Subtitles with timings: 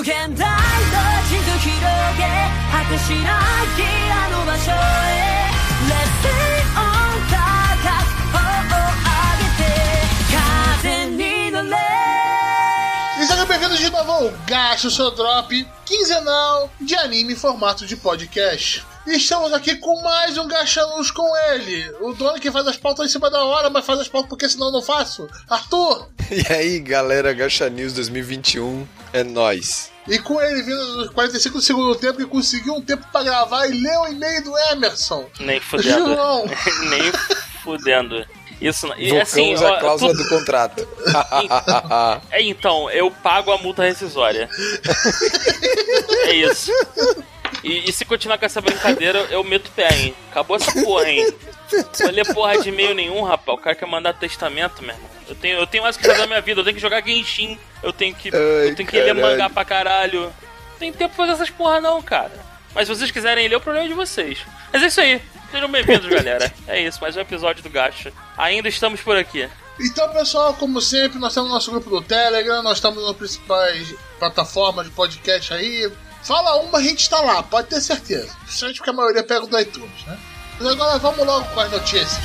[0.00, 0.53] 無限大の
[1.27, 1.73] 地図広
[2.15, 2.21] げ
[2.71, 3.41] 果てしな
[3.75, 5.49] きあの場所へ
[5.89, 6.29] Let's stay
[6.77, 9.73] on 高く頬を上げて
[10.83, 11.77] 風に乗れ
[13.19, 17.85] E sejam bem-vindos de novo ao Gacha, o seu drop quinzenal de anime em formato
[17.85, 18.85] de podcast.
[19.05, 22.77] E estamos aqui com mais um Gacha Luz com ele, o dono que faz as
[22.77, 26.07] pautas em cima da hora, mas faz as pautas porque senão eu não faço, Arthur!
[26.31, 29.89] E aí, galera, Gacha News 2021 é nóis.
[30.07, 33.67] E com ele vindo nos 45 do segundo tempo que conseguiu um tempo pra gravar
[33.67, 35.29] e leu o e-mail do Emerson.
[35.39, 36.13] Nem fudendo.
[36.15, 36.45] João.
[36.89, 37.11] Nem
[37.63, 38.25] fudendo.
[38.59, 38.95] Isso não.
[38.97, 40.87] E Vulcão assim, usa ó, a cláusula tu- do contrato.
[42.31, 44.49] É, então, eu pago a multa rescisória.
[46.27, 46.71] é isso.
[47.63, 50.15] E, e se continuar com essa brincadeira, eu meto o pé, hein?
[50.31, 51.33] Acabou essa porra, hein?
[51.71, 53.57] Não vou ler porra de e-mail nenhum, rapaz.
[53.57, 55.09] O cara quer mandar testamento, meu irmão.
[55.27, 56.59] Eu tenho, eu tenho mais o que fazer na minha vida.
[56.59, 57.57] Eu tenho que jogar Genshin.
[57.81, 60.23] Eu tenho que, Ai, eu tenho que ler mangá pra caralho.
[60.23, 62.31] Não tem tempo pra fazer essas porra, não, cara.
[62.73, 64.39] Mas se vocês quiserem ler, o problema é de vocês.
[64.71, 65.21] Mas é isso aí.
[65.51, 66.51] Sejam bem-vindos, galera.
[66.67, 68.13] É isso, mais um episódio do Gacha.
[68.37, 69.49] Ainda estamos por aqui.
[69.79, 74.85] Então, pessoal, como sempre, nós temos nosso grupo do Telegram, nós estamos nas principais plataformas
[74.85, 75.91] de podcast aí.
[76.23, 78.33] Fala uma, a gente tá lá, pode ter certeza.
[78.43, 80.17] Principalmente porque a maioria pega o do iTunes, né?
[80.69, 82.19] Agora vamos logo com as notícias.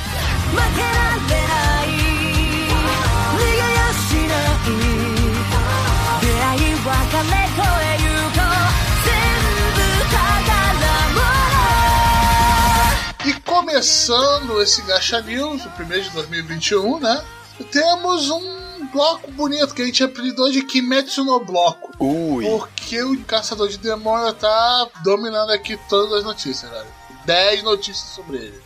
[13.25, 17.25] E começando esse Gacha News, o primeiro de 2021, né?
[17.71, 21.91] Temos um bloco bonito que a gente apelidou de Kimetsu no Bloco.
[21.99, 22.45] Ui.
[22.45, 27.06] Porque o Caçador de Demônio tá dominando aqui todas as notícias, galera.
[27.27, 28.59] 10 notícias sobre ele.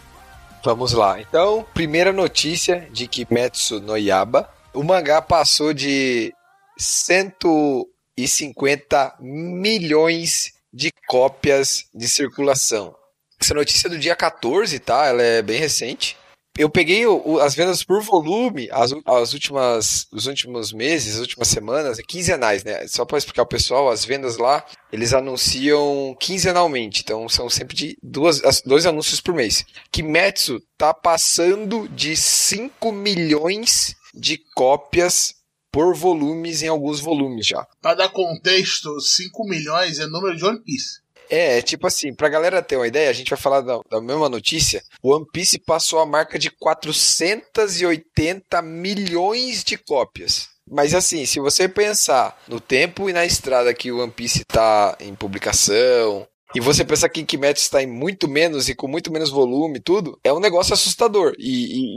[0.63, 1.19] Vamos lá.
[1.19, 4.47] Então, primeira notícia de Kimetsu no Yaba.
[4.71, 6.31] O mangá passou de
[6.77, 12.95] 150 milhões de cópias de circulação.
[13.39, 15.07] Essa notícia é do dia 14, tá?
[15.07, 16.15] Ela é bem recente.
[16.61, 21.21] Eu peguei o- o- as vendas por volume, as, as últimas, os últimos meses, as
[21.21, 22.85] últimas semanas, é quinzenais, né?
[22.87, 27.97] Só para explicar ao pessoal, as vendas lá, eles anunciam quinzenalmente, então são sempre de
[28.03, 29.65] duas, as- dois anúncios por mês.
[29.91, 35.33] Kimetsu tá passando de 5 milhões de cópias
[35.71, 37.65] por volumes em alguns volumes já.
[37.81, 40.99] Pra dar contexto, 5 milhões é número de One Piece.
[41.31, 44.01] É, é tipo assim, pra galera ter uma ideia, a gente vai falar da, da
[44.01, 44.83] mesma notícia.
[45.01, 50.49] O One Piece passou a marca de 480 milhões de cópias.
[50.69, 54.95] Mas assim, se você pensar no tempo e na estrada que o One Piece tá
[54.99, 59.29] em publicação, e você pensar que Kimetsu está em muito menos e com muito menos
[59.29, 61.33] volume e tudo, é um negócio assustador.
[61.37, 61.49] E,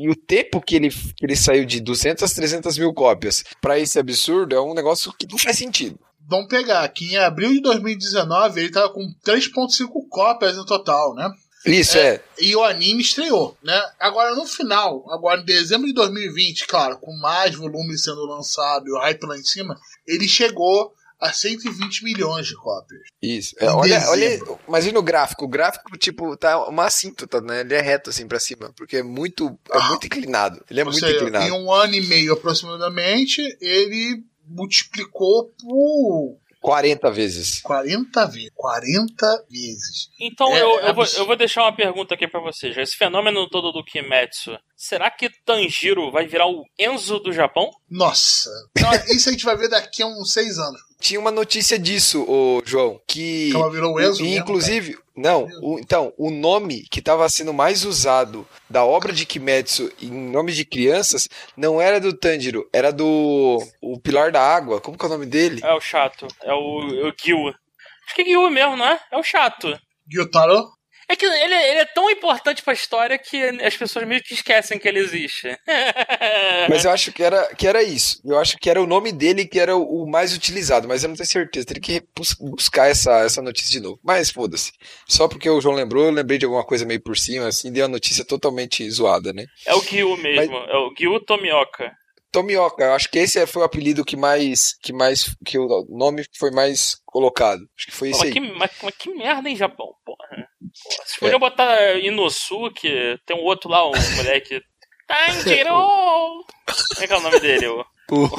[0.02, 3.42] e- e o tempo que ele, que ele saiu de 200 a 300 mil cópias
[3.60, 5.98] pra esse absurdo é um negócio que não faz sentido.
[6.26, 11.30] Vamos pegar que em abril de 2019 ele tava com 3.5 cópias no total, né?
[11.66, 13.80] Isso é, E o anime estreou, né?
[13.98, 18.92] Agora no final, agora em dezembro de 2020, claro, com mais volume sendo lançado e
[18.92, 19.74] o hype lá em cima,
[20.06, 23.00] ele chegou a 120 milhões de cópias.
[23.22, 23.54] Isso.
[23.58, 25.44] É, olha, olha, imagina o gráfico.
[25.44, 27.60] O gráfico, tipo, tá uma assíntota, né?
[27.60, 30.62] Ele é reto assim pra cima, porque é muito, é muito inclinado.
[30.70, 31.44] Ele é Ou muito seja, inclinado.
[31.46, 37.60] em um ano e meio aproximadamente, ele multiplicou por 40 vezes.
[37.60, 38.50] 40 vezes.
[38.54, 40.08] 40 vezes.
[40.18, 42.74] Então É, eu, é eu, vou, eu vou deixar uma pergunta aqui pra vocês.
[42.76, 47.70] Esse fenômeno todo do Kimetsu, será que Tanjiro vai virar o Enzo do Japão?
[47.90, 48.50] Nossa.
[48.84, 50.80] Então, isso a gente vai ver daqui a uns 6 anos.
[51.04, 53.50] Tinha uma notícia disso, ô João, que.
[53.50, 57.28] Que ela virou o Enzo e, mesmo, inclusive, não, o- então, o nome que estava
[57.28, 62.66] sendo mais usado da obra de Kimetsu em nome de crianças não era do Tanjiro,
[62.72, 64.80] era do o Pilar da Água.
[64.80, 65.60] Como que é o nome dele?
[65.62, 66.26] É o chato.
[66.42, 67.48] É o, o Gil.
[67.48, 68.98] Acho que é Gil mesmo, não é?
[69.12, 69.78] É o chato.
[70.10, 70.62] Gyutaro?
[71.08, 74.78] É que ele, ele é tão importante pra história que as pessoas meio que esquecem
[74.78, 75.48] que ele existe.
[76.68, 78.20] Mas eu acho que era, que era isso.
[78.24, 81.08] Eu acho que era o nome dele que era o, o mais utilizado, mas eu
[81.08, 81.66] não tenho certeza.
[81.66, 83.98] Teria que bus- buscar essa, essa notícia de novo.
[84.02, 84.72] Mas foda-se.
[85.06, 87.84] Só porque o João lembrou, eu lembrei de alguma coisa meio por cima, assim, deu
[87.84, 89.44] a notícia totalmente zoada, né?
[89.66, 90.56] É o Gil mesmo.
[90.56, 91.92] É o Gil Tomioka.
[92.32, 94.76] Tomioka, eu acho que esse foi o apelido que mais.
[94.82, 95.34] que mais.
[95.44, 97.60] que o nome foi mais colocado.
[97.78, 98.32] Acho que foi mas, aí.
[98.32, 99.94] que, mas, mas que merda, hein, Japão?
[100.04, 100.48] Porra.
[100.82, 104.60] Porra, Se podia botar Inosuke, tem um outro lá, um moleque.
[105.06, 105.74] Tanjiro!
[105.74, 107.66] Como é que é o nome dele?
[107.66, 108.30] O, O-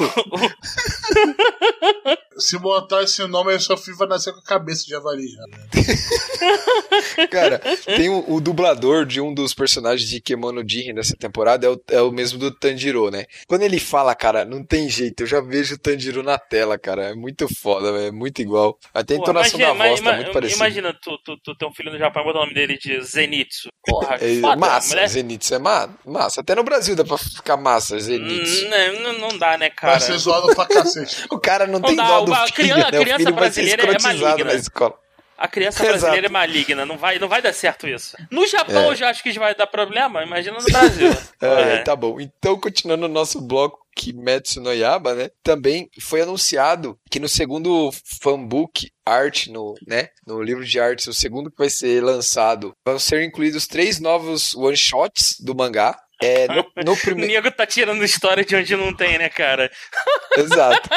[2.38, 5.42] Se botar esse nome, aí sua filha vai nascer com a cabeça de javali já.
[7.30, 11.70] Cara, tem o, o dublador de um dos personagens de Kemono Jiren dessa temporada, é
[11.70, 13.24] o, é o mesmo do Tanjiro, né?
[13.48, 17.04] Quando ele fala, cara, não tem jeito, eu já vejo o Tanjiro na tela, cara.
[17.10, 18.78] É muito foda, velho, é muito igual.
[18.92, 20.58] Até a Pô, entonação da voz tá muito parecida.
[20.58, 23.00] Imagina tu, tu, tu ter um filho no Japão e botar o nome dele de
[23.02, 23.68] Zenitsu.
[23.86, 26.42] Porra, É, foda, massa, mulher- Zenitsu é ma massa.
[26.42, 28.66] Até no Brasil dá pra ficar massa, Zenitsu.
[28.66, 30.00] Hum, Não, não, não dá, né, Vai cara?
[30.00, 31.26] ser zoado pra cacete.
[31.30, 32.98] O cara não, Não tem dá, dó do a filho, criança- a né?
[32.98, 34.44] O criança filho vai ser brasileira é maligna.
[34.44, 34.94] na escola.
[35.38, 35.98] A criança Exato.
[35.98, 38.16] brasileira é maligna, não vai, não vai dar certo isso.
[38.30, 38.88] No Japão É.
[38.88, 41.10] eu já acho que vai dar problema, imagina no Brasil.
[41.42, 41.78] É, É.
[41.82, 42.18] tá bom.
[42.18, 45.30] Então, continuando o nosso bloco Kimetsu no Yaba, né?
[45.42, 47.90] Também foi anunciado que no segundo
[48.22, 50.08] fanbook art, no, né?
[50.26, 54.54] No livro de artes, o segundo que vai ser lançado, vão ser incluídos três novos
[54.54, 55.98] one-shots do mangá.
[56.22, 57.32] É, no, no O primeiro.
[57.42, 59.70] nego tá tirando história de onde não tem, né, cara?
[60.36, 60.88] Exato.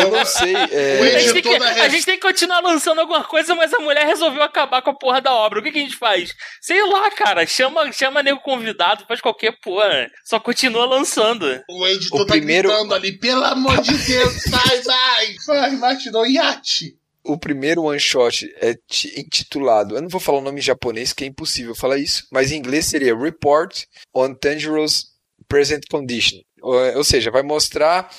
[0.00, 0.54] Eu não sei.
[0.54, 3.78] é, O A gente, que, a gente tem que continuar lançando alguma coisa, mas a
[3.78, 5.60] mulher resolveu acabar com a porra da obra.
[5.60, 6.32] O que, que a gente faz?
[6.60, 7.46] Sei lá, cara.
[7.46, 10.08] Chama, chama nego convidado, faz qualquer porra.
[10.24, 11.60] Só continua lançando.
[11.70, 15.34] O editor O tá primeiro- gritando ali, pelo amor de Deus, sai, vai!
[15.46, 16.94] Vai, Martinão, iate!
[17.24, 21.12] O primeiro one shot é ti- intitulado, eu não vou falar o nome em japonês,
[21.12, 23.84] que é impossível falar isso, mas em inglês seria Report
[24.14, 25.06] on Tanjiro's
[25.48, 26.38] Present Condition.
[26.60, 28.10] Ou, ou seja, vai mostrar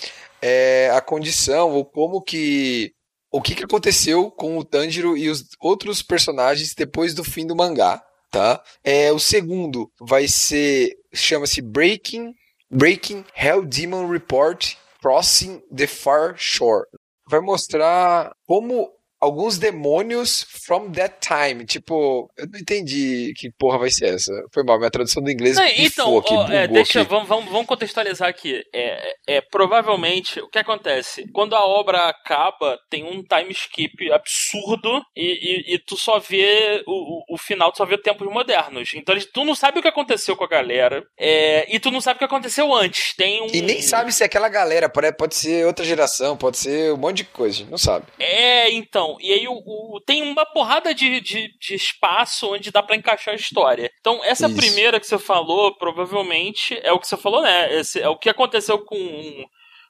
[0.42, 2.92] é, a condição ou como que
[3.31, 7.56] o que, que aconteceu com o Tanjiro e os outros personagens depois do fim do
[7.56, 8.63] mangá, tá?
[8.84, 12.34] É, o segundo vai ser chama-se Breaking
[12.72, 16.86] Breaking Hell Demon Report Crossing the Far Shore
[17.28, 21.65] vai mostrar como alguns demônios from that time.
[21.65, 24.31] Tipo, eu não entendi que porra vai ser essa.
[24.53, 27.09] Foi mal, minha tradução do inglês Não, então, aqui, ó, é, deixa, aqui.
[27.09, 28.62] vamos, vamos, contextualizar aqui.
[28.73, 31.25] É, é, provavelmente, o que acontece?
[31.31, 36.83] Quando a obra acaba, tem um time skip absurdo e, e, e tu só vê
[36.88, 38.91] o, o, o final, tu só vê tempos modernos.
[38.95, 42.18] Então tu não sabe o que aconteceu com a galera é, e tu não sabe
[42.18, 43.15] o que aconteceu antes.
[43.15, 46.94] Tem um, E nem sabe se é aquela galera, pode ser outra geração, pode ser
[46.94, 48.06] um monte de coisa, não sabe.
[48.19, 49.05] É, então.
[49.22, 53.34] E aí o, o- tem uma porrada de, de, de espaço onde dá pra encaixar
[53.34, 53.90] a história.
[54.00, 54.56] Então, essa Isso.
[54.56, 57.74] primeira que você falou, provavelmente, é o que você falou, né?
[57.75, 59.46] Esse, é o que aconteceu com,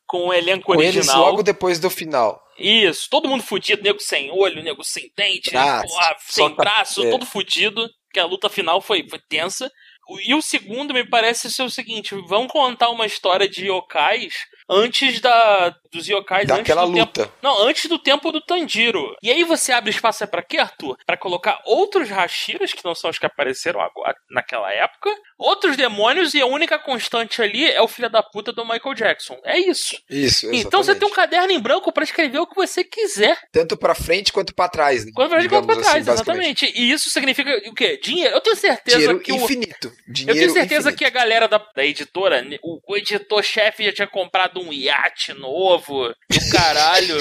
[0.07, 1.19] com o elenco Com eles original.
[1.21, 2.39] logo depois do final.
[2.57, 6.55] Isso, todo mundo fudido, nego sem olho, nego sem dente, Ah, porra, só sem tá-
[6.55, 9.69] braço, todo fudido, que a luta final foi, foi tensa.
[10.23, 14.33] E o segundo me parece ser o seguinte: vão contar uma história de yokais
[14.69, 17.33] antes da dos yokais Daquela antes do tempo luta.
[17.41, 19.15] não, antes do tempo do Tanjiro.
[19.23, 20.97] E aí você abre espaço é pra quê, Arthur?
[21.05, 26.33] Pra colocar outros Hashiras, que não são os que apareceram agora, naquela época, outros demônios,
[26.33, 29.37] e a única constante ali é o filho da puta do Michael Jackson.
[29.45, 29.95] É isso.
[30.09, 30.99] Isso, Então você exatamente.
[30.99, 33.37] tem um caderno em branco pra escrever o que você quiser.
[33.53, 35.05] Tanto pra frente quanto pra trás.
[35.05, 35.11] Né?
[35.15, 36.65] Quando vai jogar Digamos pra trás, assim, exatamente.
[36.75, 37.97] E isso significa o quê?
[38.03, 38.35] Dinheiro.
[38.35, 39.35] Eu tenho certeza Dinheiro que o.
[39.37, 39.87] infinito.
[40.07, 40.97] Eu Dinheiro tenho certeza infinito.
[40.97, 46.07] que a galera da, da editora, o, o editor-chefe já tinha comprado um iate novo,
[46.09, 47.17] do caralho.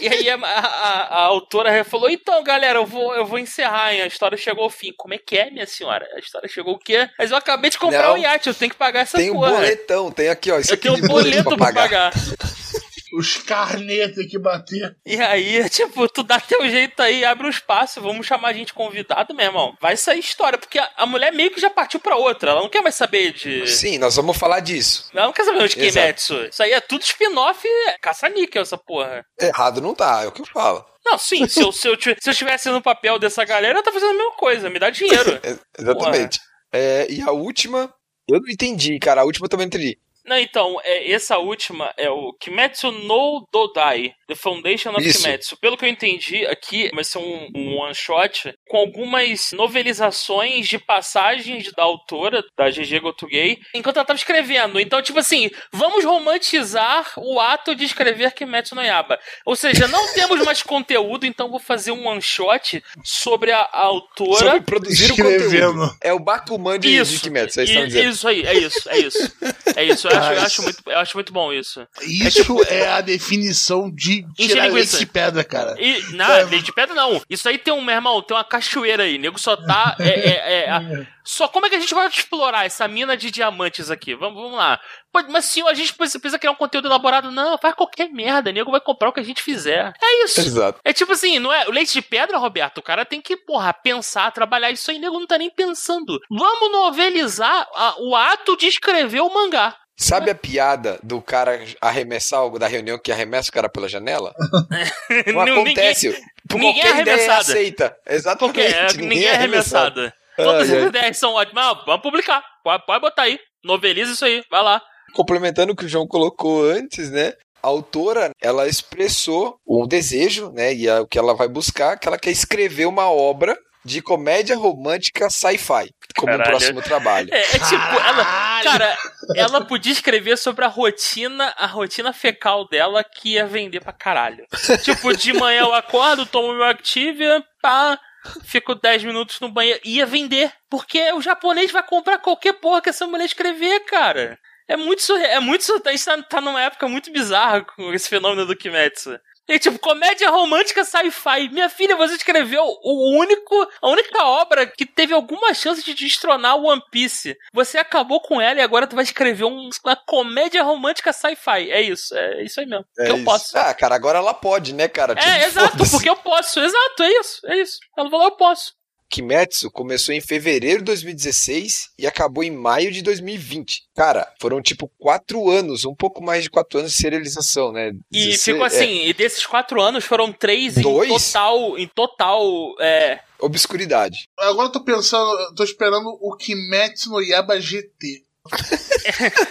[0.00, 4.02] e aí a, a- a autora falou: então, galera, eu vou, eu vou encerrar, hein?
[4.02, 4.92] A história chegou ao fim.
[4.96, 6.06] Como é que é, minha senhora?
[6.14, 7.08] A história chegou o quê?
[7.18, 8.14] Mas eu acabei de comprar Não.
[8.14, 9.52] um iate, eu tenho que pagar essa Tem um porra.
[9.52, 10.58] boletão, tem aqui, ó.
[10.58, 12.12] Isso eu aqui tenho um boleto pra pagar.
[13.12, 14.96] Os carnês tem que bater.
[15.04, 18.72] E aí, tipo, tu dá teu jeito aí, abre um espaço, vamos chamar a gente
[18.72, 19.76] convidado, meu irmão.
[19.80, 22.50] Vai sair história, porque a, a mulher meio que já partiu pra outra.
[22.52, 23.66] Ela não quer mais saber de.
[23.66, 25.10] Sim, nós vamos falar disso.
[25.12, 25.92] Ela não quer saber de Exato.
[25.92, 26.44] Kimetsu.
[26.46, 27.66] Isso aí é tudo spin-off
[28.00, 29.24] caça-níquel, essa porra.
[29.40, 30.84] Errado não tá, é o que eu falo.
[31.04, 33.90] Não, sim, se eu, se, eu, se eu estivesse no papel dessa galera, eu tá
[33.90, 35.40] fazendo a mesma coisa, me dá dinheiro.
[35.42, 36.40] É, exatamente.
[36.72, 37.92] É, e a última,
[38.28, 39.22] eu não entendi, cara.
[39.22, 39.98] A última eu também não entendi.
[40.24, 45.22] Não, então, é, essa última é o Kimetsu no Dodai, The Foundation of Isso.
[45.22, 45.56] Kimetsu.
[45.60, 51.72] Pelo que eu entendi aqui, vai ser um, um one-shot com algumas novelizações de passagens
[51.76, 54.78] da autora, da GG Gotugei, enquanto ela tava escrevendo.
[54.80, 59.18] Então, tipo assim, vamos romantizar o ato de escrever Kimetsu no Yaba.
[59.44, 64.36] Ou seja, não temos mais conteúdo, então vou fazer um one-shot sobre a, a autora.
[64.38, 65.72] Sobre produzir o Escrevendo.
[65.74, 65.96] conteúdo.
[66.02, 68.10] É o Bakuman de, de Isso, Kimetsu, vocês i- estão dizendo.
[68.10, 69.32] isso aí, é isso, é isso.
[69.76, 71.86] É isso, eu acho, eu acho, muito, eu acho muito bom isso.
[72.02, 74.96] Isso é, a definição de Tirar linguiça.
[74.96, 75.74] leite de pedra, cara.
[75.78, 76.44] E, não, É.
[76.44, 77.20] leite de pedra não.
[77.28, 79.18] Isso aí tem um, meu irmão, tem uma cachoeira aí.
[79.18, 79.96] Nego só tá.
[79.98, 80.80] É, é, é, a-
[81.22, 84.14] só como é que a gente vai explorar essa mina de diamantes aqui?
[84.14, 84.80] Vamos, vamos lá.
[85.28, 87.30] Mas senhor, a gente precisa, precisa criar um conteúdo elaborado.
[87.30, 88.50] Não, faz qualquer merda.
[88.50, 89.92] Nego vai comprar o que a gente fizer.
[90.02, 90.40] É isso.
[90.40, 90.80] Exato.
[90.84, 91.68] É tipo assim, não é?
[91.68, 95.18] O leite de pedra, Roberto, o cara tem que, porra, pensar, trabalhar isso aí, nego
[95.20, 96.18] não tá nem pensando.
[96.30, 99.76] Vamos novelizar a- o ato de escrever o mangá.
[100.02, 104.32] Sabe a piada do cara arremessar algo da reunião que arremessa o cara pela janela?
[105.26, 106.10] Não Não, acontece.
[106.48, 107.40] Por ninguém é qualquer ideia arremessado.
[107.52, 107.96] aceita.
[108.08, 108.54] Exatamente.
[108.54, 110.10] Porque é, ninguém é arremessado.
[110.36, 110.88] Todas Ai, as ai.
[110.88, 111.64] ideias são ótimas.
[111.66, 112.42] Ah, vamos publicar.
[112.64, 113.38] Pode, pode botar aí.
[113.62, 114.42] Noveliza isso aí.
[114.50, 114.80] Vai lá.
[115.12, 117.34] Complementando o que o João colocou antes, né?
[117.62, 120.72] A autora, ela expressou um desejo, né?
[120.72, 123.54] E é o que ela vai buscar, que ela quer escrever uma obra
[123.84, 126.50] de comédia romântica sci-fi, como um Caralho.
[126.50, 127.28] próximo trabalho.
[127.32, 128.24] É, é tipo, ela.
[128.62, 128.98] Cara,
[129.36, 134.44] ela podia escrever sobre a rotina, a rotina fecal dela que ia vender pra caralho.
[134.82, 137.98] Tipo, de manhã eu acordo, tomo meu Activia, pá.
[138.44, 139.80] Fico 10 minutos no banheiro.
[139.82, 140.52] Ia vender.
[140.68, 144.38] Porque o japonês vai comprar qualquer porra que essa mulher escrever, cara.
[144.68, 145.30] É muito surreal.
[145.30, 145.82] É muito surreal.
[145.86, 149.18] A gente tá, tá numa época muito bizarra com esse fenômeno do Kimetsu.
[149.50, 151.48] E, tipo, comédia romântica sci-fi.
[151.50, 156.56] Minha filha, você escreveu o único, a única obra que teve alguma chance de destronar
[156.56, 157.36] o One Piece.
[157.52, 161.70] Você acabou com ela e agora tu vai escrever um- uma comédia romântica sci-fi.
[161.70, 162.84] É isso, é isso aí mesmo.
[162.98, 163.24] É que eu isso.
[163.24, 163.58] posso.
[163.58, 165.14] Ah, cara, agora ela pode, né, cara?
[165.14, 165.90] Tipo, É, exato, foda-se.
[165.90, 167.78] porque eu posso, exato, é isso, é isso.
[167.98, 168.72] Ela falou, eu posso.
[169.10, 173.82] Kimetsu começou em fevereiro de 2016 e acabou em maio de 2020.
[173.94, 177.90] Cara, foram tipo quatro anos, um pouco mais de quatro anos de serialização, né?
[178.12, 181.08] E 16 ficou é, assim, e desses quatro anos foram três em Dois?
[181.08, 182.40] total, em total,
[182.80, 184.28] é, obscuridade.
[184.38, 188.24] Agora eu tô pensando, eu tô esperando o Kimetsu no Yaba GT.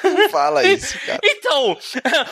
[0.04, 1.20] Não fala isso, cara.
[1.24, 1.78] Então,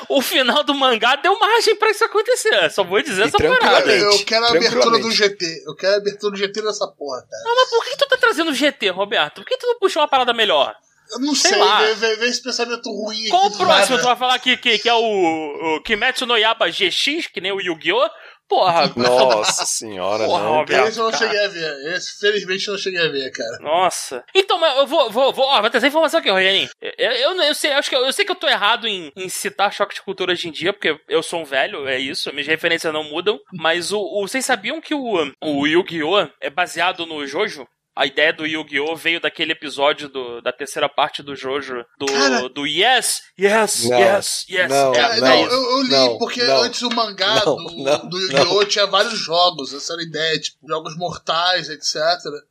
[0.10, 2.70] o final do mangá deu margem pra isso acontecer.
[2.72, 3.92] Só vou dizer E essa parada.
[3.92, 5.12] Eu quero a abertura do.
[5.12, 5.64] GT.
[5.66, 7.44] Eu quero a abertura do GT dessa porra, cara.
[7.44, 9.36] Não, mas por que tu tá trazendo GT, Roberto?
[9.42, 10.76] Por que tu não puxou uma parada melhor?
[11.12, 11.80] Eu não Sei sei, lá.
[11.94, 13.68] vem, esse pensamento ruim Qual o próximo?
[13.96, 13.98] nada.
[14.00, 17.54] Tu vai falar que, que, que é o, o Kimetsu no Yaba GX, que nem
[17.54, 18.10] o Yu-Gi-Oh?
[18.48, 20.63] Porra, Nossa senhora, Porra, não.
[20.88, 21.24] Esse eu não cara.
[21.25, 21.94] cheguei a ver.
[21.96, 23.58] Esse, felizmente, eu não cheguei a ver, cara.
[23.60, 24.24] Nossa.
[24.34, 26.70] Então, mas eu vou, vou, vou, ó, vou trazer informação aqui, Rogerinho.
[26.82, 29.27] Eu, eu, eu sei, acho que eu, eu sei que eu tô errado em, em
[29.30, 32.48] citar choque de cultura hoje em dia, porque eu sou um velho, é isso, minhas
[32.48, 33.39] referências não mudam.
[33.54, 36.27] Mas o, o- vocês sabiam que o, o Yu-Gi-Oh!
[36.42, 37.68] é baseado no Jojo?
[37.98, 38.96] A ideia do Yu-Gi-Oh!
[38.96, 42.48] veio daquele episódio do, da terceira parte do Jojo, do, Cara.
[42.50, 44.70] do Yes, Yes, Não, Yes, Yes.
[44.70, 45.56] não, é, É, é não, isso.
[45.56, 48.66] eu, eu li, não, porque não, antes o mangá não, do, do Yu-Gi-Oh!
[48.66, 51.96] tinha vários jogos, essa era a ideia, tipo, jogos mortais, etc.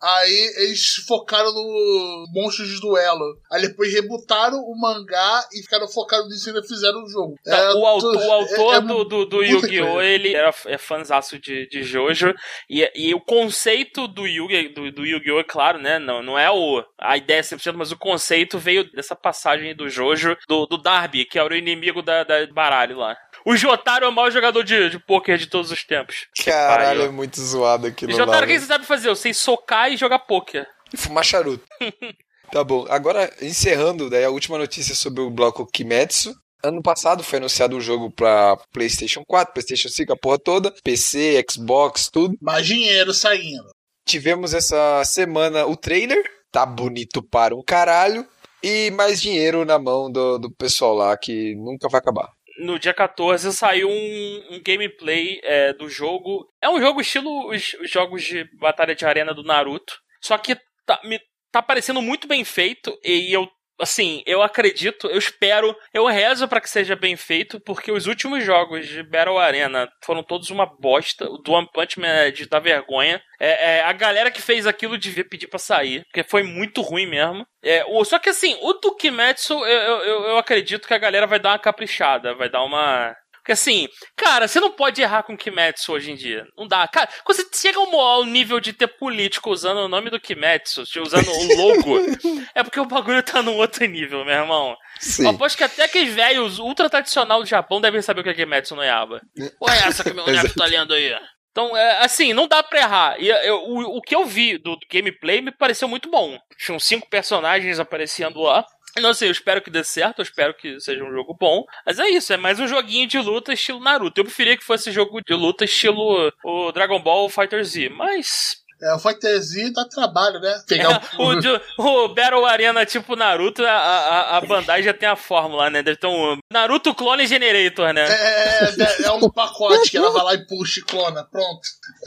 [0.02, 3.38] Aí eles focaram no monstros de duelo.
[3.52, 7.36] Aí depois rebutaram o mangá e ficaram focados nisso e ainda fizeram o jogo.
[7.46, 10.00] Não, É, o, autor, o autor é- é do, do, do Yu-Gi-Oh!
[10.02, 12.34] ele era é fãzaço de, de Jojo.
[12.68, 15.35] E, e o conceito do Yu-Gi- do, do Yu-Gi-Oh!
[15.38, 15.98] É claro, né?
[15.98, 20.36] Não, não é o, a ideia 100%, mas o conceito veio dessa passagem do Jojo,
[20.48, 23.16] do, do Darby, que era o inimigo da, da baralho lá.
[23.44, 26.26] O Jotaro é o maior jogador de, de pôquer de todos os tempos.
[26.44, 28.24] Caralho, é muito zoado aquilo E lá.
[28.24, 29.08] Jotaro, o que você sabe fazer?
[29.08, 30.68] Eu sei socar e jogar pôquer.
[30.92, 31.64] E fumar charuto.
[32.50, 32.86] tá bom.
[32.88, 36.34] Agora, encerrando daí a última notícia sobre o bloco Kimetsu.
[36.64, 41.44] Ano passado foi anunciado o jogo pra PlayStation 4, PlayStation 5, a porra toda, PC,
[41.48, 42.34] Xbox, tudo.
[42.40, 43.75] Mais dinheiro saindo.
[44.06, 46.22] Tivemos essa semana o trailer,
[46.52, 48.24] tá bonito para um caralho,
[48.62, 52.30] e mais dinheiro na mão do, do pessoal lá que nunca vai acabar.
[52.58, 56.48] no dia 14 saiu um, um gameplay é, do jogo.
[56.62, 59.98] É um jogo estilo os, os jogos de batalha de arena do Naruto.
[60.20, 61.20] Só que tá, me,
[61.52, 63.48] tá parecendo muito bem feito e eu.
[63.80, 68.42] Assim, eu acredito, eu espero, eu rezo pra que seja bem feito, porque os últimos
[68.42, 71.26] jogos de Battle Arena foram todos uma bosta.
[71.28, 73.20] O do One Punch Man é de dar vergonha.
[73.38, 77.06] É, é, a galera que fez aquilo devia pedir pra sair, porque foi muito ruim
[77.06, 77.46] mesmo.
[77.62, 80.98] É, o, só que assim, o do Kimetsu, eu, eu, eu- eu acredito que a
[80.98, 83.14] galera vai dar uma caprichada, vai dar uma.
[83.46, 83.86] Porque assim,
[84.16, 86.44] cara, você não pode errar com Kimetsu hoje em dia.
[86.58, 86.88] Não dá.
[86.88, 91.28] Cara, quando você chega ao nível de ter político usando o nome do Kimetsu, usando
[91.30, 91.96] o logo,
[92.56, 94.70] é porque o bagulho tá num outro nível, meu irmão.
[94.70, 95.28] Eu Sim.
[95.28, 98.74] aposto que até aqueles velhos ultra tradicional do Japão devem saber o que é Kimetsu
[98.74, 99.20] no Yaba.
[99.60, 101.16] Ou é essa que meu neto tá lendo aí?
[101.52, 103.16] Então, é, assim, não dá pra errar.
[103.22, 106.36] E eu- o, o que eu vi do, do gameplay me pareceu muito bom.
[106.58, 108.66] Tinham cinco personagens aparecendo lá.
[109.00, 111.64] Não sei, eu espero que dê certo, eu espero que seja um jogo bom.
[111.84, 114.18] Mas é isso, é mais um joguinho de luta estilo Naruto.
[114.18, 118.94] Eu preferia que fosse jogo de luta estilo o Dragon Ball Fighter Z, mas É,
[118.94, 120.60] o Fighter Z dá trabalho, né?
[120.68, 125.08] Pegar é, o, de- o Battle Arena tipo Naruto, a, a, a Bandai já tem
[125.08, 125.82] a fórmula, né?
[125.82, 128.04] Deve ter um Naruto Clone Generator, né?
[128.06, 131.24] É, é, é um pacote que ela vai lá e puxa e clona.
[131.24, 131.60] Pronto.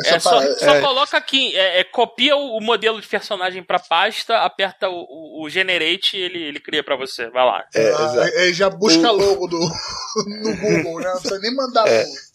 [0.05, 0.81] Essa É, só, só é.
[0.81, 5.43] coloca aqui, é, é, copia o, o modelo de personagem pra pasta, aperta o, o,
[5.45, 7.29] o Generate e ele, ele cria pra você.
[7.31, 7.63] Vai lá.
[7.73, 9.57] É, Ah, já busca O- logo do,
[10.27, 11.05] no Google, né?
[11.07, 12.03] Não precisa nem mandar É.
[12.03, 12.28] logo.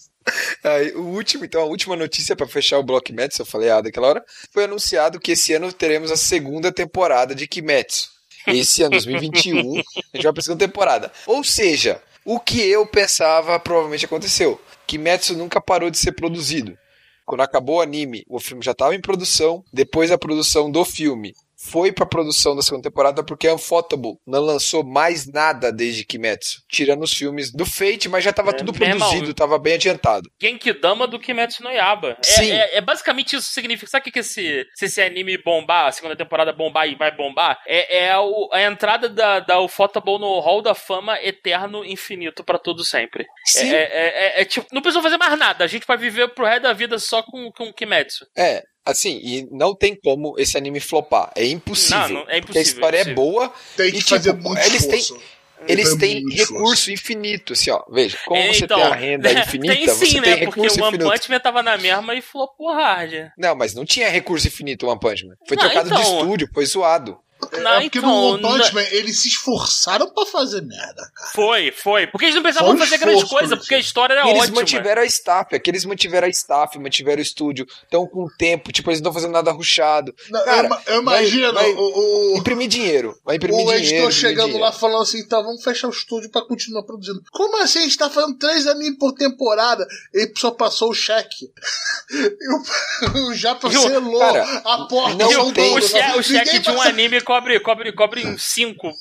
[0.63, 3.81] Aí, o último, então, a última notícia pra fechar o bloco Kimetsu, eu falei ah,
[3.81, 8.09] daquela hora, foi anunciado que esse ano teremos a segunda temporada de Kimetsu.
[8.47, 11.13] Esse ano, 2021, a gente vai pra segunda temporada.
[11.27, 14.61] Ou seja, o que eu pensava provavelmente aconteceu.
[14.87, 16.77] Kimetsu nunca parou de ser produzido.
[17.25, 19.65] Quando acabou o anime, o filme já estava em produção.
[19.73, 21.35] Depois da produção do filme,
[21.71, 26.63] foi pra produção da segunda temporada porque a Unfotable não lançou mais nada desde Kimetsu,
[26.69, 29.09] tirando os filmes do Fate, mas já tava É, tudo meu irmão.
[29.09, 30.31] produzido, tava bem adiantado.
[30.41, 32.17] Genkidama do Kimetsu no Yaba.
[32.21, 32.51] É, Sim.
[32.53, 33.91] É, é basicamente isso que significa.
[33.91, 37.11] Sabe o que, que esse, se esse anime bombar, a segunda temporada bombar e vai
[37.15, 37.59] bombar?
[37.67, 42.59] É, é o- a entrada da, da Ufotable no Hall da Fama eterno, infinito, pra
[42.59, 43.25] todo sempre.
[43.47, 43.73] Sim.
[43.73, 45.65] É, é- é- é tipo, não precisa fazer mais nada.
[45.65, 48.27] A gente vai viver pro resto da vida só com, com Kimetsu.
[48.37, 51.31] É, assim, e não tem como esse anime flopar.
[51.35, 51.99] É impossível.
[52.01, 53.25] Não, não, é Porque a impossível, história é impossível.
[53.33, 55.19] boa, Tem E, que tipo, fazer muito eles têm-
[55.67, 56.91] eles têm muito recurso esforço.
[56.93, 57.83] infinito, assim, ó.
[57.91, 60.23] Veja, como É, você então, tem a renda infinita, tem sim, você né?
[60.37, 61.11] tem Porque recurso o One infinito.
[61.11, 63.31] Punch Man tava na mesma e flopou hard.
[63.39, 65.35] Não, mas não tinha recurso infinito o One Punch Man.
[65.49, 66.21] Foi Não, trocado de então.
[66.21, 67.19] estúdio, foi zoado.
[67.61, 71.31] Não, é porque então, no Punch eles se esforçaram pra fazer merda, cara.
[71.35, 72.07] Foi, foi.
[72.07, 74.43] Porque eles não precisavam Foi um fazer grande coisa, porque a história era E eles
[74.43, 74.57] ótima.
[74.61, 79.01] mantiveram a staff, aqueles mantiveram a staff, mantiveram o estúdio, estão com tempo, tipo, eles
[79.01, 80.15] não estão fazendo nada ruchado.
[80.31, 83.79] Não, Cara, eu, eu imagino vai- o, o, Imprimir dinheiro, vai imprimir o dinheiro.
[83.85, 84.65] editor imprimir chegando dinheiro.
[84.65, 87.23] lá falando assim, então vamos fechar o estúdio pra continuar produzindo.
[87.31, 87.81] Como assim?
[87.81, 91.51] A gente tá fazendo três animes por temporada e só passou o cheque.
[92.11, 95.17] E o, o Japa selou Cara, a porta.
[95.17, 98.93] não o, tem- o, che- o cheque de um anime cobre, cobre, cobre uns 5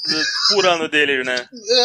[0.49, 1.35] por ano dele, né?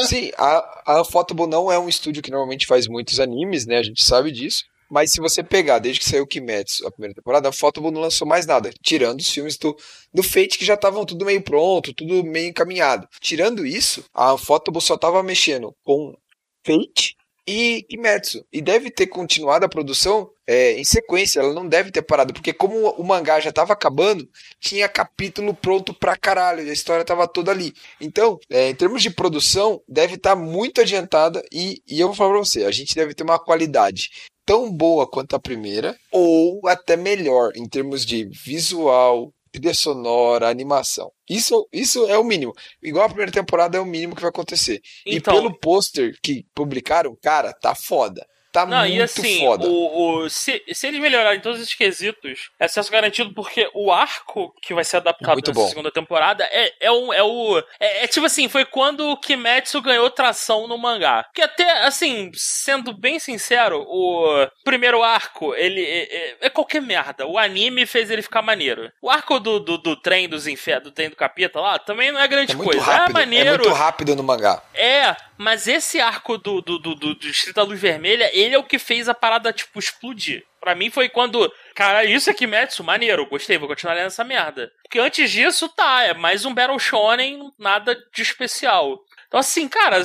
[0.07, 3.79] Sim, a, a Photable não é um estúdio que normalmente faz muitos animes, né?
[3.79, 4.65] A gente sabe disso.
[4.91, 8.27] Mas se você pegar, desde que saiu Kimetsu, a primeira temporada, a Photable não lançou
[8.27, 8.71] mais nada.
[8.83, 9.77] Tirando os filmes do,
[10.15, 13.07] do Fate, que já estavam tudo meio pronto, tudo meio encaminhado.
[13.21, 16.17] Tirando isso, a Photable só tava mexendo com
[16.65, 17.18] Fate
[17.49, 18.45] e Kimetsu.
[18.53, 22.35] E deve ter continuado a produção é, em sequência, ela não deve ter parado.
[22.35, 24.29] Porque como o mangá já tava acabando,
[24.61, 27.73] tinha capítulo pronto pra caralho, a história tava toda ali.
[27.99, 32.33] Então, é, em termos de produção, deve estar muito adiantada e, e eu vou falar
[32.33, 34.11] pra você, a gente deve ter uma qualidade
[34.45, 41.11] tão boa quanto a primeira, ou até melhor, em termos de visual, trilha sonora, animação.
[41.29, 42.53] Isso, isso é o mínimo.
[42.83, 44.81] Igual a primeira temporada é o mínimo que vai acontecer.
[45.07, 48.27] Então- e pelo pôster que publicaram, cara, tá foda.
[48.65, 49.67] Tá Não, muito e assim, foda.
[49.67, 54.55] o, o- se, se eles melhorarem todos esses quesitos, é acesso garantido porque o arco
[54.63, 55.69] que vai ser adaptado Muito nessa bom.
[55.69, 57.59] segunda temporada é, é, um, é o.
[57.81, 61.27] É, é tipo assim, foi quando o Kimetsu ganhou tração no mangá.
[61.35, 67.27] Que até, assim, sendo bem sincero, o primeiro arco, ele é, é- é qualquer merda.
[67.27, 68.91] O anime fez ele ficar maneiro.
[69.03, 72.21] O arco do, do, do trem dos infernos, do trem do capeta lá, também não
[72.21, 72.85] é grande É muito coisa.
[72.85, 73.11] rápido.
[73.11, 73.49] é maneiro.
[73.49, 74.63] É muito rápido no mangá.
[74.75, 78.65] É, mas esse arco do, do, do, do Distrito da Luz Vermelha, ele é o
[78.65, 80.45] que fez a parada, tipo, explodir.
[80.61, 81.51] Pra mim foi quando.
[81.75, 84.71] Cara, isso é Kimetsu, maneiro, gostei, vou continuar lendo essa merda.
[84.83, 88.99] Porque antes disso, tá, é mais um Battle Shonen, nada de especial.
[89.29, 90.03] Então, assim, cara,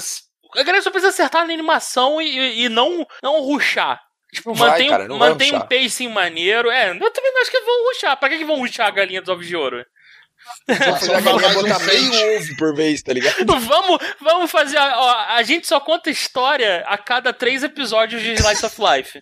[0.56, 4.00] a galera só precisa acertar na animação e, e- não, não ruxar.
[4.32, 6.70] Tipo, Vai, mantém, cara, mantém um pacing maneiro.
[6.70, 8.18] É, eu também não acho que vão ruxar.
[8.18, 9.86] Pra que, que vão ruxar a galinha dos ovos de ouro?
[10.68, 13.46] Vou fazer a Só mais um botar meio ovo por vez, tá ligado?
[13.46, 14.78] vamos, vamos fazer.
[14.78, 19.22] Ó, a gente só conta história a cada três episódios de Slice of Life.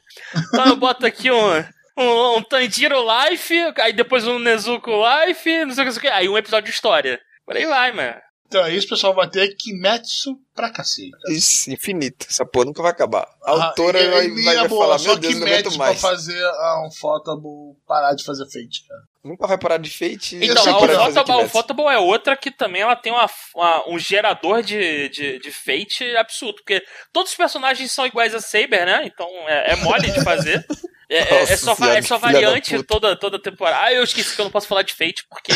[0.49, 1.63] Então eu boto aqui um.
[1.97, 5.97] Um, um Tanjiro Life, aí depois um Nezuko Life, não sei o que, não sei
[5.97, 6.07] o que.
[6.07, 7.19] Aí um episódio de história.
[7.45, 8.15] Por aí vai, mano.
[8.47, 9.13] Então é isso, pessoal.
[9.13, 11.11] Vai ter Kimetsu pra cacete.
[11.29, 12.25] Isso, infinito.
[12.29, 13.27] Essa porra nunca vai acabar.
[13.43, 15.41] A Ah, autora e- vai, e vai, a vai boa, falar, só meu Deus, não
[15.41, 16.01] aguento Kimetsu pra mais.
[16.01, 19.01] fazer a Unfotable parar de fazer feito, cara.
[19.23, 20.37] Nunca vai parar de fate.
[20.41, 21.45] Então, a é Ufotable, a Kimetsu.
[21.57, 26.03] Ufotable é outra que também ela tem uma, uma- um gerador de, de, de fate
[26.17, 26.55] absurdo.
[26.55, 29.01] Porque todos os personagens são iguais a Saber, né?
[29.05, 30.65] Então é, é mole de fazer.
[31.07, 33.85] É, é- é só, senhora, é só variante toda, toda temporada.
[33.85, 35.51] Ah, eu esqueci que eu não posso falar de fate porque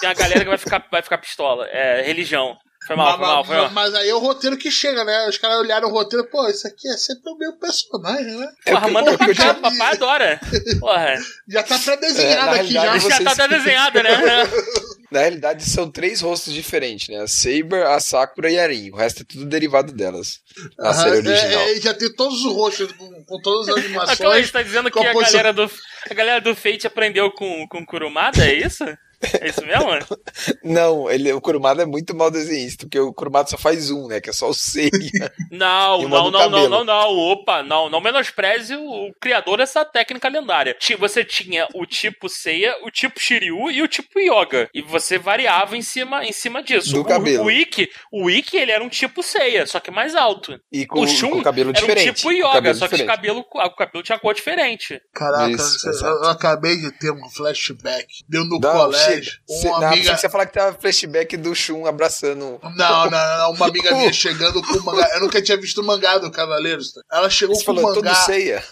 [0.00, 1.66] tem uma galera que vai ficar, vai ficar pistola.
[1.68, 2.58] É religião.
[2.94, 3.72] Foi mal, foi mal, foi mas, mal.
[3.72, 5.28] mas aí é o roteiro que chega, né?
[5.28, 8.48] Os caras olharam o roteiro, pô, isso aqui é sempre o meu personagem, né?
[8.66, 10.40] É o Porra, manda é o que pra cá, papai adora.
[10.80, 12.80] Porra, Já tá É, pré-desenhado na aqui já.
[12.82, 14.10] realidade, já vocês- tá desenhada, né?
[15.10, 17.20] Na realidade, são três rostos diferentes, né?
[17.20, 18.90] A Saber, a Sakura e a Rin.
[18.92, 20.38] O resto é tudo derivado delas.
[20.78, 21.60] Na Aham, série é, original.
[21.62, 23.96] é, já tem todos os rostos com, com todas as A Chloe
[24.28, 24.50] animações.
[24.52, 25.68] tá dizendo que a a galera, do,
[26.08, 28.84] a galera do Fate aprendeu com, com Kurumada, é isso?
[29.22, 29.90] É isso mesmo?
[30.64, 34.20] Não, ele, o Kurumada é muito mal desenhista, porque o Kurumada só faz um, né?
[34.20, 34.90] Que é só o Seiya.
[35.50, 37.08] Não, não, não, não, não, não.
[37.10, 40.76] Opa, não, não menospreze o, o criador dessa técnica lendária.
[40.98, 44.70] Você tinha o tipo Seiya, o tipo Shiryu e o tipo Yoga.
[44.72, 46.92] E você variava em cima, em cima disso.
[46.92, 47.44] Do o, cabelo.
[47.44, 50.58] O Ikki, o Ikki, ele era um tipo Seiya, só que mais alto.
[50.72, 52.14] E com, o Shun com cabelo era um diferente.
[52.14, 55.00] tipo com Yoga, só que o cabelo, o cabelo tinha cor diferente.
[55.12, 58.06] Caraca, Isso, eu, eu acabei de ter um flashback.
[58.28, 59.09] Deu no Não, colégio.
[59.18, 60.16] Cê, uma não, amiga.
[60.16, 62.58] você falar que tava flashback do Shun abraçando.
[62.62, 65.08] Não, não, não, uma amiga minha chegando com o mangá.
[65.14, 66.92] Eu nunca tinha visto o mangá do Cavaleiros.
[67.10, 68.14] Ela chegou Você com o falou todo mangá.
[68.16, 68.62] ceia.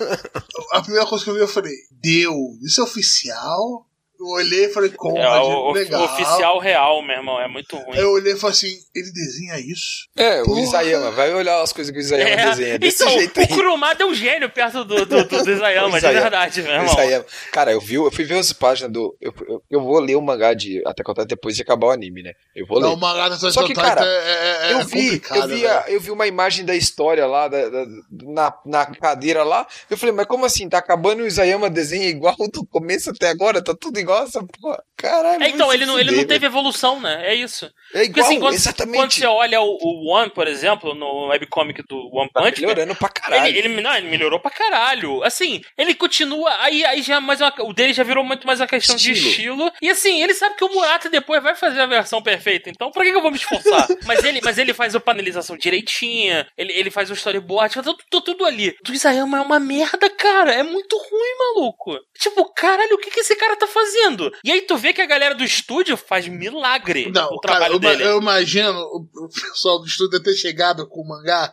[0.73, 3.87] A primeira coisa que eu vi, eu falei, deu, isso é oficial?
[4.21, 5.17] Eu olhei e falei, como?
[5.17, 6.03] É o, o- legal.
[6.05, 7.41] oficial real, meu irmão.
[7.41, 7.97] É muito ruim.
[7.97, 10.09] Eu olhei e falei assim, ele desenha isso?
[10.17, 10.61] É, o Porra.
[10.61, 11.11] Isayama.
[11.13, 12.79] Vai olhar as coisas que o Isayama É, desenha.
[12.81, 13.49] Desse então, jeito o.
[13.49, 16.21] Kurumada é um gênio perto do, do, do, do Isayama, de Isayama.
[16.21, 16.93] verdade, meu irmão.
[16.93, 17.25] Isayama.
[17.53, 19.17] Cara, eu, vi, eu fui ver as páginas do.
[19.21, 22.23] Eu, eu, eu vou ler o mangá de Até Contar depois de acabar o anime,
[22.25, 22.33] né?
[22.57, 22.95] Eu vou Não, ler.
[22.97, 25.95] o mangá da Só que, cara, é, é, é eu vi, eu vi, a- velho.
[25.95, 29.65] eu vi uma imagem da história lá, da, da- na, na cadeira lá.
[29.89, 30.69] Eu falei, mas como assim?
[30.69, 33.63] Tá acabando o Isayama desenha igual do começo até agora?
[33.63, 34.83] Tá tudo igual essa porra.
[34.97, 35.43] Caralho.
[35.43, 37.29] É, então, ele não, ele não teve evolução, né?
[37.29, 37.67] É isso.
[37.95, 38.97] É Porque igual, assim, quando, exatamente.
[38.97, 42.69] quando você olha o, o One, por exemplo, no webcomic do One Tá Punch Man,
[42.69, 43.47] melhorando pra caralho.
[43.47, 45.23] Ele, ele, não, ele melhorou pra caralho.
[45.23, 46.53] Assim, ele continua.
[46.59, 49.13] Aí, aí já é mais uma, O dele já virou muito mais uma questão de
[49.13, 49.29] Estilo.
[49.31, 49.73] estilo.
[49.81, 52.69] E assim, ele sabe que o Murata depois vai fazer a versão perfeita.
[52.69, 53.87] Então, pra que, que eu vou me esforçar?
[54.05, 56.47] mas, ele, mas ele faz a panelização direitinha.
[56.57, 57.73] Ele, ele faz o storyboard.
[57.73, 58.75] Faz tudo, tudo, tudo ali.
[58.83, 60.53] Do Isayama é uma merda, cara.
[60.53, 61.97] É muito ruim, maluco.
[62.19, 63.98] Tipo, caralho, o que, que esse cara tá fazendo?
[64.45, 67.79] E aí tu vê que a galera do estúdio faz milagre Não, cara, trabalho eu,
[67.79, 68.05] dele.
[68.05, 71.53] eu imagino o, o pessoal do estúdio ter chegado com o mangá.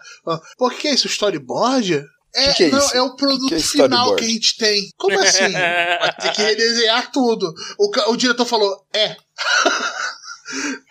[0.58, 1.08] Por que isso?
[1.08, 2.06] Storyboard?
[2.36, 2.98] É, Que que é não, isso?
[2.98, 4.90] é o produto Que que é final que a gente tem.
[4.98, 5.48] Como assim?
[5.54, 7.54] Vai ter que redesenhar tudo.
[7.80, 9.16] O, o diretor falou, é.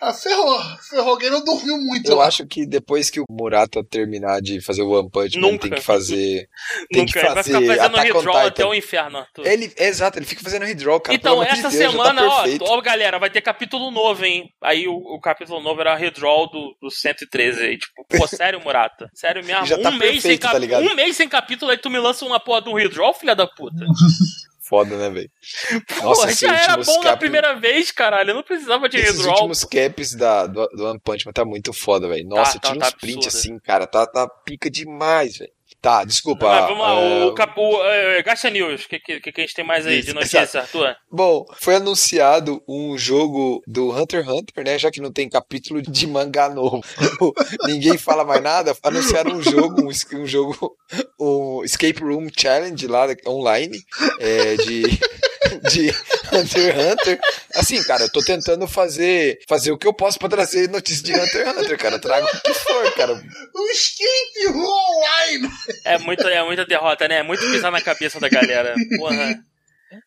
[0.01, 0.59] ah, ferrou.
[0.89, 1.09] Ferrou.
[1.11, 2.09] Alguém não dormiu muito.
[2.11, 2.27] Eu lá.
[2.27, 5.81] acho que depois que o Murata terminar de fazer o One Punch Man, tem que
[5.81, 6.47] fazer.
[6.91, 9.47] Tem Nunca, que ele vai fazer ficar fazendo redraw até o inferno, Arthur.
[9.47, 11.15] Ele, é, exato, ele fica fazendo redraw, cara.
[11.15, 14.23] Então, amor de essa Deus, já semana, tá ó, ó, galera, vai ter capítulo novo,
[14.25, 14.49] hein?
[14.61, 17.61] Aí o, o capítulo novo era redraw do, do 113.
[17.61, 19.09] Aí, tipo, pô, sério, Murata?
[19.13, 19.65] Sério mesmo?
[19.65, 20.85] Já tá um, mês sem perfeito, tá cap- ligado?
[20.85, 23.47] um mês sem capítulo, aí tu me lança uma porra de um redraw, filha da
[23.47, 23.85] puta.
[24.67, 25.29] Foda, né, velho?
[26.27, 28.31] Esses já era bom na cap- primeira vez, caralho.
[28.31, 29.33] Eu não precisava de Esses redraw.
[29.35, 32.27] últimos caps da, do, do One Punch Man tá muito foda, velho.
[32.27, 33.37] Nossa, tá, tinha tá uns prints absurdo.
[33.37, 33.85] assim, cara.
[33.85, 35.51] Tá, tá pica demais, velho.
[35.85, 36.47] Tá, desculpa.
[36.47, 39.43] Mas vamos lá, é, o, cap, o é, Gacha News, o que, que, que a
[39.43, 40.57] gente tem mais aí Isso, de notícia, exato.
[40.57, 40.95] Arthur?
[41.11, 44.79] Bom, foi anunciado um jogo do Hunter x Hunter, né?
[44.79, 46.81] Já que não tem capítulo de mangá novo.
[47.69, 48.75] Ninguém fala mais nada.
[48.81, 50.75] Anunciaram um jogo, um, um jogo,
[51.21, 53.77] um Escape Room Challenge lá online
[54.19, 54.99] é, de,
[55.71, 55.89] de
[56.33, 57.19] Hunter x Hunter.
[57.55, 61.13] Assim, cara, eu tô tentando fazer, fazer o que eu posso pra trazer notícia de
[61.13, 61.99] Hunter x Hunter, cara.
[61.99, 63.13] Traga o que for, cara.
[63.13, 65.49] O Escape Room Online.
[65.85, 67.17] É, muito, é muita derrota, né?
[67.19, 68.75] É muito pisar na cabeça da galera.
[68.97, 69.35] Porra.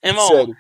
[0.05, 0.57] Irmão, Sério.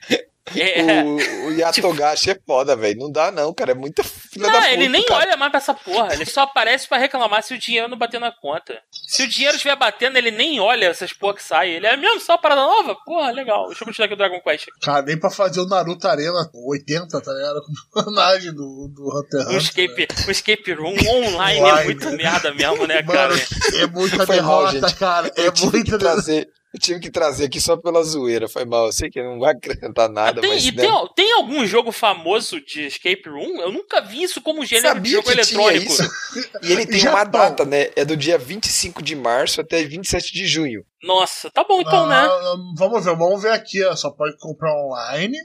[0.57, 1.17] é, O,
[1.49, 2.99] o Yatogashi é foda, velho.
[2.99, 3.73] Não dá, não, cara.
[3.73, 4.73] É muita filha da Não, puta.
[4.73, 5.21] ele nem cara.
[5.27, 6.14] olha mais pra essa porra.
[6.14, 8.81] Ele só aparece pra reclamar se o dinheiro não bater na conta.
[9.11, 11.73] Se o dinheiro estiver batendo, ele nem olha essas porra que saem.
[11.77, 12.94] Ele é mesmo só uma parada nova?
[13.07, 13.66] Porra, legal.
[13.68, 14.66] Deixa eu continuar aqui o Dragon Quest.
[14.83, 17.62] Cara, nem pra fazer o Naruto Arena 80, tá ligado?
[17.64, 19.57] Com o personagem do, do Hunter x Um Hunter.
[19.62, 23.31] escape, escape room online é muito merda mesmo, né, cara?
[23.35, 23.42] Mano,
[23.77, 24.99] é muita Foi mal, derrota, gente.
[24.99, 25.33] cara.
[25.37, 25.99] É muita derrota.
[25.99, 26.49] trazer.
[26.75, 28.47] Eu tive que trazer aqui só pela zoeira.
[28.47, 28.87] Foi mal.
[28.87, 30.65] Eu sei que não vai acrescentar nada, Tem, mas.
[30.67, 33.59] e né, tem, tem algum jogo famoso de escape room?
[33.61, 35.95] Eu nunca vi isso como gênero de sabia jogo que eletrônico.
[35.97, 36.51] tinha isso.
[36.63, 37.19] E ele tem Japão.
[37.19, 37.89] uma data, né?
[37.97, 40.85] É do dia 25 de março até 27 de junho.
[41.03, 42.17] Nossa, tá bom então, né?
[42.17, 43.97] Ah, vamos ver, vamos ver aqui, ó.
[43.97, 45.39] Só pode comprar online.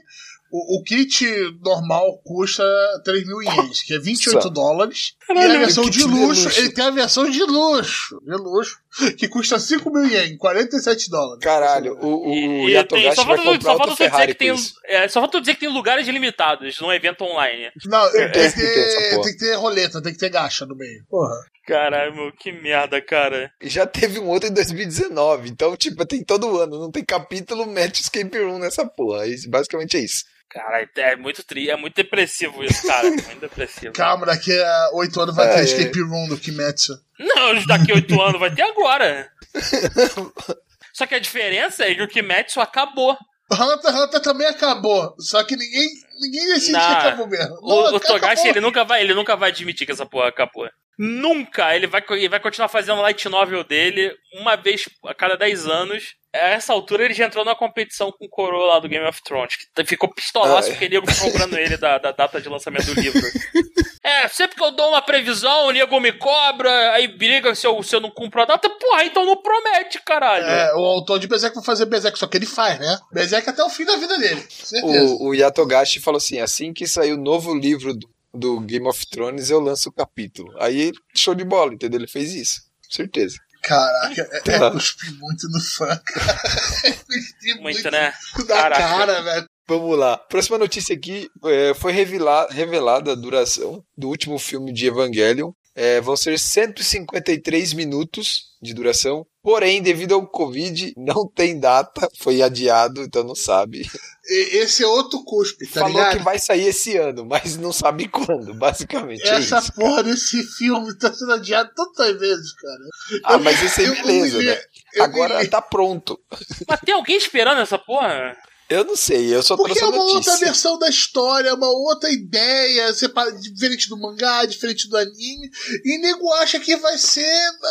[0.56, 1.26] O, o kit
[1.64, 2.62] normal custa
[3.04, 4.48] 3 mil ienes, que é 28 Só.
[4.48, 5.14] dólares.
[5.22, 6.60] e Caralho, a versão o de luxo, luxo.
[6.60, 8.76] ele tem a versão de luxo, de luxo,
[9.18, 11.42] que custa 5 mil ienes, 47 dólares.
[11.42, 13.96] Caralho, o, o, o E- e Yatogashi tem- só vai falta, comprar só falta outro
[13.96, 17.24] tu dizer Ferrari que tem, é, só falta dizer que tem lugares limitados num evento
[17.24, 17.72] online.
[17.86, 20.76] Não, tem que, tem essa ter, tem que ter roleta, tem que ter gacha no
[20.76, 21.04] meio.
[21.10, 21.34] Porra.
[21.66, 23.50] Caralho, meu, que merda, cara.
[23.60, 25.48] E já teve um outro em 2019.
[25.48, 26.78] Então, tipo, tem todo ano.
[26.78, 29.26] Não tem capítulo, mete Escape Room nessa porra.
[29.26, 30.24] Isso, basicamente é isso.
[30.50, 33.08] Caralho, é muito tri, é muito depressivo isso, cara.
[33.10, 33.92] muito depressivo.
[33.92, 35.64] Calma, daqui a 8 anos vai É, ter é.
[35.64, 36.92] escape room do Kimetsu.
[37.18, 39.30] Não, daqui a oito anos vai ter agora.
[40.92, 43.16] Só que a diferença é que o Kimetsu acabou.
[43.50, 45.86] Hunter x Hunter também acabou, só que ninguém,
[46.18, 46.80] ninguém decide Não.
[46.80, 47.54] que acabou mesmo.
[47.60, 48.00] O, Não, o.
[48.00, 50.66] Togashi, ele nunca vai, ele nunca vai admitir que essa porra acabou.
[50.98, 51.74] Nunca!
[51.74, 56.14] Ele vai, ele vai continuar fazendo light novel dele uma vez a cada 10 anos.
[56.34, 59.22] A essa altura ele já entrou na competição com o Coroa lá do Game of
[59.22, 59.54] Thrones.
[59.74, 60.74] Que ficou pistolaço Ah, é.
[60.74, 63.20] porque o nego ficou cobrando ele da, da data de lançamento do livro.
[64.02, 67.80] é, sempre que eu dou uma previsão, o nego me cobra, aí briga se eu,
[67.84, 68.68] se eu não cumpro a data.
[68.68, 70.44] Porra, então não promete, caralho.
[70.44, 72.98] É, o autor de Berserk vai fazer Berserk, só que ele faz, né?
[73.12, 75.14] Berserk até o fim da vida dele, certeza.
[75.14, 79.06] O, o Yatogashi falou assim: assim que sair o novo livro do, do Game of
[79.06, 80.52] Thrones, eu lanço o capítulo.
[80.60, 82.00] Aí, show de bola, entendeu?
[82.00, 82.62] Ele fez isso.
[82.90, 83.36] Certeza.
[83.62, 84.70] Caraca, é, é Tá.
[84.70, 86.42] cuspir muito no fã, cara.
[86.84, 88.12] É cuspir Muito, né?
[88.46, 88.80] da Caraca.
[88.82, 89.48] cara, velho.
[89.66, 90.18] Vamos lá.
[90.18, 95.52] Próxima notícia aqui é, foi revelar, revelada a duração do último filme de Evangelion.
[95.76, 99.26] É, vão ser 153 minutos de duração.
[99.42, 103.82] Porém, devido ao Covid, não tem data, foi adiado, então não sabe.
[104.26, 106.16] Esse é outro cuspe, tá Falou ligado?
[106.16, 109.22] que vai sair esse ano, mas não sabe quando, basicamente.
[109.22, 109.72] é Essa isso.
[109.74, 112.84] porra desse filme tá sendo adiado tantas vezes, cara.
[113.24, 114.60] Ah, mas esse é Eu- beleza, eu- né?
[114.94, 116.18] eu- Agora tá pronto.
[116.66, 118.34] Mas tem alguém esperando essa porra?
[118.68, 120.46] Eu não sei, eu só Porque trouxe é uma outra notícia.
[120.46, 125.50] versão da história, é uma outra ideia, separa- diferente do mangá, diferente do anime.
[125.84, 127.24] E nego acha que vai ser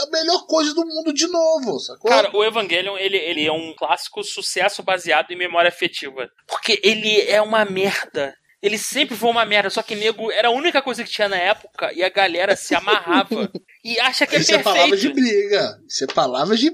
[0.03, 2.11] a melhor coisa do mundo de novo, sacou?
[2.11, 6.29] Cara, o Evangelion, ele, ele é um clássico sucesso baseado em memória afetiva.
[6.47, 8.35] Porque ele é uma merda.
[8.63, 11.35] Ele sempre foi uma merda, só que nego era a única coisa que tinha na
[11.35, 13.51] época e a galera se amarrava.
[13.83, 15.35] e acha que é Isso é palavras de perfeito.
[15.49, 15.77] briga.
[15.85, 16.69] Isso é palavras de,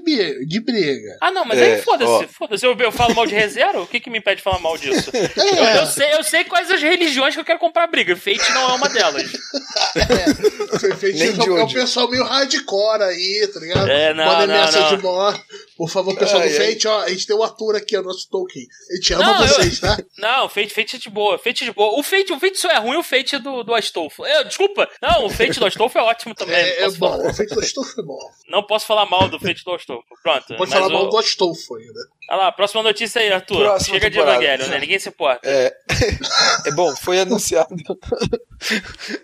[0.46, 1.18] de briga.
[1.20, 2.64] Ah, não, mas É, aí foda-se, foda-se.
[2.64, 3.82] Eu, eu falo mal de ReZero?
[3.82, 5.10] O que, que me impede de falar mal disso?
[5.36, 8.14] Eu, É, eu sei, eu sei quais as religiões que eu quero comprar briga.
[8.14, 9.24] Fate não é uma delas.
[9.96, 11.74] é, de o- é o onde.
[11.74, 13.88] pessoal meio hardcore aí, tá ligado?
[13.90, 14.96] É, não, Quando não, ameaça não.
[14.96, 15.42] de morte.
[15.80, 16.72] Por favor, pessoal Ai, do ai.
[16.74, 18.66] Fate, ó, a gente tem o Arthur aqui, o nosso Tolkien.
[18.90, 19.96] A gente ama Não, eu- vocês, tá?
[20.18, 21.38] Não, Fate, Fate é de boa.
[21.38, 21.98] Fate é de boa.
[21.98, 24.26] O Fate, o Fate só é ruim, o Fate do, do Astolfo.
[24.26, 24.86] Eu, desculpa.
[25.00, 26.54] Não, o Fate do Astolfo é ótimo também.
[26.54, 28.18] É, é posso falar, bom, o Fate do Astolfo é bom.
[28.50, 30.04] não posso falar mal do Fate do Astolfo.
[30.22, 30.54] Pronto.
[30.58, 32.00] Pode falar o- mal do Astolfo ainda.
[32.28, 33.60] Olha lá, próxima notícia aí, Arthur.
[33.60, 34.44] Próxima Chega de temporada.
[34.44, 34.78] Evangelho, né?
[34.80, 35.48] Ninguém se importa.
[35.48, 35.74] É,
[36.68, 37.74] é bom, foi anunciado.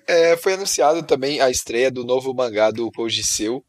[0.06, 3.62] É, foi anunciado também a estreia do novo mangá do Koji Seu,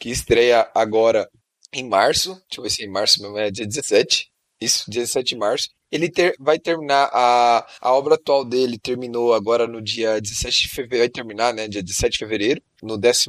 [0.00, 1.28] que estreia agora
[1.72, 2.34] em março.
[2.48, 4.30] Deixa eu ver se é em março mesmo, é dia 17.
[4.60, 5.70] Isso, dia 17 de março.
[5.90, 10.68] Ele ter- vai terminar a, a obra atual dele, terminou agora no dia 17 de
[10.68, 11.66] fevereiro, vai terminar, né?
[11.66, 13.24] Dia 17 de fevereiro, no 12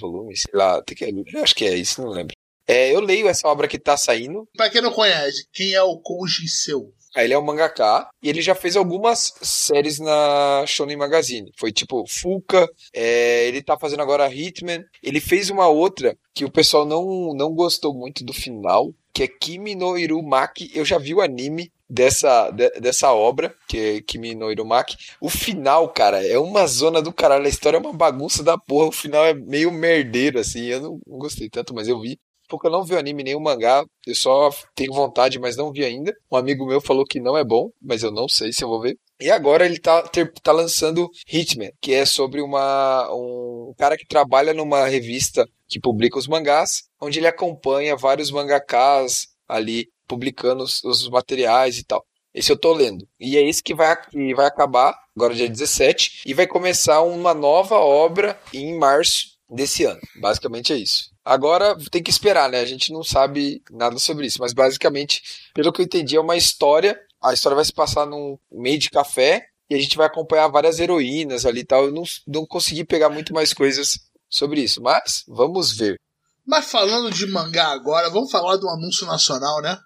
[0.00, 1.04] volume, sei lá, tem que,
[1.36, 2.34] eu acho que é isso, não lembro.
[2.66, 5.98] É, eu leio essa obra que tá saindo, Pra quem não conhece, quem é o
[5.98, 6.92] Koji Seu?
[7.16, 11.50] Ele é um mangaka e ele já fez algumas séries na Shonen Magazine.
[11.56, 14.84] Foi tipo Fuka, é, ele tá fazendo agora Hitman.
[15.02, 19.28] Ele fez uma outra que o pessoal não, não gostou muito do final, que é
[19.28, 20.70] Kimi no Irumaki.
[20.74, 24.96] Eu já vi o anime dessa, de- dessa obra, que é Kimi no Irumaki.
[25.20, 27.46] O final, cara, é uma zona do caralho.
[27.46, 28.88] A história é uma bagunça da porra.
[28.88, 30.64] O final é meio merdeiro, assim.
[30.64, 32.18] Eu não, não gostei tanto, mas eu vi.
[32.56, 35.72] Porque eu não vi o anime nem o mangá, eu só tenho vontade, mas não
[35.72, 36.12] vi ainda.
[36.30, 38.80] Um amigo meu falou que não é bom, mas eu não sei se eu vou
[38.80, 38.96] ver.
[39.20, 44.06] E agora ele tá, ter- tá lançando Hitman, que é sobre uma, um cara que
[44.06, 50.82] trabalha numa revista que publica os mangás, onde ele acompanha vários mangakas ali publicando os,
[50.84, 52.04] os materiais e tal.
[52.34, 53.06] Esse eu tô lendo.
[53.20, 57.32] E é esse que vai, que vai acabar, agora dia 17, e vai começar uma
[57.32, 60.00] nova obra em março desse ano.
[60.20, 61.13] Basicamente é isso.
[61.24, 62.60] Agora tem que esperar, né?
[62.60, 65.22] A gente não sabe nada sobre isso, mas basicamente,
[65.54, 67.00] pelo que eu entendi, é uma história.
[67.22, 70.78] A história vai se passar num meio de café e a gente vai acompanhar várias
[70.78, 71.86] heroínas ali e tal.
[71.86, 75.98] Eu não, não consegui pegar muito mais coisas sobre isso, mas vamos ver.
[76.46, 79.78] Mas falando de mangá agora, vamos falar de um anúncio nacional, né?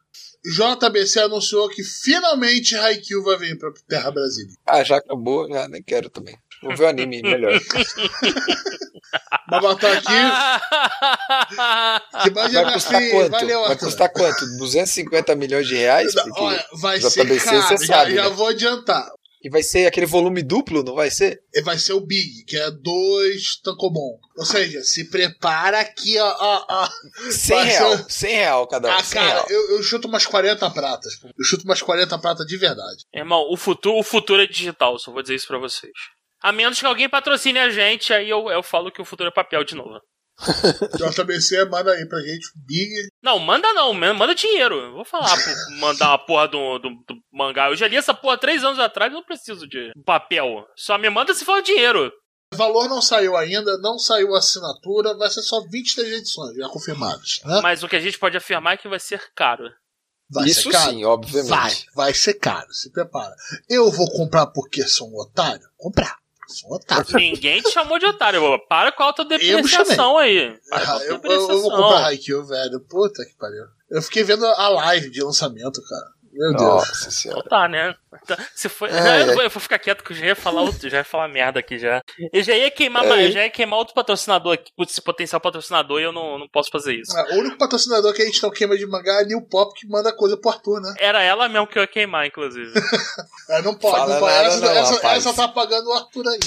[0.44, 4.54] JBC anunciou que finalmente Haikyuu vai vir pra Terra Brasília.
[4.66, 6.36] Ah, já acabou, já nem quero também.
[6.62, 7.58] Vou ver o anime melhor.
[9.50, 10.04] Mas botar aqui.
[12.22, 13.30] que Vai custar assim, quanto?
[13.30, 14.46] valeu, Vai custar quanto?
[14.58, 16.12] 250 milhões de reais?
[16.14, 18.30] Porque- Olha, vai JBC, ser caro, você já, sabe, já né?
[18.30, 19.08] vou adiantar.
[19.40, 21.40] E vai ser aquele volume duplo, não vai ser?
[21.54, 24.18] E vai ser o Big, que é dois Tancomon.
[24.36, 26.36] Ou seja, se prepara aqui, ó.
[26.40, 26.88] ó, ó.
[27.30, 27.96] 100 Vai real.
[27.98, 28.92] ser- 100 real cada um.
[28.92, 31.14] Ah, 100 cara, eu, eu chuto umas 40 pratas.
[31.16, 31.28] pô.
[31.28, 33.04] Eu chuto umas 40 pratas de verdade.
[33.14, 35.92] Irmão, o futuro, o futuro é digital, só vou dizer isso pra vocês.
[36.42, 39.32] A menos que alguém patrocine a gente, aí eu, eu falo que o futuro é
[39.32, 40.00] papel de novo.
[40.96, 43.08] JBC, manda aí pra gente o Big.
[43.22, 44.76] Não, manda não, man- manda dinheiro.
[44.76, 45.34] Eu vou falar,
[45.80, 47.68] mandar uma porra do, do, do mangá.
[47.68, 50.64] Eu já li essa porra três anos atrás, eu não preciso de papel.
[50.76, 52.12] Só me manda se for dinheiro.
[52.54, 56.68] O valor não saiu ainda, não saiu a assinatura, vai ser só 23 edições, já
[56.68, 57.40] confirmadas.
[57.44, 57.60] Né?
[57.60, 59.64] Mas o que a gente pode afirmar é que vai ser caro.
[60.30, 60.90] Vai Isso ser caro?
[60.90, 61.50] sim, obviamente.
[61.50, 63.34] Vai, vai ser caro, se prepara.
[63.68, 65.66] Eu vou comprar porque sou um otário?
[65.76, 66.16] Comprar.
[66.48, 67.04] Sou um otário.
[67.14, 68.42] Ninguém te chamou de otário.
[68.42, 68.58] ô.
[68.58, 70.58] Para com a autodepreciação aí.
[70.68, 72.80] Para Ah, eu, eu, eu vou comprar Haikyuu, velho.
[72.80, 73.64] Puta que pariu.
[73.90, 76.06] Eu fiquei vendo a live de lançamento, cara.
[76.38, 76.88] Meu Deus.
[76.88, 77.42] Nossa senhora.
[77.42, 77.94] Tá, né?
[78.24, 78.88] Tá, Se foi...
[78.90, 79.46] Ai, eu, ai.
[79.46, 81.78] eu vou ficar quieto que eu já ia falar outro, já ia falar merda aqui
[81.78, 82.00] já.
[82.32, 86.04] Eu já ia queimar, eu já ia queimar outro patrocinador aqui, esse potencial patrocinador, e
[86.04, 87.16] eu não, não posso fazer isso.
[87.16, 89.74] Ah, O único patrocinador que a gente não queima de mangá é a New Pop,
[89.74, 90.94] que manda coisa pro Arthur, né?
[90.98, 92.72] Era ela mesmo que eu ia queimar, inclusive.
[93.50, 94.32] É, não pode, Fala não pode.
[94.34, 96.38] nada Essa, não, essa, essa tá pagando o Arthur aí.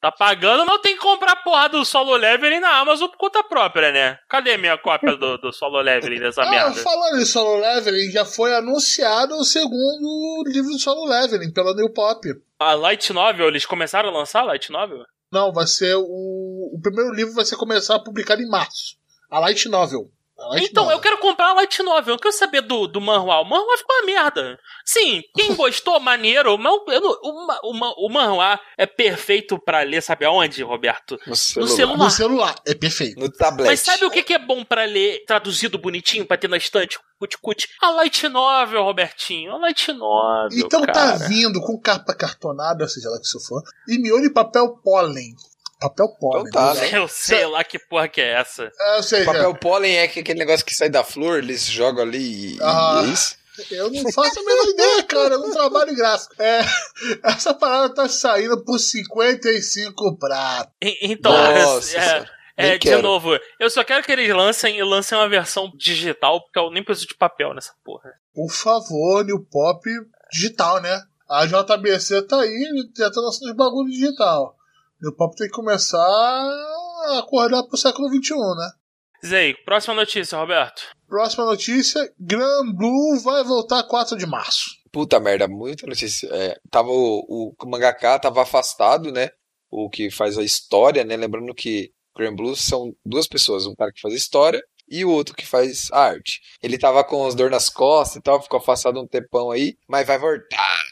[0.00, 3.42] Tá pagando, mas tem que comprar a porra do solo leveling na Amazon por conta
[3.44, 4.18] própria, né?
[4.28, 6.82] Cadê minha cópia do, do solo leveling dessa Ah, merda?
[6.82, 11.90] falando em solo leveling, já foi anunciado o segundo livro do solo leveling pela New
[11.90, 12.26] Pop.
[12.58, 15.04] A Light Novel, eles começaram a lançar a Light Novel?
[15.30, 16.70] Não, vai ser o.
[16.72, 18.96] O primeiro livro vai ser começar a publicar em março.
[19.30, 20.08] A Light Novel.
[20.36, 20.98] Light Então, Novel.
[20.98, 22.14] eu quero comprar a Light Novel.
[22.14, 23.40] Eu quero saber do, do manhwa.
[23.40, 24.58] O manhwa ficou uma merda.
[24.84, 26.58] Sim, quem gostou, maneiro.
[26.58, 31.18] Mas eu não- o, o, o manhwa é perfeito pra ler, sabe aonde, Roberto?
[31.26, 31.70] No celular.
[31.76, 32.04] celular.
[32.04, 33.20] No celular, é perfeito.
[33.20, 33.66] No tablet.
[33.68, 36.98] Mas sabe o que que é bom pra ler traduzido bonitinho, pra ter na estante?
[37.18, 37.68] Cut-cut.
[37.80, 39.52] A Light Novel, Robertinho.
[39.52, 40.58] A Light Novel.
[40.58, 40.92] Então cara.
[41.18, 45.34] tá vindo com capa cartonada, seja lá que isso for, e miolo e papel pólen.
[45.88, 46.44] Papel pólen.
[46.48, 46.90] Então tá, né?
[46.98, 48.70] Eu sei lá que porra que é essa.
[48.80, 52.54] É, seja, Papel pólen é que- aquele negócio que sai da flor, eles jogam ali
[52.56, 53.02] e, Ah.
[53.04, 53.36] e é isso.
[53.70, 55.34] eu não faço a menor ideia, cara.
[55.34, 56.34] Eu não trabalho em gráfico.
[56.42, 56.60] É,
[57.22, 60.72] essa parada tá saindo por 55 pratos.
[60.82, 62.30] E- Então, Nossa é, senhora.
[62.56, 63.02] é, Nem de quero.
[63.02, 66.82] novo, eu só quero que eles lancem e lancem uma versão digital, porque eu nem
[66.84, 68.10] preciso de papel nessa porra.
[68.34, 69.80] Por favor, New Pop
[70.32, 71.00] digital, né?
[71.28, 74.54] A JBC tá aí tentando lançar os bagulho digital.
[75.00, 78.70] New Pop tem que começar a acordar pro século XXI, né?
[79.26, 80.82] Zay, próxima notícia, Roberto.
[81.08, 84.70] Próxima notícia: Gran Blue vai voltar 4 de março.
[84.92, 86.28] Puta merda, muita notícia.
[86.32, 89.30] É, tava o, o mangaka tava afastado, né?
[89.70, 91.16] O que faz a história, né?
[91.16, 95.10] Lembrando que Grand Blues são duas pessoas, um cara que faz a história e o
[95.10, 96.40] outro que faz a arte.
[96.62, 100.06] Ele tava com as dor nas costas e tal, ficou afastado um tempão aí, mas
[100.06, 100.84] vai voltar.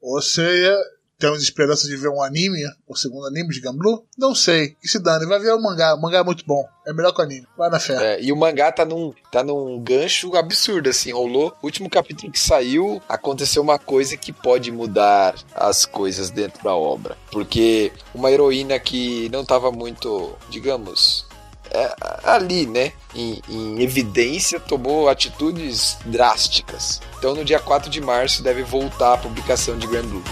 [0.00, 0.76] Ou seja,
[1.22, 4.04] temos esperança de ver um anime, o segundo anime de Gran Blue?
[4.18, 4.76] Não sei.
[4.82, 5.94] E se dane, vai ver o mangá.
[5.94, 6.64] O mangá é muito bom.
[6.84, 7.46] É melhor que o anime.
[7.56, 8.14] Vai na fé.
[8.14, 11.54] É, e o mangá tá num, tá num gancho absurdo, assim, rolou.
[11.62, 16.74] O último capítulo que saiu, aconteceu uma coisa que pode mudar as coisas dentro da
[16.74, 17.16] obra.
[17.30, 21.24] Porque uma heroína que não tava muito, digamos,
[21.72, 27.00] é, ali, né, em, em evidência, tomou atitudes drásticas.
[27.18, 30.22] Então no dia 4 de março deve voltar a publicação de Grand Blue.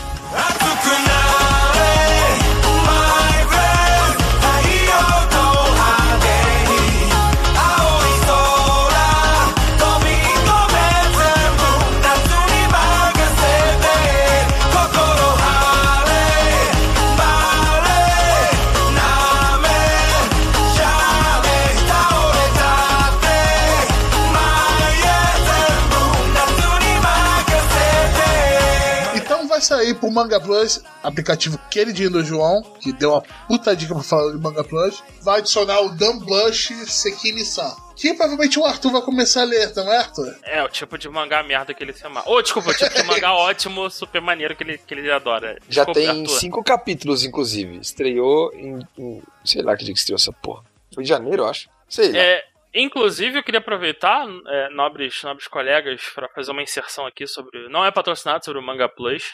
[29.61, 33.95] せて vai sair pro Manga Plus, aplicativo queridinho do João, que deu uma puta dica
[33.95, 35.03] pra falar de Manga Plus.
[35.23, 37.75] Vai adicionar o Dan Blush Sekini-san.
[37.97, 40.35] Que provavelmente o Arthur vai começar a ler, não é, Arthur?
[40.43, 42.23] É, o tipo de mangá merda que ele se ama.
[42.27, 45.59] Ô, desculpa, o tipo de mangá ótimo, super maneiro que ele, que ele adora.
[45.69, 46.29] Já Desculpa, tem Arthur.
[46.39, 47.77] cinco capítulos, inclusive.
[47.77, 50.65] Estreou em, em- Sei lá que dia que estreou essa porra.
[50.95, 51.69] Foi em janeiro, eu acho.
[51.91, 52.19] Sei lá.
[52.19, 52.43] É,
[52.75, 57.69] inclusive, eu queria aproveitar, é, nobres, nobres colegas, para fazer uma inserção aqui sobre.
[57.69, 59.25] Não é patrocinado sobre o Manga Plus.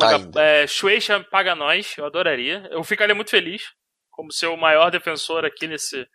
[0.00, 0.42] Ainda.
[0.42, 2.68] é, Shueisha paga nós, eu adoraria.
[2.70, 3.62] Eu ficaria muito feliz,
[4.10, 6.06] como ser o maior defensor aqui nesse,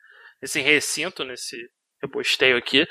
[0.42, 1.58] nesse recinto, nesse
[2.02, 2.88] reposteio aqui.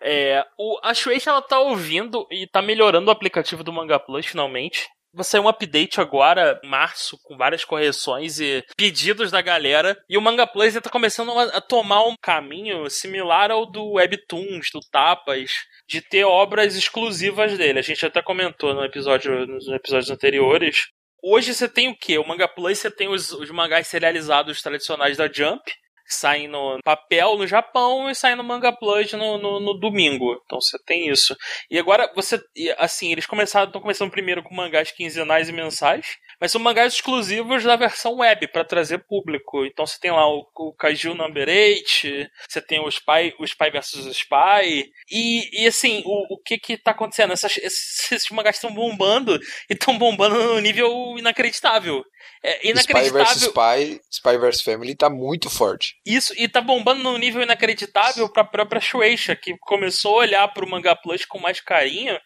[0.00, 4.26] É, o, a Shueisha ela tá ouvindo e tá melhorando o aplicativo do Manga Plus
[4.26, 4.88] finalmente.
[5.14, 9.96] Vai sair um update agora, em março, com várias correções e pedidos da galera.
[10.08, 14.80] E o Manga Plus tá começando a, tomar um caminho similar ao do Webtoons, do
[14.90, 15.52] Tapas,
[15.88, 17.78] de ter obras exclusivas dele.
[17.78, 20.88] A gente até comentou no episódio, nos episódios anteriores.
[21.22, 22.18] Hoje você tem o quê?
[22.18, 25.62] O Manga Plus você tem os, os mangás serializados tradicionais da Jump,
[26.06, 30.40] saem no papel no Japão e saem no Manga Plus no, no, no domingo.
[30.44, 31.36] Então você tem isso.
[31.70, 32.40] E agora você.
[32.78, 33.66] Assim, eles começaram.
[33.66, 36.18] Estão começando primeiro com mangás quinzenais e mensais.
[36.40, 39.64] Mas são mangás exclusivos da versão web para trazer público.
[39.64, 43.70] Então você tem lá o, o Kaiju Number 8, você tem o Spy, o Spy
[43.70, 44.92] vs Spy.
[45.10, 47.32] E, e assim, o, o que que tá acontecendo?
[47.32, 49.40] Essas, esses, esses mangás estão bombando
[49.70, 52.04] e estão bombando num nível inacreditável.
[52.42, 53.48] É Spy vs inacreditável.
[53.48, 55.96] Spy, Spy vs Family tá muito forte.
[56.06, 60.68] Isso, e tá bombando num nível inacreditável pra própria Shueisha, que começou a olhar pro
[60.68, 62.18] Manga Plus com mais carinho,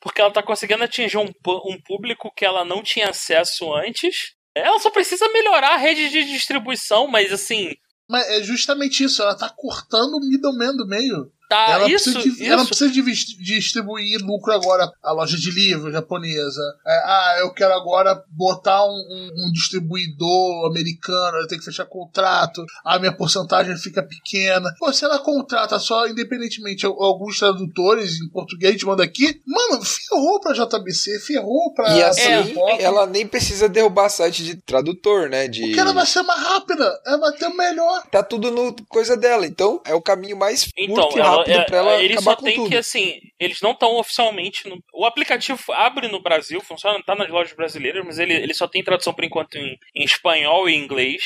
[0.00, 1.30] porque ela tá conseguindo atingir um,
[1.66, 4.34] um público que ela não tinha acesso antes.
[4.54, 7.72] Ela só precisa melhorar a rede de distribuição, mas assim,
[8.08, 11.30] Mas é justamente isso, ela tá cortando o middleman do meio.
[11.50, 12.44] Tá, ela, isso, precisa de, isso.
[12.44, 13.02] ela não precisa de
[13.42, 14.88] distribuir lucro agora.
[15.02, 16.62] A loja de livro japonesa.
[16.86, 21.86] É, ah, eu quero agora botar um, um- um distribuidor americano, eu tenho que fechar
[21.86, 22.64] contrato.
[22.84, 24.72] A minha porcentagem fica pequena.
[24.78, 30.40] Pô, se ela contrata só independentemente al- alguns tradutores em português, manda aqui, mano, ferrou
[30.40, 31.90] pra JBC, ferrou pra.
[31.96, 32.80] E assim, Pop.
[32.82, 35.48] ela nem precisa derrubar site de tradutor, né?
[35.48, 35.62] De...
[35.62, 38.06] Porque ela vai ser mais rápida, ela vai ter o melhor.
[38.10, 39.46] Tá tudo no coisa dela.
[39.46, 42.44] Então, é o caminho mais Então, ela, rápido é, pra ela eles acabar só com
[42.44, 42.68] tem tudo.
[42.70, 44.68] que, assim, eles não estão oficialmente.
[44.68, 48.66] No, o aplicativo abre no Brasil, funciona, tá nas lojas brasileiras, mas ele, ele só
[48.68, 51.22] tem tradução por enquanto em, em espanhol e inglês.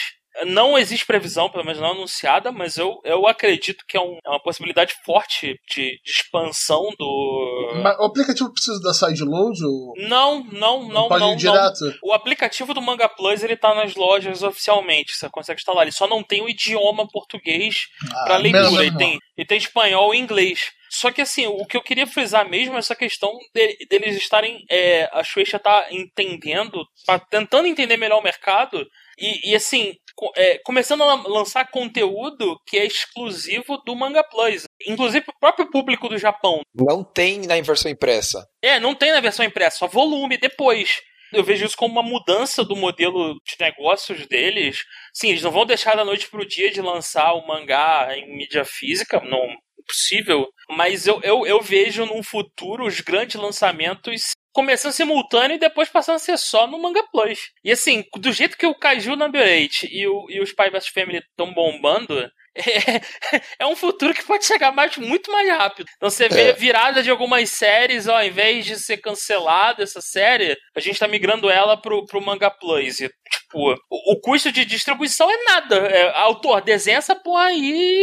[0.47, 4.31] Não existe previsão, pelo menos não anunciada, mas eu, eu acredito que é, um- é
[4.31, 7.73] uma possibilidade forte de, de expansão do.
[7.81, 11.29] Mas o aplicativo precisa da sideload ou Não, não, não, pode não.
[11.29, 11.37] ir não.
[11.37, 11.97] direto?
[12.03, 15.83] O aplicativo do Manga Plus ele tá nas lojas oficialmente, você consegue instalar.
[15.85, 17.87] Ele só não tem o idioma português
[18.25, 18.65] pra Ah, leitura.
[18.71, 20.73] menos Ele tem, tem espanhol e inglês.
[20.91, 24.65] Só que assim, o que eu queria frisar mesmo é essa questão de- deles estarem.
[24.71, 28.87] É, a Shueisha tá entendendo, tá tentando entender melhor o mercado.
[29.19, 29.95] E, e, assim,
[30.37, 34.65] é, começando a lançar conteúdo que é exclusivo do Manga Plus.
[34.87, 36.61] Inclusive pro próprio público do Japão.
[36.75, 38.47] Não tem na versão impressa.
[38.63, 41.01] É, não tem na versão impressa, só volume depois.
[41.35, 44.85] Eu vejo isso como uma mudança do modelo de negócios deles.
[45.13, 48.65] Sim, eles não vão deixar da noite pro dia de lançar o mangá em mídia
[48.65, 49.41] física, não
[49.87, 50.49] possível.
[50.71, 56.17] Mas eu, eu, eu vejo num futuro os grandes lançamentos começando simultâneo e depois passando
[56.17, 57.51] a ser só no Manga Plus.
[57.63, 60.89] E assim, do jeito que o Kaiju Number 8 e, o, e o Spy vs
[60.89, 63.01] Family estão bombando, é,
[63.61, 65.89] é um futuro que pode chegar mais, muito mais rápido.
[65.97, 66.53] Então você vê É.
[66.53, 71.09] virada de algumas séries, ó, ao invés de ser cancelada essa série, a gente tá
[71.09, 73.01] migrando ela pro, pro Manga Plus.
[73.01, 75.77] E, tipo, o, o custo de distribuição é nada.
[75.77, 77.61] É, autor, desenha essa porra aí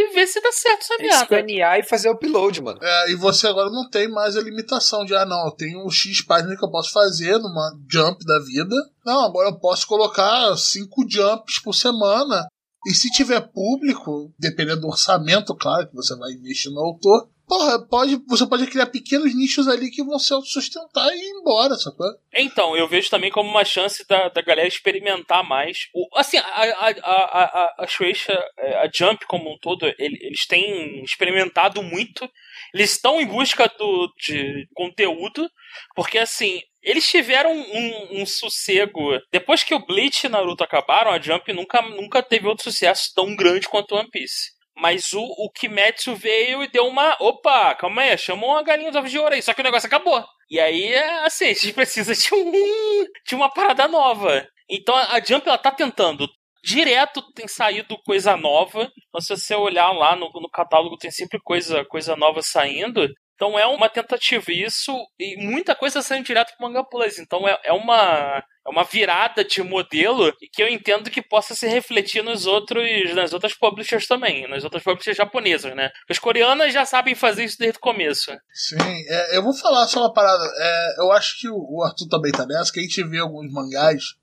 [0.10, 1.24] e vê se dá certo essa É merda.
[1.24, 2.80] escanear e fazer o upload, mano.
[2.82, 5.90] É, e você agora não tem mais a limitação de, ah, não, eu tenho um
[5.90, 8.76] X página que eu posso fazer numa jump da vida.
[9.06, 12.46] Não, agora eu posso colocar cinco jumps por semana.
[12.86, 17.86] E se tiver público, dependendo do orçamento, claro, que você vai investir no autor, porra,
[17.88, 22.08] pode, você pode criar pequenos nichos ali que vão se autossustentar e ir embora, sacou?
[22.34, 25.90] Então, eu vejo também como uma chance da, da galera experimentar mais.
[25.94, 30.18] O, assim, a, a, a, a, a Shueisha, é, a Jump como um todo, ele-
[30.22, 32.28] eles têm experimentado muito.
[32.74, 35.48] Eles estão em busca do, de conteúdo,
[35.94, 39.20] porque assim, eles tiveram um, um sossego.
[39.32, 43.36] Depois que o Bleach e Naruto acabaram, a Jump nunca, nunca teve outro sucesso tão
[43.36, 44.52] grande quanto One Piece.
[44.76, 47.16] Mas o, o Kimetsu veio e deu uma.
[47.20, 49.42] Opa, calma aí, chama uma galinha dos ovos de ouro aí.
[49.42, 50.26] Só que o negócio acabou.
[50.50, 54.48] E aí, é assim, a gente precisa de, um, de uma parada nova.
[54.70, 56.28] Então a a Jump ela tá tentando.
[56.64, 58.92] Direto tem saído coisa nova.
[59.08, 63.08] Então, se você olhar lá no, no catálogo, tem sempre coisa, coisa nova saindo.
[63.42, 64.52] Então é uma tentativa.
[64.52, 64.94] E isso.
[65.20, 67.18] E muita coisa saindo direto pro Manga Plus.
[67.18, 68.44] Então é, é uma.
[68.64, 72.86] É uma virada de modelo que eu entendo que possa se refletir nos outros,
[73.16, 75.90] nas outras publishers também, nas outras publishers japonesas, né?
[76.08, 78.30] As coreanas já sabem fazer isso desde o começo.
[78.54, 78.78] Sim,
[79.08, 80.44] é, eu vou falar só uma parada.
[80.60, 83.52] É, eu acho que o, o Arthur também tá nessa, que a gente vê alguns
[83.52, 84.14] mangás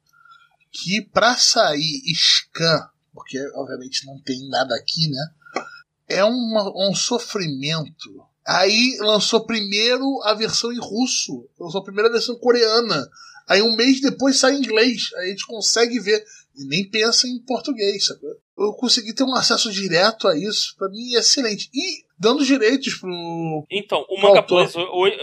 [0.71, 5.27] que pra sair scan, porque obviamente não tem nada aqui, né?
[6.09, 8.25] É uma- um sofrimento.
[8.49, 13.07] Aí lançou primeiro a versão em russo, lançou a versão coreana.
[13.47, 15.11] Aí um mês depois sai em inglês.
[15.17, 16.25] Aí a gente consegue ver.
[16.57, 18.21] E nem pensa em português, sabe?
[18.59, 20.75] Eu consegui ter um acesso direto a isso.
[20.79, 21.69] Pra mim é excelente.
[21.75, 24.43] E dando direitos pro, Então, o Manga.
[24.43, 24.75] Plus,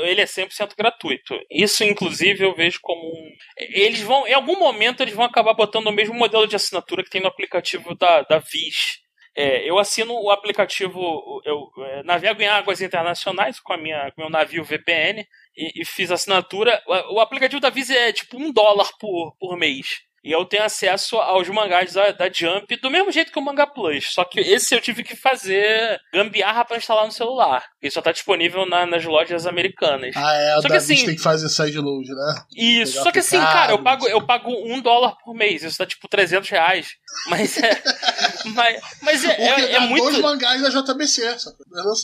[0.03, 1.33] ele é 100% gratuito.
[1.49, 3.31] Isso, inclusive, eu vejo como um...
[3.57, 7.09] Eles vão, em algum momento, eles vão acabar botando o mesmo modelo de assinatura que
[7.09, 9.03] tem no aplicativo da, da Viz.
[9.35, 14.21] É, eu assino o aplicativo, eu é, navego em águas internacionais com a minha, com
[14.21, 16.81] meu navio VPN e, e fiz assinatura.
[16.87, 20.05] O, o aplicativo da Viz é tipo um dólar por, por mês.
[20.25, 23.67] E eu tenho acesso aos mangás da, da Jump do mesmo jeito que o Manga
[23.67, 24.11] Plus.
[24.11, 27.63] Só que esse eu tive que fazer gambiarra pra instalar no celular.
[27.79, 30.15] Ele só tá disponível na- nas lojas americanas.
[30.17, 32.43] Ah, é, a Só que assim- tem que fazer sideload, né?
[32.57, 35.61] Isso, pegar só que assim, cara, eu pago, eu pago um dólar por mês.
[35.61, 36.87] Isso dá tipo 300 reais.
[37.29, 37.69] Mas é.
[38.55, 40.03] mas mas é, é, é muito.
[40.05, 41.57] dois mangás da JBC, sabe?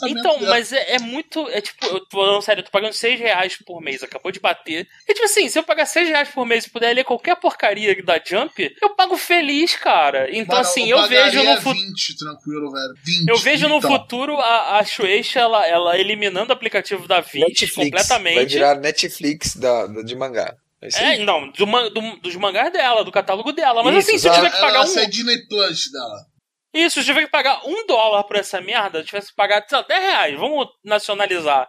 [0.06, 0.50] É Então, dela.
[0.52, 1.50] mas é, é muito.
[1.50, 4.40] É tipo, eu tô falando sério, eu tô pagando 6 reais por mês, acabou de
[4.40, 4.88] bater.
[5.08, 7.96] E tipo assim, se eu pagar 6 reais por mês e puder ler qualquer porcaria
[8.04, 10.28] da Jump, eu pago feliz, cara.
[10.36, 11.74] Então, Mano, assim, eu eu vejo no futuro.
[11.88, 12.94] 20, tranquilo, velho.
[13.04, 13.28] 20.
[13.30, 13.92] Eu vejo no então.
[13.92, 17.76] futuro a, a Shueisha, ela, ela eliminando o aplicativo da Viz Netflix.
[17.76, 18.54] Vai completamente.
[18.54, 20.56] virar Netflix da, da- de mangá.
[20.82, 23.84] É É, não, do, do- dos mangás dela, do catálogo dela.
[23.84, 24.84] Mas Isso, assim, se eu tiver que pagar Ela um.
[24.84, 26.26] essa é Disney Plus dela.
[26.74, 29.84] Isso, se tiver que pagar um dólar por essa merda, tivesse que pagar, sei lá,
[29.88, 31.68] 10 reais, vamos nacionalizar.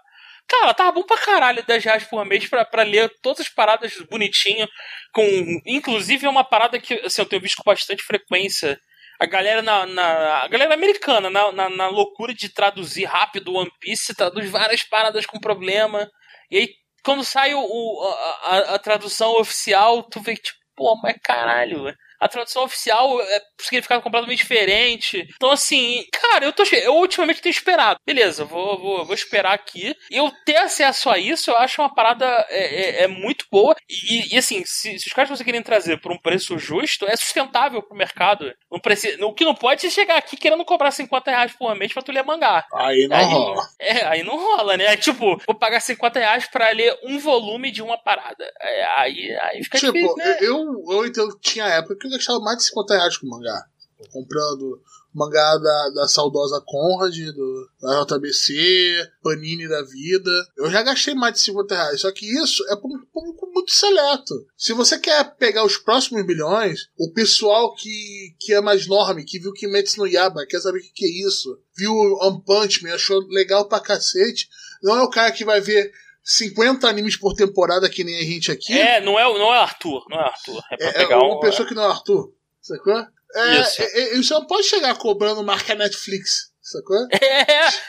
[0.49, 3.95] Cara, tava bom pra caralho 10 reais por mês pra, pra ler todas as paradas
[4.11, 4.69] bonitinho.
[5.13, 5.23] Com,
[5.67, 8.79] inclusive, é uma parada que assim, eu tenho visto com bastante frequência.
[9.21, 9.87] A galera na.
[9.87, 14.83] na- a galera americana, na, na, na loucura de traduzir rápido One Piece, traduz várias
[14.83, 16.09] paradas com problema.
[16.51, 16.69] E aí,
[17.05, 18.03] quando sai o, o-
[18.45, 21.95] a, a- tradução oficial, tu vê que, tipo, pô, mas caralho.
[22.23, 25.27] A tradução oficial é significado completamente diferente.
[25.35, 26.63] Então, assim, cara, eu tô.
[26.73, 27.99] Eu ultimamente tenho esperado.
[28.07, 29.95] Beleza, vou, vou, vou esperar aqui.
[30.11, 33.75] E eu ter acesso a isso, eu acho uma parada é, é- é muito boa.
[33.89, 37.83] E, e, assim, se, se os caras conseguirem trazer por um preço justo, é sustentável
[37.83, 38.53] pro mercado.
[38.71, 41.93] Não precisa, o que não pode é chegar aqui querendo cobrar 50 reais por mês
[41.93, 42.65] pra tu ler mangá.
[42.75, 43.63] Aí não Aí, rola.
[43.81, 44.97] é, aí não rola, né?
[44.97, 48.45] Tipo, vou pagar 50 reais pra ler um volume de uma parada.
[48.61, 50.39] É, aí, aí fica Tipo, difícil, né?
[50.41, 53.67] eu, eu entendo que tinha época que eu gastava mais de 50 reais com mangá.
[54.11, 54.83] Comprando
[55.15, 60.31] mangá da, da saudosa Conrad, do, da JBC, Panini da vida.
[60.57, 62.01] Eu já gastei mais de 50 reais.
[62.01, 64.47] Só que isso é para um público muito seleto.
[64.57, 69.39] Se você quer pegar os próximos bilhões, o pessoal que, que é mais enorme, que
[69.39, 72.95] viu Kimetsu no Yaba, quer saber o que, que é isso, viu One Punch Man,
[72.95, 74.49] achou legal pra cacete,
[74.83, 75.93] não é o cara que vai ver
[76.23, 78.79] 50 animes por temporada que nem a gente aqui.
[78.79, 80.63] É, não é, o- não é Arthur, não é Arthur.
[80.71, 81.41] É É, é pegar uma um.
[81.41, 83.05] pessoa que não é Arthur, sacou?
[83.35, 83.83] É, Isso.
[83.83, 86.99] é, é, você não pode chegar cobrando marca Netflix, sacou?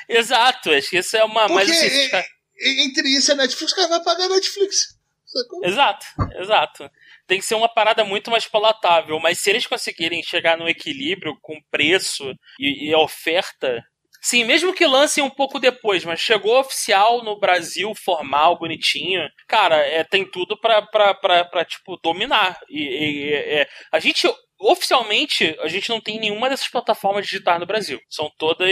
[0.09, 1.47] É, exato, acho que isso é uma.
[1.47, 2.25] Porque Mas assim, é-
[2.85, 5.63] entre isso e a Netflix, o cara vai pagar a Netflix, sacou?
[5.65, 6.05] Exato,
[6.39, 6.89] exato.
[7.27, 11.37] Tem que ser uma parada muito mais palatável, mas se eles conseguirem chegar num equilíbrio
[11.41, 12.23] com preço
[12.59, 13.83] e, e oferta.
[14.25, 19.27] Sim, mesmo que lancem um pouco depois, mas chegou oficial no Brasil, formal, bonitinho.
[19.49, 22.57] Cara, é, tem tudo pra, pra, pra, pra tipo, dominar.
[22.69, 24.25] E, e- é, a gente,
[24.57, 27.99] oficialmente, a gente não tem nenhuma dessas plataformas digitais no Brasil.
[28.09, 28.65] São todas.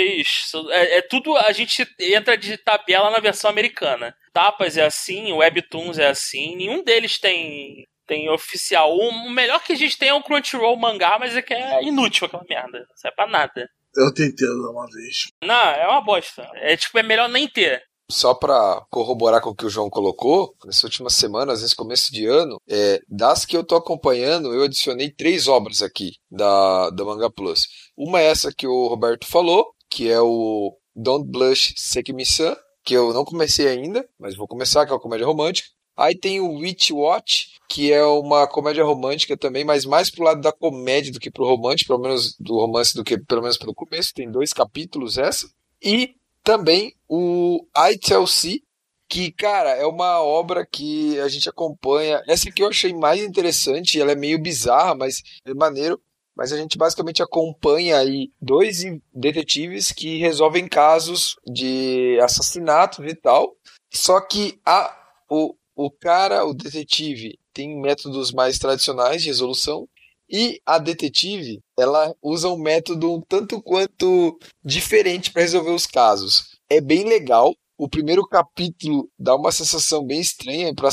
[0.72, 1.36] é, é tudo.
[1.38, 4.16] A gente entra de tabela na versão americana.
[4.34, 6.56] Tapas é assim, Webtoons é assim.
[6.56, 7.86] Nenhum deles tem.
[8.08, 8.94] Tem oficial.
[8.98, 12.26] O melhor que a gente tem é o Crunchyroll mangá, mas é que é inútil
[12.28, 12.80] aquela merda.
[12.80, 13.70] Não serve pra nada.
[13.96, 15.28] Eu tentei usar uma vez.
[15.44, 16.50] Não, é uma bosta.
[16.56, 17.84] É tipo, é melhor nem ter.
[18.10, 22.26] Só pra corroborar com o que o João colocou, nessas últimas semanas, nesse começo de
[22.26, 27.30] ano, é, das que eu tô acompanhando, eu adicionei três obras aqui da, da Manga
[27.32, 27.68] Plus.
[27.96, 33.14] Uma é essa que o Roberto falou, que é o Don't Blush Sekimi-san, que eu
[33.14, 35.70] não comecei ainda, mas vou começar, que é uma comédia romântica.
[35.96, 40.42] Aí tem o Witch Watch, que é uma comédia romântica também, mas mais pro lado
[40.42, 43.74] da comédia do que pro romance, pelo menos do romance do que pelo menos pelo
[43.74, 44.14] começo.
[44.14, 45.50] Tem dois capítulos essa.
[45.82, 48.62] E também o I Tell C,
[49.08, 52.24] que, cara, é uma obra que a gente acompanha.
[52.28, 56.02] Essa aqui eu achei mais interessante, ela é meio bizarra, mas é maneiro.
[56.34, 58.84] Mas a gente basicamente acompanha aí dois
[59.14, 63.54] detetives que resolvem casos de assassinatos e tal.
[63.94, 64.98] Só que a,
[65.30, 65.54] o,
[65.86, 69.88] o cara, o detetive, tem métodos mais tradicionais de resolução.
[70.30, 76.58] E a detetive, ela usa um método um tanto quanto diferente para resolver os casos.
[76.70, 77.54] É bem legal.
[77.78, 80.90] O primeiro capítulo dá uma sensação bem estranha pra,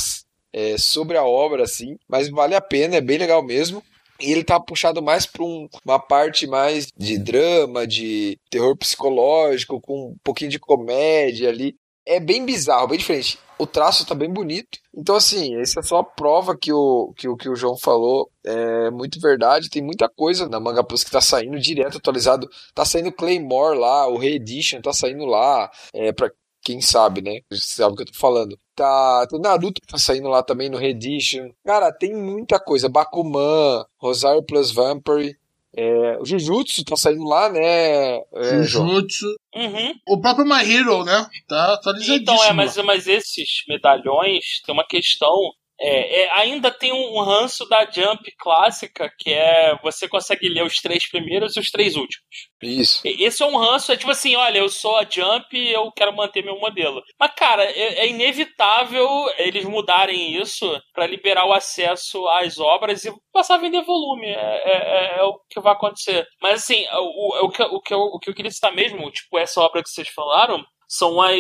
[0.53, 3.83] é, sobre a obra, assim, mas vale a pena, é bem legal mesmo.
[4.21, 9.81] E ele tá puxado mais para um, uma parte mais de drama, de terror psicológico,
[9.81, 11.77] com um pouquinho de comédia ali.
[12.09, 13.39] É bem bizarro, bem diferente.
[13.59, 14.79] O traço tá bem bonito.
[14.97, 18.31] Então, assim, essa é só a prova que o, que, o, que o João falou.
[18.43, 19.69] É muito verdade.
[19.69, 22.49] Tem muita coisa na Manga Plus que tá saindo direto, atualizado.
[22.75, 25.71] Tá saindo Claymore lá, o Reedition tá saindo lá.
[25.93, 26.31] É, pra
[26.63, 27.41] quem sabe, né?
[27.53, 28.57] Sabe o que eu tô falando.
[28.75, 31.51] Tá, tem Naruto que tá saindo lá também no Reedition.
[31.65, 32.89] Cara, tem muita coisa.
[32.89, 35.37] Bakuman, Rosário plus Vampire.
[35.77, 38.17] É, o Jujutsu tá saindo lá, né?
[38.17, 38.63] É?
[38.63, 39.27] Jujutsu.
[39.55, 39.95] Uhum.
[40.09, 41.29] O próprio My Hero, né?
[41.47, 42.23] Tá atualizadíssimo.
[42.23, 45.35] Então, é, mas, mas esses medalhões tem uma questão.
[45.81, 50.81] É, é, ainda tem um, ranço da Jump clássica, que é você consegue ler os
[50.81, 52.27] três primeiros e os três últimos.
[52.63, 53.01] Isso.
[53.05, 56.15] Esse é um ranço, é tipo assim, olha, eu sou a Jump e eu quero
[56.15, 57.03] manter meu modelo.
[57.19, 59.09] Mas, cara, é, é inevitável
[59.39, 64.27] eles mudarem isso pra liberar o acesso às obras e passar a vender volume.
[64.27, 66.27] É, é- é o que vai acontecer.
[66.43, 69.11] Mas, assim, o, o, o que, o, que eu, o que eu queria citar mesmo,
[69.11, 71.37] tipo, essa obra que vocês falaram, são as,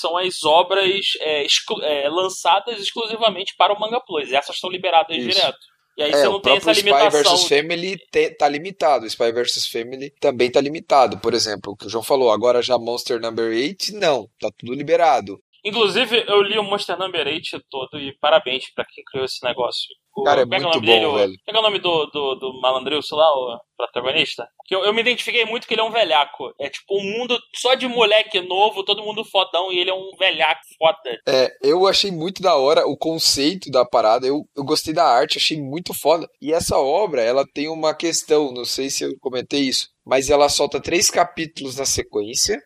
[0.00, 4.30] são as obras é, exclu- é, lançadas exclusivamente para o Manga Plus.
[4.32, 5.28] Essas estão liberadas Isso.
[5.28, 5.58] direto.
[5.96, 7.36] E aí É, você o não tem essa próprio Spy limitação.
[7.36, 9.04] vs Family te- tá limitado.
[9.04, 11.18] O Spy vs Family também tá limitado.
[11.18, 14.28] Por exemplo, o que o João falou, agora já Monster Number 8, não.
[14.40, 15.38] Tá tudo liberado.
[15.64, 19.88] Inclusive, eu li o Monster Number 8 todo e parabéns pra quem criou esse negócio.
[20.16, 21.06] O- Cara, é como que muito dele?
[21.06, 21.32] bom, O- velho.
[21.46, 24.48] Como é o nome do, do, do malandrilso lá, o protagonista?
[24.66, 26.52] Que eu, eu me identifiquei muito que ele é um velhaco.
[26.60, 30.10] É tipo um mundo só de moleque novo, todo mundo fodão, e ele é um
[30.18, 30.98] velhaco foda.
[31.28, 35.38] É, eu achei muito da hora o conceito da parada, eu, eu gostei da arte,
[35.38, 36.26] achei muito foda.
[36.42, 40.48] E essa obra, ela tem uma questão, não sei se eu comentei isso, mas ela
[40.48, 42.60] solta três capítulos na sequência,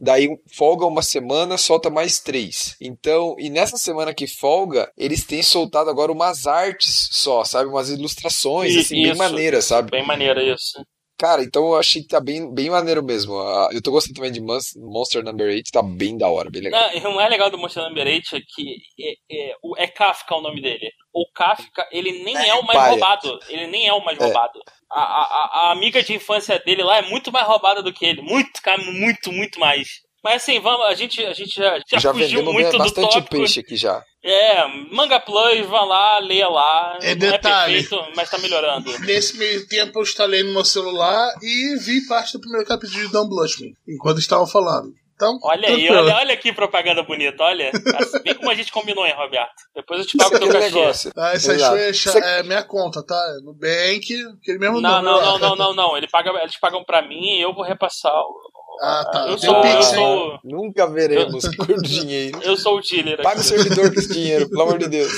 [0.00, 2.76] daí folga uma semana, solta mais três.
[2.80, 7.68] Então, e nessa semana que folga, eles têm soltado agora umas artes só, sabe?
[7.68, 9.18] Umas ilustrações, Isso, assim, bem isso.
[9.18, 9.90] maneiras, sabe?
[9.90, 10.82] Bem maneiro isso.
[11.18, 13.38] Cara, então eu achei que tá bem, bem maneiro mesmo.
[13.38, 16.62] Ah, Eu tô gostando também de Mons- Monster Number 8, tá bem da hora, bem
[16.62, 16.80] legal.
[17.02, 19.12] Não, o mais legal do Monster Number 8 é que é,
[19.50, 20.90] é, é Kafka o nome dele.
[21.12, 22.90] O Kafka, ele nem é, o mais paia.
[22.92, 23.38] roubado.
[23.50, 24.24] Ele nem é o mais É.
[24.24, 24.60] roubado.
[24.92, 25.24] A, a,
[25.68, 28.22] a- amiga de infância dele lá é muito mais roubada do que ele.
[28.22, 29.88] Muito, cara, muito, muito mais.
[30.22, 33.10] Mas assim, vamos, a gente, a gente já, já, Já fugiu vendemos muito do bastante
[33.14, 33.30] tópico.
[33.36, 34.02] peixe aqui já.
[34.22, 36.98] É, Manga Plus, vá lá, leia lá.
[37.00, 37.76] É Não detalhe.
[37.78, 38.98] é perfeito, mas tá melhorando.
[38.98, 43.08] Nesse meio tempo eu instalei no meu celular e vi parte do primeiro capítulo de
[43.10, 44.92] Don't Blush Me, enquanto estavam falando.
[45.20, 45.98] Então, Olha aí, tranquilo.
[45.98, 47.70] olha, olha que propaganda bonita, olha.
[47.98, 49.52] Assim, Bem como a gente combinou, hein, Roberto.
[49.74, 50.74] Depois eu te pago o teu aquele cachê.
[50.74, 51.12] negócio.
[51.14, 51.76] Ah, essa Exato.
[51.76, 53.14] Isso é minha conta, tá?
[53.38, 54.08] É Nubank,
[54.40, 55.04] aquele mesmo Não, nome.
[55.04, 55.96] não, não, não, não, não.
[55.98, 58.12] Ele paga, eles pagam pra mim e eu vou repassar.
[58.14, 58.50] o-
[58.82, 59.26] Ah, tá.
[59.28, 59.94] Eu sou, o eu Pix, hein?
[59.96, 62.40] sou, Nunca veremos por dinheiro.
[62.42, 65.12] eu sou o dealer Paga o servidor com esse dinheiro, pelo amor de Deus.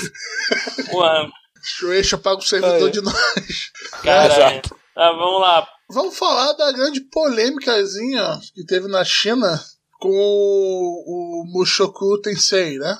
[0.93, 1.27] Ué,
[1.63, 2.91] Xuxa paga o servidor é.
[2.91, 3.15] de nós.
[4.03, 4.33] Caralho.
[4.57, 4.75] Exato.
[4.97, 5.67] Ah, vamos lá.
[5.89, 9.59] Vamos falar da grande polêmicazinha que teve na China
[10.03, 12.97] com o, Mushoku Tensei, né?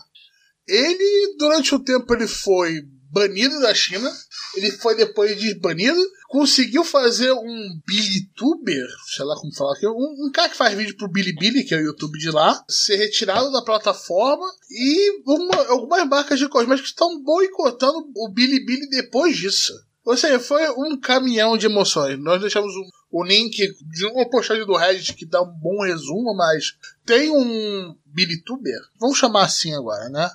[0.66, 2.82] Ele, durante o tempo, ele foi
[3.12, 4.10] banido da China.
[4.56, 6.00] Ele foi depois desbanido.
[6.30, 10.96] Conseguiu fazer um Billytuber, sei lá como falar aqui, um, um cara que faz vídeo
[10.96, 16.08] pro Bilibili, que é o YouTube de lá, ser retirado da plataforma e uma- algumas
[16.08, 19.74] marcas de cosméticos estão boicotando o Bilibili depois disso.
[20.06, 22.20] Ou seja, foi um caminhão de emoções.
[22.20, 22.84] Nós deixamos um,
[23.14, 23.56] o link
[23.92, 26.74] de uma postagem do Reddit que dá um bom resumo, mas
[27.06, 30.28] tem um Billytuber, vamos chamar assim agora, né?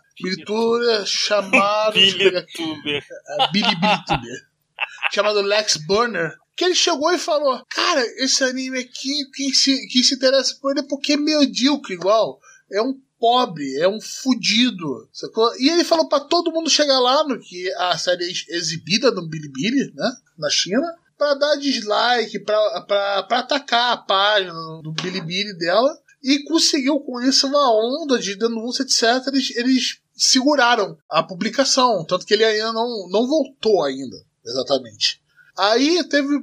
[1.04, 1.98] Chamado.
[1.98, 2.54] eu pegar aqui.
[2.56, 3.04] Billytuber.
[3.40, 4.46] É, Billy Billytuber.
[5.12, 6.36] chamado Lex Burner.
[6.56, 10.70] Que ele chegou e falou: Cara, esse anime aqui, quem se, quem se interessa por
[10.70, 12.40] ele é porque é medíocre igual.
[12.70, 15.08] É um pobre, é um fudido.
[15.12, 15.50] Sacou?
[15.58, 19.26] E ele falou pra todo mundo chegar lá no que a série é exibida no
[19.26, 20.12] Bilibili, né?
[20.38, 20.86] Na China.
[21.18, 24.52] Pra dar dislike, pra atacar a página
[24.82, 25.98] do Bilibili dela.
[26.22, 29.26] E conseguiu com isso uma onda de denúncia, etc.
[29.26, 32.04] Eles, eles seguraram a publicação.
[32.04, 34.16] Tanto que ele ainda não, não voltou ainda.
[34.44, 35.20] Exatamente.
[35.58, 36.36] Aí teve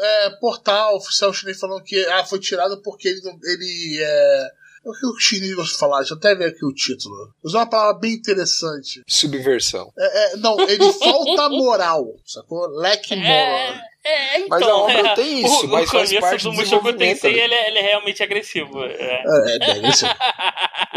[0.00, 4.50] é, portal oficial chinês falando que ah, foi tirado porque ele, ele é.
[4.84, 5.98] O que o chinês gosta de falar?
[5.98, 7.32] Deixa eu até ver aqui o título.
[7.42, 9.02] Usou uma palavra bem interessante.
[9.06, 9.92] Subversão.
[9.98, 12.66] É, é, não, ele falta moral, sacou?
[12.68, 13.30] Leque moral.
[13.30, 14.48] É, é, então.
[14.48, 17.32] Mas a obra é, tem isso, o, mas o faz parte do do Mushoku Tensei,
[17.32, 17.38] né?
[17.44, 18.82] ele, é- ele é realmente agressivo.
[18.84, 18.92] É.
[18.94, 20.08] É, é, deve ser.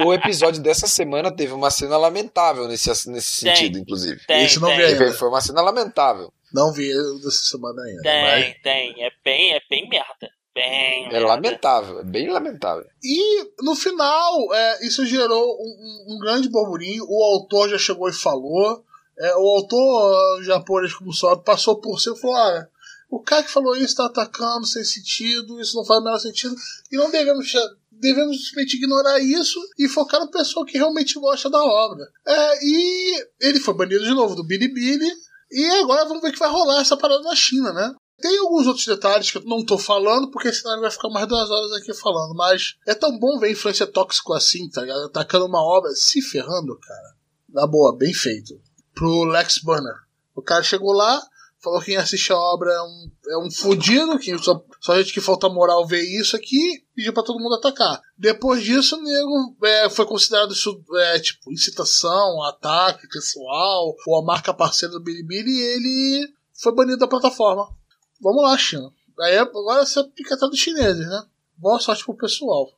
[0.05, 3.55] O episódio dessa semana teve uma cena lamentável nesse, nesse Tem.
[3.55, 4.21] sentido, inclusive.
[4.25, 5.13] Tem, Esse não tem, veio.
[5.13, 6.31] Foi uma cena lamentável.
[6.53, 6.89] Não vi
[7.23, 8.01] dessa semana ainda.
[8.01, 9.03] tem, mas- tem.
[9.03, 10.29] É bem, é bem merda.
[10.53, 12.85] Bem É lamentável, é bem lamentável.
[13.01, 17.05] E no final, é, isso gerou um, um- grande burburinho.
[17.07, 18.83] O autor já chegou e falou.
[19.17, 22.69] É, o autor uh, japonês, como sobe, passou por cima e falou: olha,
[23.09, 26.55] o cara que falou isso está atacando sem sentido, isso não faz o menor sentido,
[26.91, 27.51] e não devemos.
[27.91, 32.03] Devemos simplesmente ignorar isso e focar no pessoal que realmente gosta da obra.
[32.25, 35.07] É, e ele foi banido de novo do Bilibili.
[35.51, 37.93] E agora vamos ver o que vai rolar essa parada na China, né?
[38.21, 41.49] Tem alguns outros detalhes que eu não tô falando, porque senão vai ficar mais duas
[41.49, 42.35] horas aqui falando.
[42.35, 45.05] Mas é tão bom ver influência tóxico assim, tá ligado?
[45.05, 47.15] Atacando uma obra, se ferrando, cara.
[47.49, 48.61] Na boa, bem feito.
[48.93, 49.95] Pro Lex Burner.
[50.35, 51.21] O cara chegou lá,
[51.61, 55.13] falou que quem assiste a obra é um, é um fudido, que só, só gente
[55.13, 58.01] que falta moral ver isso aqui, pediu pra todo mundo atacar.
[58.17, 64.25] Depois disso, o nego é, foi considerado isso, é, tipo, incitação, ataque pessoal, ou a
[64.25, 67.67] marca parceira do Bilibili, e ele foi banido da plataforma.
[68.21, 68.91] Vamos lá, China.
[69.19, 71.23] Aí agora você fica atrás dos chineses, né?
[71.57, 72.69] Boa sorte pro pessoal.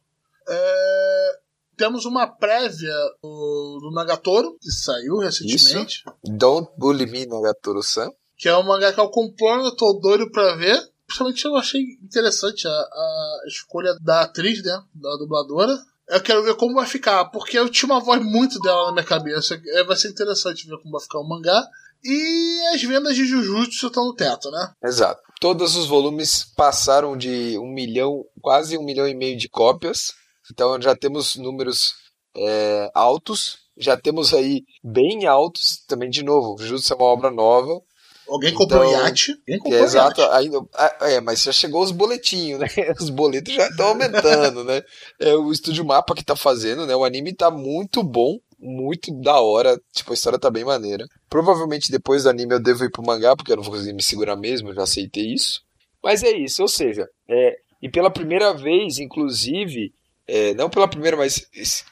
[0.48, 1.39] É,
[1.76, 6.04] Temos uma prévia do, do Nagatoro, que saiu recentemente.
[6.24, 8.12] Don't bully me, Nagatoro-san.
[8.38, 10.80] Que é um mangá que eu acompanho, eu tô doido pra ver.
[11.08, 14.84] Principalmente eu achei interessante a, a escolha da atriz, né?
[14.94, 15.78] Da dubladora.
[16.10, 19.06] Eu quero ver como vai ficar, porque eu tinha uma voz muito dela na minha
[19.06, 19.60] cabeça.
[19.66, 21.66] É, vai ser interessante ver como vai ficar o mangá.
[22.04, 24.72] E as vendas de Jujutsu estão no teto, né?
[24.84, 25.22] Exato.
[25.39, 30.14] Todos os volumes passaram de um milhão, quase um milhão e meio de cópias.
[30.51, 31.93] Então já temos números
[32.36, 33.58] é, altos.
[33.78, 37.82] Já temos aí bem altos, também de novo, Jujutsu é uma obra nova.
[38.30, 39.32] Alguém comprou Então, iate.
[39.32, 40.34] Alguém É, comprou exato, iate.
[40.36, 42.68] ainda, ah, é, mas já chegou os boletinhos, né?
[43.01, 44.82] Os boletos já estão aumentando, né?
[45.20, 46.95] É o Estúdio Mapa que tá fazendo, né?
[46.95, 51.05] O anime tá muito bom, muito da hora, tipo, a história tá bem maneira.
[51.30, 54.01] Provavelmente depois do anime eu devo ir pro mangá, porque eu não vou conseguir me
[54.01, 55.61] segurar mesmo, eu já aceitei isso.
[56.03, 59.93] Mas é isso, ou seja, é, e pela primeira vez, inclusive,
[60.28, 61.45] é, não pela primeira, mas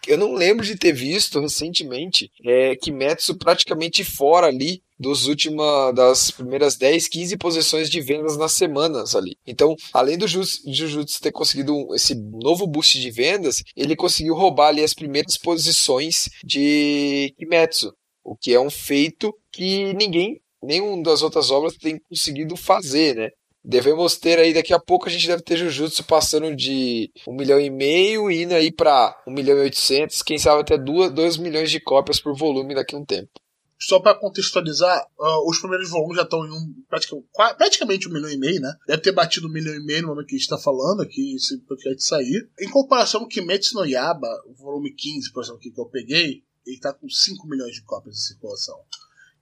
[0.07, 6.30] eu não lembro de ter visto recentemente é, Kimetsu praticamente fora ali dos última, das
[6.30, 9.36] primeiras 10, 15 posições de vendas nas semanas ali.
[9.45, 14.84] Então, além do Jujutsu ter conseguido esse novo boost de vendas, ele conseguiu roubar ali
[14.84, 17.91] as primeiras posições de Kimetsu,
[18.24, 23.30] o que é um feito que ninguém, nenhum das outras obras tem conseguido fazer, né?
[23.64, 27.60] Devemos ter aí, daqui a pouco a gente deve ter Jujutsu passando de 1 milhão
[27.60, 31.80] e meio indo aí pra 1 milhão e 800, quem sabe até 2 milhões de
[31.80, 33.30] cópias por volume daqui a um tempo.
[33.82, 37.28] Só pra contextualizar, ah, os primeiros volumes já estão em um, praticamente,
[37.58, 38.72] praticamente um milhão e meio, né?
[38.88, 41.36] Deve ter batido um milhão e meio no momento que a gente tá falando aqui,
[41.36, 42.48] esse podcast sair.
[42.60, 46.80] Em comparação com Kimetsu no Yaba, o volume 15, por exemplo, que eu peguei, ele
[46.80, 48.78] tá com 5 milhões de cópias de circulação.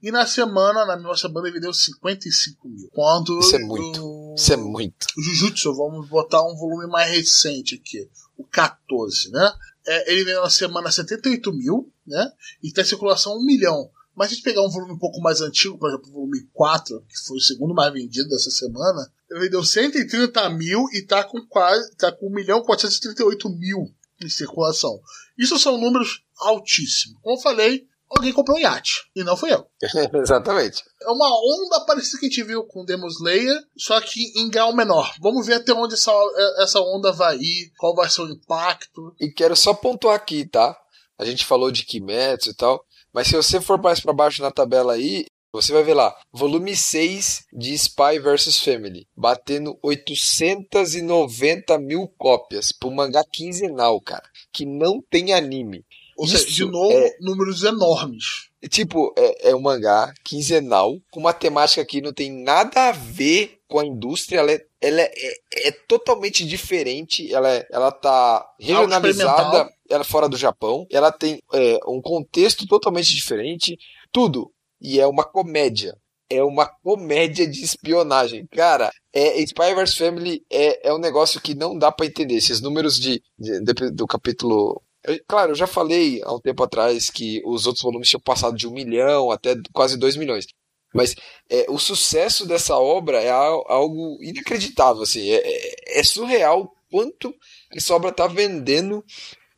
[0.02, 2.90] E na semana, na mesma semana, ele deu 55 mil.
[2.94, 4.34] Quando Isso é muito.
[4.38, 5.08] Isso é muito.
[5.18, 9.52] o Jujutsu, vamos botar um volume mais recente aqui, o 14, né?
[9.86, 12.32] É, ele veio na semana 78 mil, né?
[12.64, 13.92] E tá em circulação 1 milhão.
[14.20, 16.45] Mas se a gente pegar um volume um pouco mais antigo, por exemplo, o volume
[16.51, 21.24] 4, que foi o segundo mais vendido dessa semana, ele vendeu 130 mil e tá
[21.24, 21.95] com quase.
[21.95, 23.89] tá com 1 milhão 438 mil
[24.22, 24.99] em circulação.
[25.38, 27.17] Isso são números altíssimos.
[27.22, 29.09] Como eu falei, alguém comprou um iate.
[29.15, 29.65] E não fui eu.
[30.22, 30.84] Exatamente.
[31.01, 34.76] É uma onda parecida que a gente viu com Demon Slayer, só que em grau
[34.76, 35.15] menor.
[35.22, 36.11] Vamos ver até onde essa,
[36.57, 39.15] essa onda vai ir, qual vai ser o impacto.
[39.17, 40.78] E quero só pontuar aqui, tá?
[41.17, 42.84] A gente falou de Kimetsu e tal,
[43.14, 46.76] mas se você for mais pra baixo na tabela aí, você vai ver lá, volume
[46.76, 55.01] 6 de Spy vs Family, batendo 890 mil cópias pro mangá quinzenal, cara, que não
[55.10, 55.84] tem anime.
[56.18, 58.49] Ou seja, Isso de novo, é- números enormes.
[58.70, 63.57] Tipo, é, é um mangá quinzenal, com uma temática que não tem nada a ver
[63.70, 68.45] com a indústria, ela é, ela é, é- é totalmente diferente, ela, é, ela tá
[68.60, 69.70] regionalizada.
[69.90, 73.78] Ela é fora do Japão, ela tem é, um contexto totalmente diferente,
[74.12, 74.52] tudo.
[74.82, 75.98] E é uma comédia.
[76.30, 78.46] É uma comédia de espionagem.
[78.52, 82.36] Cara, é, Spy vs Family é, é um negócio que não dá pra entender.
[82.36, 84.82] Esses números de, de- de- do capítulo
[85.28, 88.68] Claro, eu já falei há um tempo atrás que os outros volumes tinham passado de
[88.68, 90.46] um milhão até quase dois milhões.
[90.94, 91.16] Mas
[91.50, 95.02] é, o sucesso dessa obra é al- algo inacreditável.
[95.04, 97.34] Assim, é, é- é surreal quanto
[97.74, 99.04] essa obra está vendendo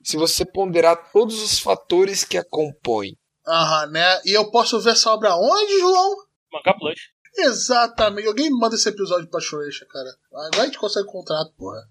[0.03, 3.15] se você ponderar todos os fatores que a compõem.
[3.47, 4.21] Aham, né?
[4.25, 6.15] E eu posso ver essa obra onde, João?
[6.51, 6.99] Manga Plus.
[7.37, 8.27] Exatamente.
[8.27, 10.09] Alguém manda esse episódio pra Shueisha, cara.
[10.47, 11.81] Agora a gente consegue contrato, porra.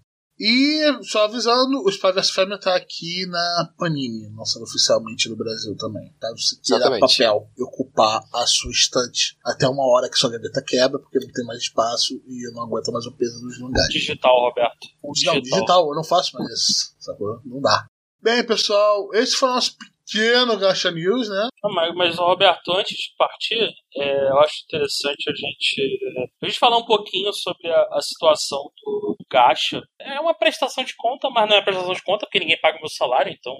[0.43, 5.35] E, só avisando, o Spy vs Family tá aqui na Panini, não sendo oficialmente no
[5.35, 6.11] Brasil também.
[6.19, 6.31] Tá?
[6.31, 7.17] Você tirar Exatamente.
[7.17, 11.31] papel e ocupar a sua estante até uma hora que sua gaveta quebra, porque não
[11.31, 13.93] tem mais espaço e eu não aguento mais o peso dos lugares.
[13.93, 14.87] Digital, Roberto.
[15.03, 15.41] Não, Digital.
[15.41, 16.95] digital, eu não faço mais isso.
[16.97, 17.39] Sacou?
[17.45, 17.85] Não dá.
[18.23, 21.49] Bem, pessoal, esse foi o nosso pequeno Gacha News, né?
[21.63, 25.99] Não, mas, mas, Roberto, antes de partir, é, eu acho interessante a gente,
[26.39, 29.81] a gente falar um pouquinho sobre a, a situação do Gacha.
[29.99, 32.81] É uma prestação de conta, mas não é prestação de conta porque ninguém paga o
[32.81, 33.57] meu salário, então,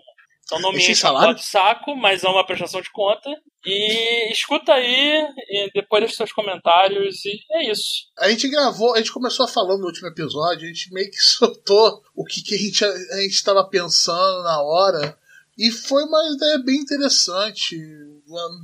[0.51, 3.29] então não me enche o de saco, mas é uma prestação de conta.
[3.65, 8.07] E escuta aí, e depois dos seus comentários, e é isso.
[8.19, 12.01] A gente gravou, a gente começou falando no último episódio, a gente meio que soltou
[12.13, 15.17] o que, que a gente a estava pensando na hora.
[15.57, 17.77] E foi uma ideia bem interessante,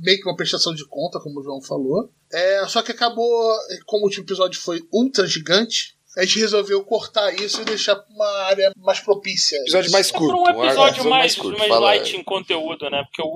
[0.02, 2.10] meio que uma prestação de conta, como o João falou.
[2.30, 7.32] É, só que acabou, como o último episódio foi ultra gigante, a gente resolveu cortar
[7.34, 9.56] isso e deixar pra uma área mais propícia.
[9.58, 10.34] Episódio mais É curto.
[10.34, 11.58] por um episódio mais, curto.
[11.58, 13.04] mais light em conteúdo, né?
[13.04, 13.26] Porque o,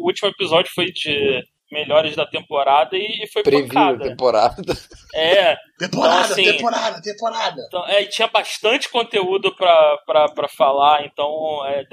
[0.00, 4.08] o último episódio foi de melhores da temporada e, e foi Previu a pancada.
[4.08, 4.62] temporada.
[5.14, 7.62] É, Temporada, Então, assim, temporada, temporada.
[7.66, 11.84] Então, é, tinha bastante conteúdo pra, pra, pra falar, então é,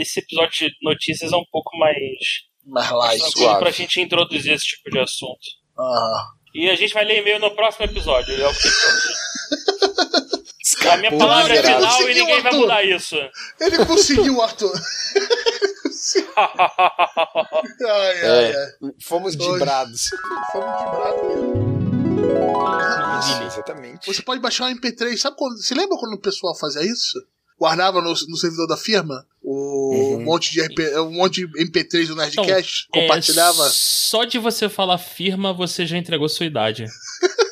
[0.00, 1.98] esse episódio de notícias é um pouco mais,
[2.64, 3.18] Mais mais light.
[3.20, 3.60] tranquilo suave.
[3.60, 5.40] pra gente introduzir esse tipo de assunto.
[5.76, 6.26] Ah.
[6.54, 8.32] E a gente vai ler e-mail no próximo episódio.
[8.40, 8.68] É o que
[10.92, 13.16] a minha Escapou, palavra é final e ninguém vai mudar isso.
[13.60, 14.72] Ele conseguiu, Arthur.
[16.36, 18.56] Ai, ai, É.
[18.82, 18.90] ai.
[19.02, 20.10] Fomos dibrados.
[20.52, 21.68] Fomos de brado mesmo.
[23.20, 24.06] Isso, exatamente.
[24.06, 25.16] Você pode baixar um MP3.
[25.16, 27.18] Sabe quando, você lembra quando o pessoal fazia isso?
[27.58, 30.16] Guardava no, no servidor da firma O Uhum.
[30.18, 33.68] um monte de RP, um monte de MP3 do Nerdcast, É, compartilhava.
[33.70, 36.84] só de você falar firma, você já entregou sua idade.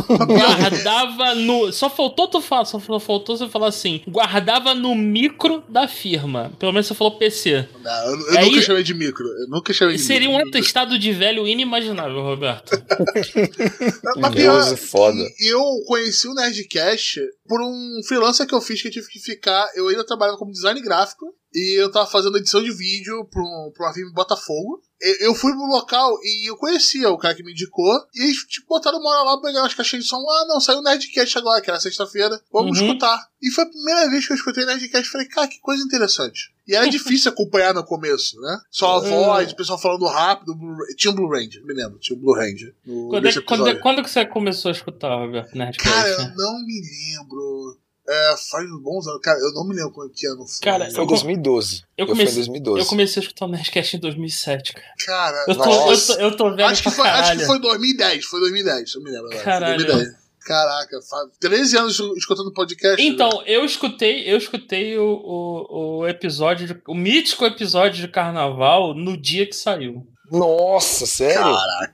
[0.00, 1.72] guardava no.
[1.72, 4.02] Só faltou tu falar, só faltou você falar assim.
[4.08, 6.52] Guardava no micro da firma.
[6.58, 7.68] Pelo menos você falou PC.
[7.82, 9.26] Não, eu, eu Aí- nunca chamei de micro.
[9.26, 10.48] Eu nunca chamei de Seria um micro.
[10.48, 12.70] atestado de velho inimaginável, Roberto.
[14.16, 15.22] Mas pior, Deus, foda.
[15.36, 19.18] que eu conheci o Nerdcast por um freelancer que eu fiz que eu tive que
[19.18, 19.68] ficar.
[19.74, 23.70] Eu ainda trabalhava como design gráfico e eu tava fazendo edição de vídeo pra, um,
[23.74, 24.80] pra uma firma em Botafogo.
[25.20, 27.92] Eu, fui pro local e eu conhecia o cara que me indicou.
[28.14, 30.18] E eles tipo, botaram uma hora lá, pegaram as caixinhas de som.
[30.28, 32.40] Ah, não, saiu o Nerdcast agora, que era sexta-feira.
[32.52, 32.86] Vamos Uhum.
[32.86, 33.26] escutar.
[33.42, 35.10] E foi a primeira vez que eu escutei Nerdcast.
[35.10, 36.52] Falei, cara, que coisa interessante.
[36.68, 36.86] E era
[37.18, 38.60] difícil acompanhar no começo, né?
[38.70, 40.54] Só a voz, o pessoal falando rápido.
[40.96, 41.98] Tinha um Blue Ranger, me lembro.
[41.98, 42.72] Tinha um Blue Ranger.
[42.86, 45.52] no- Quando, é, quando, é- quando que você começou a escutar, Roberto?
[45.56, 45.90] Nerdcast?
[45.92, 47.76] Cara, eu não me lembro.
[48.12, 49.20] É, faz uns bons anos.
[49.22, 50.60] Cara, eu não me lembro quando que ano foi.
[50.62, 51.82] Cara, Foi eu em 2012.
[51.96, 52.80] eu Foi em comecei- 2012.
[52.80, 54.86] Eu comecei a escutar o Nerdcast em 2007, cara.
[55.06, 56.14] Cara, Eu tô, eu Nossa.
[56.16, 58.24] tô, eu tô velho acho, que foi, acho que foi 2010.
[58.26, 59.26] Foi 2010, eu me lembro.
[59.28, 59.42] agora.
[59.44, 59.76] Caralho.
[59.86, 60.22] 2010.
[60.44, 62.96] Caraca, faz 13 anos escutando podcast.
[63.00, 63.08] né?
[63.08, 68.92] Então, eu escutei, eu escutei o, o, o episódio, de- o mítico episódio de carnaval
[68.92, 70.04] no dia que saiu.
[70.32, 71.42] Nossa, sério?
[71.42, 71.92] Caraca.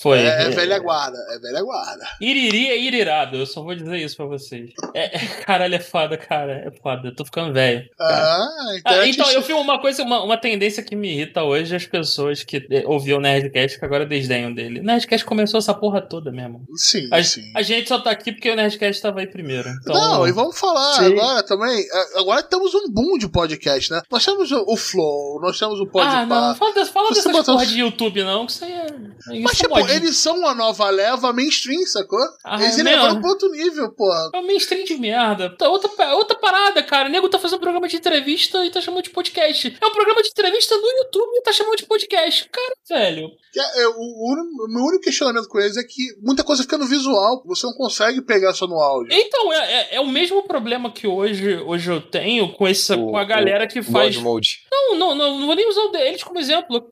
[0.00, 0.18] Foi.
[0.20, 2.06] É, é velha guarda, é velha guarda.
[2.20, 4.70] Iriri é irirado, eu só vou dizer isso pra vocês.
[4.94, 6.64] É, é- caralho, é foda, cara.
[6.66, 7.84] É foda, eu tô ficando velho.
[8.00, 8.46] Ah,
[8.76, 11.74] então, Ah, é então, eu vi uma coisa, uma, uma tendência que me irrita hoje
[11.74, 14.80] as pessoas que eh, ouviam o Nerdcast que agora desdenham dele.
[14.80, 16.62] O Nerdcast começou essa porra toda mesmo.
[16.76, 17.42] Sim, A, sim.
[17.56, 19.68] a gente só tá aqui porque o Nerdcast tava aí primeiro.
[19.80, 21.06] Então, Não, e vamos falar Sim.
[21.06, 21.80] agora também.
[21.80, 24.00] é, Agora temos um boom de podcast, né?
[24.10, 26.20] Nós temos o Flow, nós temos o Podpah.
[26.20, 28.72] Ah, não, fala, dessa- fala Você dessas botou- porra de YouTube, não, que isso aí
[28.72, 28.86] é.
[28.86, 32.18] Isso Mas, é tipo, eles são uma nova leva mainstream, sacou?
[32.44, 34.30] Ah, eles é elevaram pra outro nível, porra.
[34.34, 35.54] É um mainstream de merda.
[35.56, 37.08] Tá, Outra, outra parada, cara.
[37.08, 39.76] O nego tá fazendo programa de entrevista e tá chamando de podcast.
[39.80, 42.48] É um programa de entrevista no YouTube e tá chamando de podcast.
[42.50, 43.28] Cara, velho.
[43.52, 46.76] Que é- é, o, o meu único questionamento com eles é que muita coisa fica
[46.78, 47.42] no visual.
[47.46, 49.12] Você não consegue pegar só no áudio.
[49.12, 53.10] Então, é, é- é o mesmo problema que hoje, hoje eu tenho com, essa, O-
[53.10, 54.16] com a galera que faz.
[54.16, 54.60] Mode.
[54.70, 56.88] Não, não, não, não vou nem usar o deles como exemplo.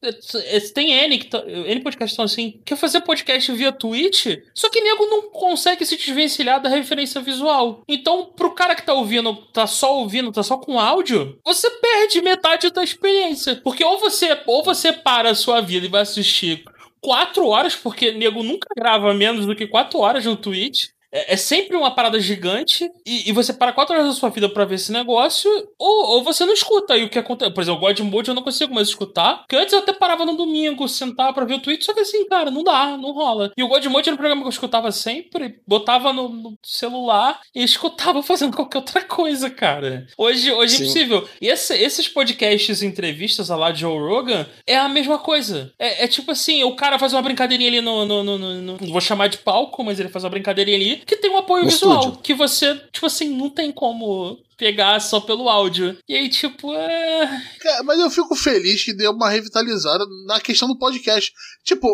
[0.74, 2.60] Tem N, que tá, N podcasts estão assim.
[2.64, 7.82] Quer fazer podcast via Twitch, só que nego não consegue se desvencilhar da referência visual.
[7.88, 12.22] Então, pro cara que tá ouvindo, tá só ouvindo, tá só com áudio, você perde
[12.22, 13.60] metade da experiência.
[13.62, 16.64] Porque ou você, ou você para a sua vida e vai assistir
[17.00, 20.88] quatro horas, porque nego nunca grava menos do que quatro horas no Twitch.
[21.12, 24.48] É, é sempre uma parada gigante e, e você para quatro horas da sua vida
[24.48, 26.96] pra ver esse negócio, ou, ou você não escuta.
[26.96, 27.50] E o que acontece?
[27.52, 30.24] Por exemplo, o God Mode eu não consigo mais escutar, porque antes eu até parava
[30.26, 33.52] no domingo, sentar pra ver o Twitch, só que assim, cara, não dá, não rola.
[33.56, 37.40] E o God Mode era um programa que eu escutava sempre, botava no, no celular
[37.54, 40.06] e escutava fazendo qualquer outra coisa, cara.
[40.18, 41.28] Hoje, hoje é impossível.
[41.40, 45.72] E esse- esses podcasts e entrevistas a lá de Joe Rogan é a mesma coisa.
[45.78, 48.92] É, é tipo assim, o cara faz uma brincadeirinha ali no, no, no- no- Não
[48.92, 51.70] vou chamar de palco, mas ele faz uma brincadeirinha ali que tem um apoio No
[51.70, 51.98] visual.
[52.00, 52.20] estúdio.
[52.22, 55.98] Que você, tipo assim, não tem como pegar só pelo áudio.
[56.08, 57.42] E aí, tipo, é.
[57.60, 61.32] Cara, mas eu fico feliz que deu uma revitalizada na questão do podcast.
[61.64, 61.88] Tipo,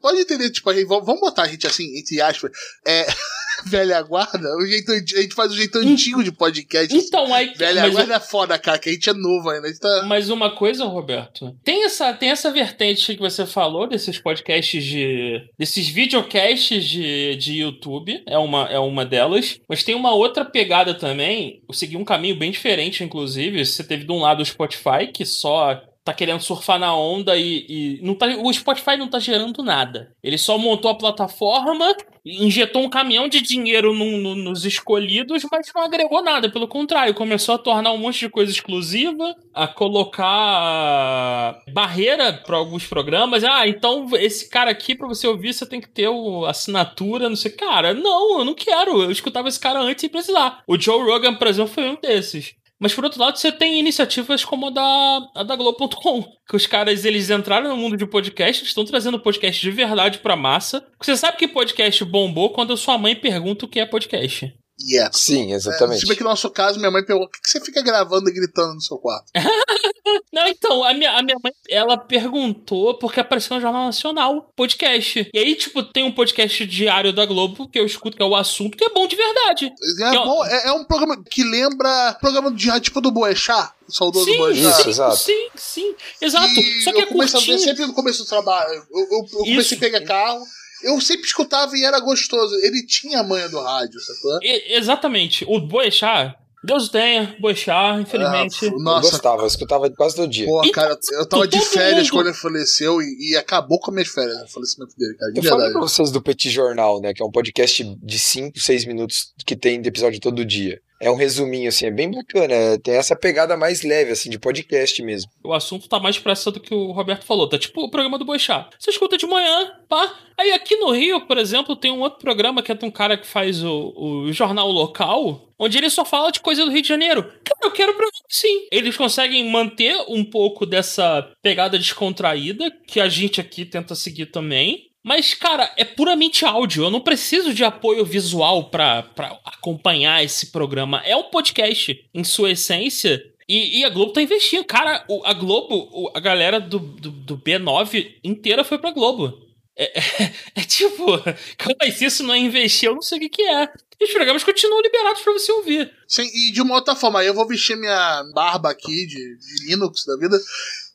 [0.00, 2.50] pode entender, tipo, vamos botar a gente assim, entre aspas,
[2.86, 3.06] é.
[3.68, 6.96] velha guarda, o jeito, a gente faz o jeito antigo de podcast.
[6.96, 7.52] Então, aí.
[7.54, 9.68] Velha guarda é foda, cara, que a gente é novo ainda.
[9.78, 10.04] Tá...
[10.06, 15.42] Mas uma coisa, Roberto, tem essa, tem essa vertente que você falou desses podcasts de.
[15.58, 19.60] desses videocasts de, de YouTube, é uma, é uma delas.
[19.68, 21.62] Mas tem uma outra pegada também.
[21.68, 23.64] Eu segui um caminho bem diferente, inclusive.
[23.64, 25.82] Você teve de um lado o Spotify, que só.
[26.06, 30.12] Tá querendo surfar na onda e, e não tá, o Spotify não tá gerando nada.
[30.22, 35.66] Ele só montou a plataforma, injetou um caminhão de dinheiro num- no- nos escolhidos, mas
[35.74, 36.48] não agregou nada.
[36.48, 42.86] Pelo contrário, começou a tornar um monte de coisa exclusiva, a colocar barreira para alguns
[42.86, 43.42] programas.
[43.44, 47.36] Ah, então esse cara aqui, pra você ouvir, você tem que ter o assinatura, não
[47.36, 47.50] sei.
[47.50, 49.02] Cara, não, eu não quero.
[49.02, 50.62] Eu escutava esse cara antes sem precisar.
[50.66, 52.54] O Joe Rogan, por exemplo, foi um desses.
[52.78, 56.66] Mas por outro lado, você tem iniciativas como a da, a da Globo.com, que os
[56.66, 60.86] caras eles entraram no mundo de podcast, estão trazendo podcast de verdade pra massa.
[61.00, 64.54] Você sabe que podcast bombou quando a sua mãe pergunta o que é podcast.
[64.78, 65.10] Yeah.
[65.12, 66.00] Sim, É, exatamente.
[66.00, 68.28] se bem que no nosso caso, minha mãe perguntou: por que que você fica gravando
[68.28, 69.26] e gritando no seu quarto?
[70.32, 75.28] Não, então, a minha, a minha mãe, ela perguntou porque apareceu no Jornal Nacional podcast.
[75.32, 78.36] E aí, tipo, tem um podcast diário da Globo que eu escuto, que é o
[78.36, 79.72] assunto, que é bom de verdade.
[80.00, 83.72] É, ó, bom, é, é um programa que lembra programa de rádio tipo do Boechat,
[83.88, 84.82] o saudoso Sim, Boechat.
[84.82, 85.16] Sim, exato.
[85.16, 86.60] sim, sim, exato.
[86.60, 87.58] E Só que é eu comecei a ver curtinho.
[87.58, 88.86] sempre no começo do trabalho.
[88.90, 89.74] Eu, eu, eu comecei Isso.
[89.74, 90.44] a pegar carro.
[90.82, 92.54] Eu sempre escutava e era gostoso.
[92.62, 94.38] Ele tinha a manha do rádio, sacou?
[94.42, 95.44] E- exatamente.
[95.48, 98.64] O Boechat, Deus o tenha, Boixá, infelizmente.
[98.64, 100.46] Ah, Eu nossa, gostava, eu escutava quase todo dia.
[100.46, 103.94] Pô, cara, eu tava de férias mundo- quando ele faleceu e, e acabou com as
[103.94, 105.32] minhas férias, o falecimento dele, cara.
[105.32, 105.72] De Eu falei verdade.
[105.74, 107.14] pra vocês do Petit Jornal, né?
[107.14, 110.80] Que é um podcast de 5, 6 minutos que tem de episódio todo dia.
[111.00, 112.78] É um resuminho, assim, é bem bacana.
[112.82, 115.30] Tem essa pegada mais leve, assim, de podcast mesmo.
[115.44, 117.48] O assunto tá mais pra essa do que o Roberto falou.
[117.48, 118.68] Tá tipo o programa do Boixá.
[118.78, 120.14] Você escuta de manhã, pá.
[120.38, 123.16] Aí aqui no Rio, por exemplo, tem um outro programa que é de um cara
[123.16, 126.88] que faz o, o jornal local, onde ele só fala de coisa do Rio de
[126.88, 127.30] Janeiro.
[127.62, 128.66] Eu quero programa sim.
[128.70, 134.86] Eles conseguem manter um pouco dessa pegada descontraída, que a gente aqui tenta seguir também.
[135.06, 136.82] Mas, cara, é puramente áudio.
[136.82, 139.08] Eu não preciso de apoio visual pra
[139.44, 141.00] acompanhar esse programa.
[141.04, 143.22] É um podcast, em sua essência.
[143.48, 144.64] E, e a Globo tá investindo.
[144.64, 149.32] Cara, o- a Globo, o- a galera do, do, do B9 inteira foi pra Globo.
[149.76, 151.06] É, é- é tipo,
[151.80, 153.68] mas se isso não é investir, eu não sei o que, que é.
[154.00, 155.88] E os programas continuam liberados pra você ouvir.
[156.08, 160.04] Sim, e de uma outra forma, eu vou vestir minha barba aqui de, de Linux
[160.04, 160.36] da vida.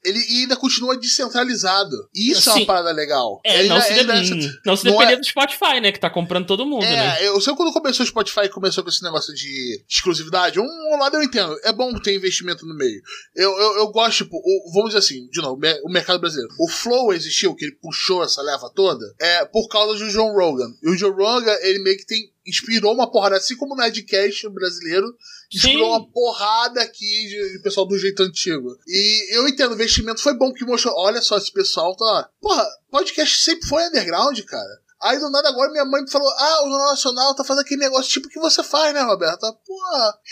[0.03, 1.95] Ele ainda continua descentralizado.
[2.13, 3.39] Isso é uma parada legal.
[3.43, 5.79] É, Ele não, ainda- se, ainda de- é- não se não depender é- do Spotify,
[5.81, 5.91] né?
[5.91, 7.21] Que tá comprando todo mundo, né?
[7.21, 10.59] É, eu sei quando começou o Spotify começou com esse negócio de exclusividade.
[10.59, 13.01] Um, um lado eu entendo, é bom ter investimento no meio.
[13.35, 16.51] Eu, eu, eu gosto, tipo, o- vamos dizer assim, de novo, o mercado brasileiro.
[16.59, 20.71] O Flow existiu, que ele puxou essa leva toda, é por causa do John Rogan.
[20.81, 22.31] E o John Rogan, ele meio que tem.
[22.45, 25.15] Inspirou uma porrada, assim como o Nerdcast brasileiro,
[25.53, 25.91] inspirou Sim.
[25.91, 28.77] uma porrada aqui de, de pessoal do jeito antigo.
[28.87, 32.29] E eu entendo, o investimento foi bom, porque mostrou, olha só, esse pessoal tá.
[32.41, 34.81] Porra, podcast sempre foi underground, cara.
[35.01, 38.11] Aí do nada agora minha mãe falou: Ah, o Jornal Nacional tá fazendo aquele negócio
[38.11, 39.51] tipo que você faz, né, Roberta?
[39.65, 39.75] Pô,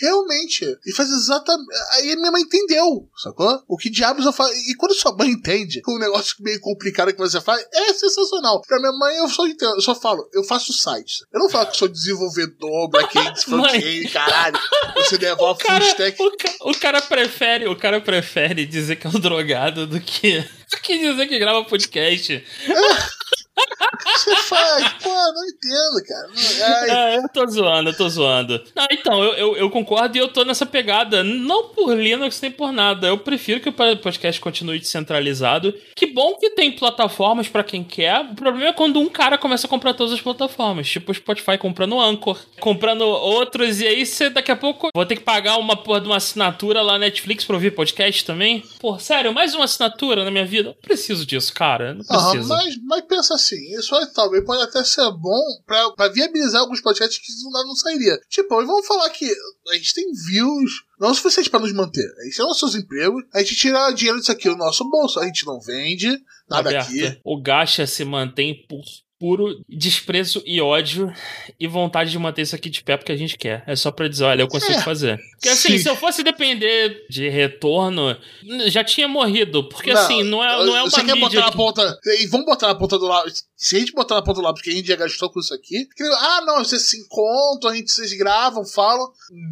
[0.01, 0.65] realmente.
[0.85, 1.69] E faz exatamente.
[1.93, 3.61] Aí minha mãe entendeu, sacou?
[3.67, 4.53] O que diabos eu faço.
[4.53, 8.61] E quando sua mãe entende um negócio meio complicado que você faz, é sensacional.
[8.67, 11.19] Pra minha mãe, eu só entendo, eu só falo, eu faço sites.
[11.33, 14.59] Eu não falo que sou desenvolvedor, back-end, front-end, caralho.
[14.95, 16.21] Você devolve full cara, stack.
[16.21, 20.39] o, ca- o cara prefere, o cara prefere dizer que é um drogado do que,
[20.71, 22.43] do que dizer que grava podcast.
[24.05, 26.89] Você faz, pô, não entendo, cara.
[26.91, 28.61] É, eu tô zoando, eu tô zoando.
[28.75, 31.23] Não, então, eu, eu, eu concordo e eu tô nessa pegada.
[31.23, 33.07] Não por Linux nem por nada.
[33.07, 35.73] Eu prefiro que o podcast continue descentralizado.
[35.95, 38.21] Que bom que tem plataformas pra quem quer.
[38.21, 40.89] O problema é quando um cara começa a comprar todas as plataformas.
[40.89, 43.79] Tipo o Spotify comprando Anchor, comprando outros.
[43.81, 46.81] E aí você daqui a pouco vou ter que pagar uma porra de uma assinatura
[46.81, 48.63] lá na Netflix pra ouvir podcast também.
[48.79, 50.69] Pô, sério, mais uma assinatura na minha vida?
[50.69, 51.93] Não preciso disso, cara.
[51.93, 52.47] Não preciso.
[52.47, 56.81] mas, mas pensa assim, isso aí talvez pode até ser bom pra, pra viabilizar alguns
[56.81, 58.19] podcasts que nada não sairia.
[58.29, 59.29] Tipo, vamos falar que
[59.69, 62.05] a gente tem views não o suficiente pra nos manter.
[62.19, 65.25] A gente tem nossos empregos, a gente tira dinheiro disso aqui do nosso bolso, a
[65.25, 66.17] gente não vende
[66.49, 67.19] nada aqui.
[67.23, 68.83] O gacha se mantém por
[69.19, 71.13] puro desprezo e ódio
[71.59, 73.63] e vontade de manter isso aqui de pé porque a gente quer.
[73.67, 74.81] É só pra dizer, olha, eu consigo É.
[74.81, 75.19] fazer.
[75.33, 75.79] Porque assim, Sim.
[75.79, 78.15] se eu fosse depender de retorno,
[78.67, 79.67] já tinha morrido.
[79.69, 81.99] Porque assim, não é, não é uma Você quer botar na que- ponta.
[82.19, 83.43] E vamos botar na ponta do lápis.
[83.57, 85.53] Se a gente botar na ponta do lápis que a gente já gastou com isso
[85.53, 85.87] aqui.
[86.17, 89.05] ah, não, vocês se encontram, a gente, vocês gravam, falam.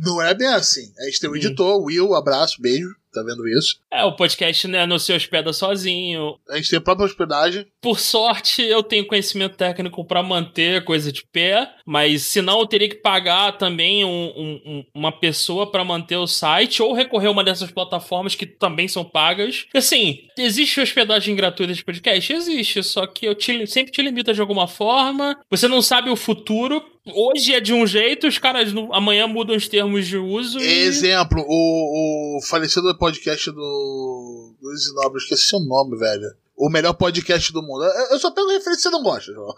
[0.05, 0.91] Não é bem assim.
[0.99, 1.35] A gente tem um Hum.
[1.35, 2.87] editor, Will, abraço, beijo.
[3.17, 3.79] Tá vendo isso?
[3.91, 6.37] É, o podcast né, não se hospeda sozinho.
[6.49, 7.65] A gente tem a própria hospedagem.
[7.81, 12.67] Por sorte, eu tenho conhecimento técnico pra manter a coisa de pé, mas senão eu
[12.67, 17.27] teria que pagar também um- um- um- uma pessoa pra manter o site ou recorrer
[17.27, 19.65] a uma dessas plataformas que também são pagas.
[19.73, 22.31] Assim, existe hospedagem gratuita de podcast?
[22.33, 25.35] Existe, só que eu te- sempre te limita de alguma forma.
[25.49, 26.83] Você não sabe o futuro.
[27.13, 30.59] Hoje é de um jeito, os caras no- amanhã mudam os termos de uso.
[30.59, 30.67] E...
[30.83, 36.27] Exemplo, o, o falecido podcast do Luiz Nobre, esqueci o nome, velho.
[36.55, 37.83] O melhor podcast do mundo.
[37.83, 39.53] Eu- Eu só pego referência que você não gosta, João.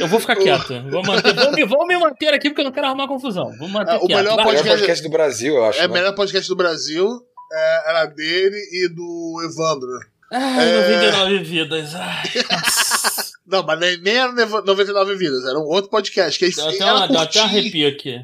[0.00, 0.74] Eu vou ficar quieto.
[0.90, 3.50] Vou, manter, vou, me, vou me manter aqui porque eu não quero arrumar confusão.
[3.58, 4.16] Vou manter É, o quieto.
[4.18, 4.42] melhor Vai.
[4.42, 5.78] É podcast- podcast do Brasil, eu acho.
[5.80, 5.94] É o né?
[5.94, 7.08] melhor podcast do Brasil.
[7.52, 9.88] É, era dele e do Evandro.
[10.30, 11.10] Ai, É.
[11.10, 11.94] 99 vidas.
[11.94, 12.87] Ai, nossa.
[13.46, 16.38] Não, mas nem era 99 Vidas, era um outro podcast.
[16.38, 18.20] Que aí Deu até, era, uma, até arrepio aqui.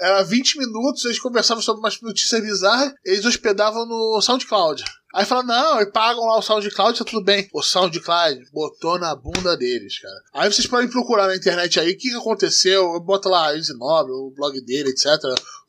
[0.00, 4.82] era 20 minutos, eles conversavam sobre umas notícias bizarras, eles hospedavam no SoundCloud.
[5.14, 7.48] Aí fala, não, e pagam lá o SoundCloud, tá tudo bem.
[7.52, 10.20] O SoundCloud botou na bunda deles, cara.
[10.34, 12.98] Aí vocês podem procurar na internet aí o que, que aconteceu.
[12.98, 15.06] Bota lá, Easy Nobre, o blog dele, etc.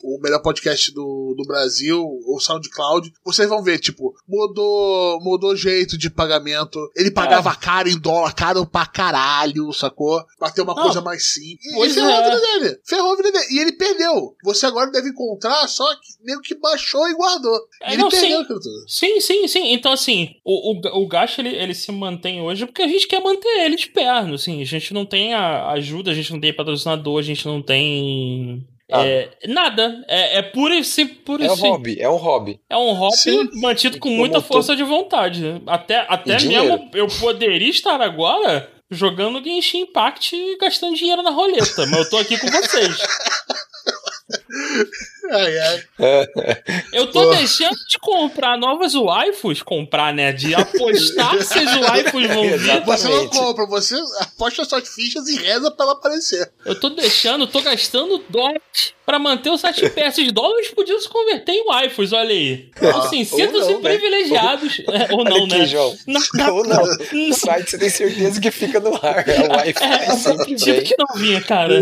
[0.02, 3.14] O melhor podcast do, do Brasil, o SoundCloud.
[3.24, 6.80] Vocês vão ver, tipo, mudou mudou o jeito de pagamento.
[6.96, 10.24] Ele pagava caro em dólar, caro pra caralho, sacou?
[10.40, 10.84] Pra ter uma Não.
[10.84, 11.72] coisa mais simples.
[11.72, 12.18] E, e ferrou é.
[12.18, 12.80] a vida dele.
[12.84, 13.46] Ferrou a vida dele.
[13.52, 14.36] E ele perdeu.
[14.44, 17.60] Você agora deve encontrar, só que meio que baixou e guardou.
[17.82, 18.44] É, ele não, perdeu sim.
[18.44, 18.90] aquilo tudo.
[18.90, 19.74] Sim, sim, sim.
[19.74, 23.22] Então, assim, o, o, o gasto ele, ele se mantém hoje porque a gente quer
[23.22, 24.08] manter ele de pé.
[24.10, 27.62] Assim, a gente não tem a ajuda, a gente não tem patrocinador, a gente não
[27.62, 28.66] tem.
[28.92, 29.06] Ah.
[29.06, 30.04] É, nada.
[30.08, 31.60] É, é puro e e É um simples.
[31.62, 32.60] hobby, é um hobby.
[32.70, 33.50] É um hobby Sim.
[33.62, 35.62] mantido com Como muita força de vontade.
[35.66, 36.66] Até, até E dinheiro.
[36.66, 42.10] mesmo eu poderia estar agora jogando Genshin Impact e gastando dinheiro na roleta, mas eu
[42.10, 42.98] tô aqui com vocês.
[45.32, 45.84] Ai, ai.
[46.94, 47.38] Eu tô Porra.
[47.38, 50.32] deixando de comprar novas waifus, comprar, né?
[50.32, 52.82] De apostar se as waifus vão vir.
[52.86, 56.52] Você não compra, você aposta suas fichas e reza pra ela aparecer.
[56.66, 60.20] Eu tô deixando, tô gastando dólares pra manter o site perto.
[60.20, 62.70] Esses dólares podiam se converter em waifus, olha aí.
[62.76, 63.80] Então, assim, ou sintam-se né?
[63.82, 64.80] privilegiados.
[64.88, 65.66] É, ou Olha não, aqui, né?
[65.66, 65.96] João.
[66.08, 66.84] Não, dá- Ou não.
[66.84, 69.26] O site você tem certeza que fica no ar.
[69.28, 71.82] A Wi-Fi sempre Tipo que não vinha, cara.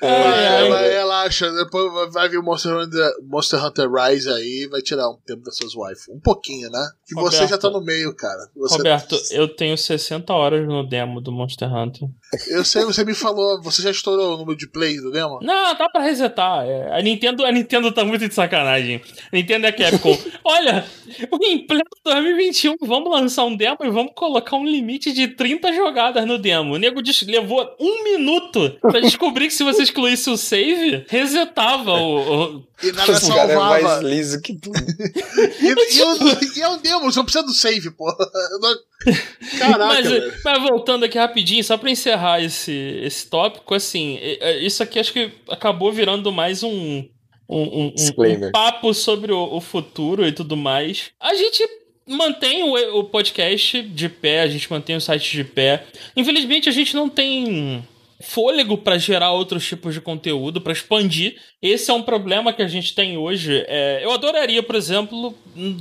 [0.00, 0.68] Mas, ai.
[0.68, 5.16] mas relaxa, depois vai vir o Monster Hunter, Monster Hunter Rise aí vai tirar um
[5.26, 6.10] tempo das suas wife.
[6.10, 6.88] Um pouquinho, né?
[7.06, 7.50] Que você Roberto.
[7.50, 8.48] já tá no meio, cara.
[8.56, 12.08] Você, Roberto, eu tenho 60 horas no demo do Monster Hunter.
[12.48, 15.38] Eu sei, você me falou, você já estourou o número de plays do demo?
[15.40, 16.64] Não, dá pra resetar.
[16.66, 19.00] É, a, Nintendo, a Nintendo tá muito de sacanagem.
[19.32, 20.18] A Nintendo é Capcom.
[20.44, 20.84] Olha,
[21.44, 26.26] em pleno 2021, vamos lançar um demo e vamos colocar um limite de 30 jogadas
[26.26, 26.74] no demo.
[26.74, 32.56] O nego levou um minuto pra descobrir que se você excluísse o save, resetava o.
[32.56, 34.08] o- E nada Esse cara é mais salvava.
[34.08, 34.76] liso que tudo.
[35.60, 38.06] E, e, o- e é um demo, você não precisa do save, pô.
[39.58, 40.32] Caraca, mas, velho.
[40.44, 42.72] mas voltando aqui rapidinho, só pra encerrar esse,
[43.02, 47.04] esse tópico, assim, é- isso aqui acho que acabou virando mais um,
[47.48, 51.10] um, um- um papo sobre o, o futuro e tudo mais.
[51.20, 51.62] A gente
[52.08, 55.84] mantém o, o podcast de pé, a gente mantém o site de pé.
[56.16, 57.86] Infelizmente, a gente não tem
[58.20, 61.36] fôlego pra gerar outros tipos de conteúdo, pra expandir.
[61.60, 63.64] Esse é um problema que a gente tem hoje.
[63.66, 65.34] É, eu adoraria, por exemplo,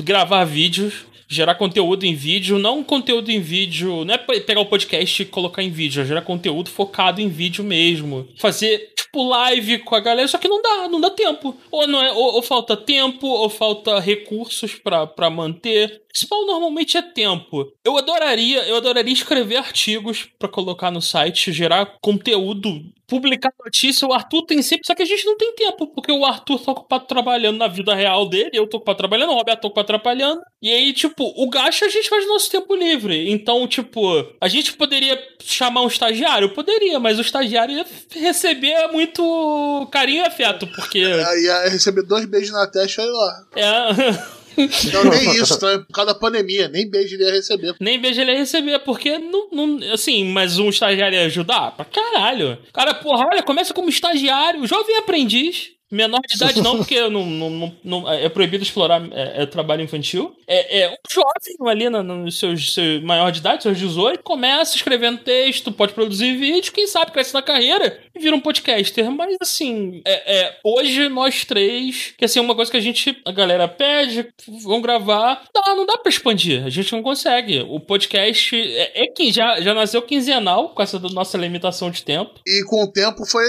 [0.03, 4.65] gravar vídeos gerar conteúdo em vídeo, não conteúdo em vídeo, não é pe- pegar o
[4.65, 8.27] podcast e colocar em vídeo, é gerar conteúdo focado em vídeo mesmo.
[8.37, 11.55] Fazer, tipo, live com a galera, só que não dá, não dá tempo.
[11.71, 16.01] Ou, não é, ou, ou falta tempo, ou falta recursos pra manter.
[16.09, 17.71] Principal normalmente é tempo.
[17.83, 24.07] Eu adoraria, eu adoraria escrever artigos pra colocar no site, gerar conteúdo, publicar notícia.
[24.07, 26.71] O Arthur tem sempre, só que a gente não tem tempo, porque o Arthur tá
[26.71, 30.41] ocupado trabalhando na vida real dele, eu tô ocupado trabalhando, o Roberto tá ocupado trabalhando.
[30.61, 33.31] E aí, tipo, o gasto a gente faz no nosso tempo livre.
[33.31, 34.01] Então, tipo,
[34.41, 36.53] a gente poderia chamar um estagiário?
[36.53, 40.99] Poderia, mas o estagiário ia receber muito carinho e afeto, porque.
[40.99, 43.45] Aí ia receber dois beijos na testa e olha lá.
[43.55, 44.35] É.
[44.93, 45.79] Não, nem isso, tá?
[45.79, 47.75] Por causa da pandemia, nem beijo ele ia receber.
[47.79, 49.93] Nem vejo ele receber, porque não, não.
[49.93, 51.71] Assim, mas um estagiário ia ajudar?
[51.71, 52.57] Pra caralho.
[52.73, 55.71] Cara, porra, olha, começa como estagiário, jovem aprendiz.
[55.91, 59.83] Menor de idade não, porque não, não, não- não- é proibido explorar é, é trabalho
[59.83, 60.35] infantil.
[60.47, 64.75] É, é um jovem ali no, no seus, seu maior de idade, seus 18, começa
[64.75, 69.09] escrevendo texto, pode produzir vídeo, quem sabe cresce na carreira e vira um podcaster.
[69.11, 73.31] Mas assim, é, é, hoje nós três, que assim, uma coisa que a gente, a
[73.31, 74.27] galera pede,
[74.63, 77.61] vão gravar, dá, não dá pra expandir, a gente não consegue.
[77.69, 82.39] O podcast é, é que já, já nasceu quinzenal com essa nossa limitação de tempo.
[82.45, 83.45] E com o tempo foi,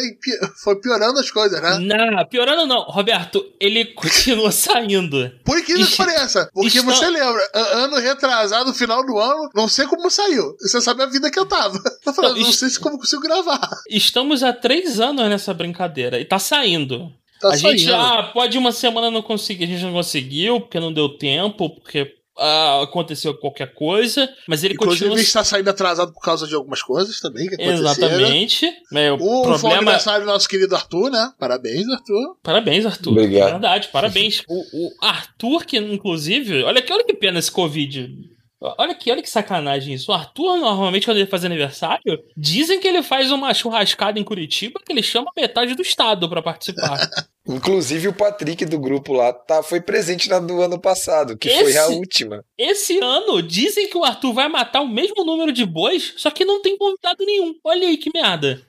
[0.62, 1.78] foi piorando as coisas, né?
[1.78, 2.82] Não, piorando não.
[2.82, 5.30] Roberto, ele continua saindo.
[5.44, 6.50] Por que pareça.
[6.52, 10.54] Porque está- você lembra, ano retrasado, final do ano, não sei como saiu.
[10.60, 11.78] Você sabe a vida que eu tava.
[12.06, 13.68] Eu falei, Não, não isso- sei se como consigo gravar.
[13.90, 17.10] Estamos há três anos nessa brincadeira e tá saindo.
[17.40, 17.94] Tá a gente, saindo.
[17.94, 22.15] ah, pode uma semana não conseguir, a gente não conseguiu, porque não deu tempo, porque
[22.38, 25.20] ah, aconteceu qualquer coisa, mas ele Inclusive, continua.
[25.22, 27.60] está saindo atrasado por causa de algumas coisas também que.
[27.60, 28.70] Exatamente.
[28.90, 29.76] Mas o O foi o problema.
[29.78, 31.32] aniversário do nosso querido Arthur, né?
[31.38, 32.36] Parabéns, Arthur.
[32.42, 33.10] Parabéns, Arthur.
[33.12, 33.50] Obrigado.
[33.52, 34.42] Verdade, parabéns.
[34.48, 38.10] o, o Arthur, que inclusive, olha que, olha que pena esse Covid.
[38.60, 40.10] Olha que, olha que sacanagem isso.
[40.10, 44.80] O Arthur, normalmente, quando ele faz aniversário, dizem que ele faz uma churrascada em Curitiba
[44.84, 46.98] que ele chama metade do estado pra participar.
[47.46, 51.76] Inclusive o Patrick do grupo lá tá, foi presente na do ano passado, que foi
[51.76, 52.44] a Esse- última.
[52.58, 56.44] Esse ano, dizem que o Arthur vai matar o mesmo número de bois, só que
[56.44, 57.54] não tem convidado nenhum.
[57.62, 58.60] Olha aí que merda.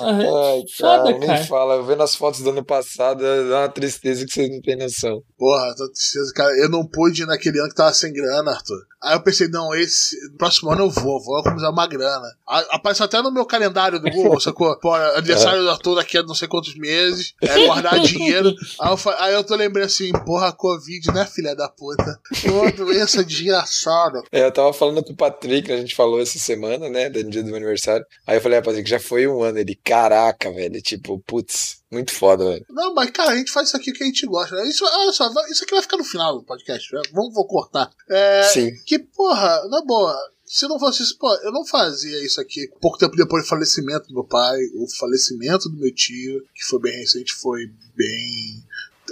[0.00, 1.44] Ai, Foda, cara, nem cara.
[1.44, 1.82] fala.
[1.82, 5.22] Vendo as fotos do ano passado, dá uma tristeza que vocês não têm noção.
[5.38, 6.50] Porra, tô tristeza, cara.
[6.58, 8.80] Eu não pude ir naquele ano que tava sem grana, Arthur.
[9.06, 10.16] Aí eu pensei, não, esse.
[10.30, 12.26] No próximo ano eu vou, vou economizar uma grana.
[12.46, 14.76] A- Apareceu até no meu calendário do Google, sacou?
[14.80, 17.32] Pô, aniversário do Arthur daqui a não sei quantos meses.
[17.40, 18.52] É guardar dinheiro.
[18.80, 22.18] Aí eu, aí eu tô lembrando assim, porra, Covid, né, filha da puta?
[22.42, 24.22] Pô, doença desgraçada.
[24.32, 27.42] É, eu tava falando com o Patrick, a gente falou essa semana, né, do dia
[27.42, 28.04] do meu aniversário.
[28.26, 29.58] Aí eu falei, ah, Patrick, já foi um ano.
[29.58, 32.66] Ele, caraca, velho, tipo, putz, muito foda, velho.
[32.70, 34.54] Não, mas cara, a gente faz isso aqui que a gente gosta.
[34.56, 34.68] né?
[34.68, 36.92] Isso, olha só, isso aqui vai ficar no final do podcast.
[36.94, 37.02] né?
[37.12, 37.90] Vamos, vou cortar.
[38.08, 38.70] É, Sim.
[38.84, 42.68] Que, porra, na boa, se não fosse isso, pô, eu não fazia isso aqui.
[42.80, 46.80] Pouco tempo depois do falecimento do meu pai, o falecimento do meu tio, que foi
[46.80, 48.64] bem recente, foi bem.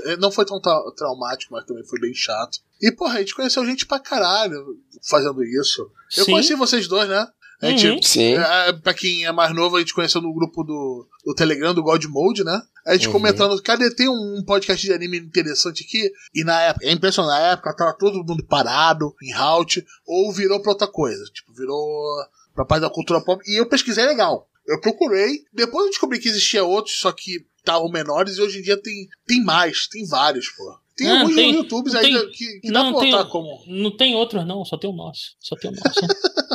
[0.06, 2.59] eh, Não foi tão tra- traumático, mas também foi bem chato.
[2.82, 5.88] E, porra, a gente conheceu gente pra caralho fazendo isso.
[6.16, 6.32] Eu Sim.
[6.32, 7.26] conheci vocês dois, né?
[7.62, 8.02] A gente, Uhum.
[8.02, 8.35] Sim.
[8.35, 11.82] é, pra quem é mais novo, a gente conheceu no grupo do, do Telegram, do
[11.82, 12.60] God Mode, né?
[12.86, 13.12] A gente Uhum.
[13.12, 16.10] comentando, cadê tem um podcast de anime interessante aqui?
[16.35, 20.60] E na época, é impressionante, na época tava todo mundo parado, em halt, ou virou
[20.60, 21.24] pra outra coisa.
[21.32, 22.16] Tipo, virou
[22.55, 23.43] pra parte da cultura pop.
[23.47, 24.48] E eu pesquisei legal.
[24.66, 28.62] Eu procurei, depois eu descobri que existia outros, só que estavam menores, e hoje em
[28.62, 30.78] dia tem, tem mais, tem vários, pô.
[30.96, 33.24] Tem Ah, alguns tem- no YouTube ainda tem- que, que dá não pra tem- botar
[33.30, 33.62] como.
[33.66, 35.32] Não tem outros, não, só tem o nosso.
[35.40, 36.00] Só tem o nosso.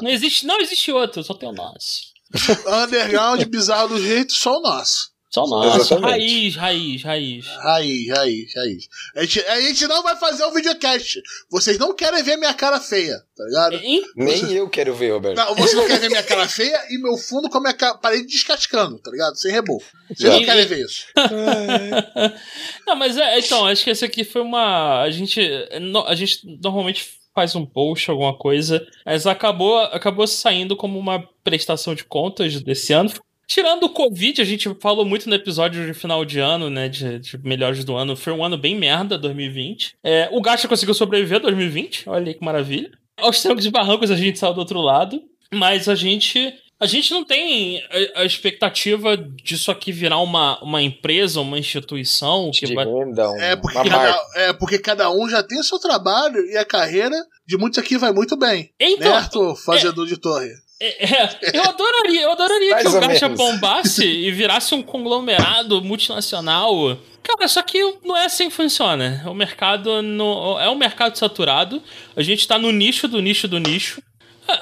[0.02, 2.04] não, existe, não existe outro, só tem o nosso.
[2.86, 5.09] Underground, bizarro do jeito, só o nosso.
[5.32, 5.46] Só.
[5.76, 6.10] Exatamente.
[6.10, 7.46] Raiz, raiz, raiz.
[7.46, 8.88] Raiz, raiz, raiz.
[9.16, 11.22] A gente, a gente não vai fazer o videocast.
[11.52, 13.76] Vocês não querem ver minha cara feia, tá ligado?
[13.76, 15.38] Em- Nem eu quero ver, Roberto.
[15.38, 17.94] Não, vocês não querem ver minha cara feia e meu fundo com a minha ca-
[17.96, 19.36] parede descascando, tá ligado?
[19.36, 19.86] Sem reboco.
[20.08, 21.06] Vocês não querem ver isso.
[22.88, 25.02] Não, mas é, então, acho que esse aqui foi uma.
[25.02, 25.40] A gente.
[25.80, 31.24] no- A gente normalmente faz um post, alguma coisa, mas acabou, acabou saindo como uma
[31.44, 33.12] prestação de contas desse ano.
[33.50, 36.88] Tirando o Covid, a gente falou muito no episódio de final de ano, né?
[36.88, 38.16] De, de melhores do ano.
[38.16, 39.96] Foi um ano bem merda, 2020.
[40.04, 42.92] É, o Gacha conseguiu sobreviver 2020, olha aí que maravilha.
[43.18, 45.20] Aos trancos e barrancos a gente saiu do outro lado,
[45.52, 46.54] mas a gente.
[46.80, 47.84] A gente não tem
[48.16, 52.86] a, a expectativa disso aqui virar uma, uma empresa, uma instituição que De vai.
[52.86, 56.64] um, É porque, cada, é porque cada um já tem o seu trabalho e a
[56.64, 57.18] carreira
[57.48, 58.72] de muitos aqui vai muito bem.
[58.80, 60.52] Então, né, Arthur, fazedor de torre?
[60.82, 63.38] É, é, eu adoraria, eu adoraria que o Gacha menos.
[63.38, 66.98] bombasse e virasse um conglomerado multinacional.
[67.22, 69.24] Cara, só que não é assim que funciona.
[69.28, 71.84] O mercado no, é um mercado saturado.
[72.16, 74.02] A gente tá no nicho do nicho do nicho.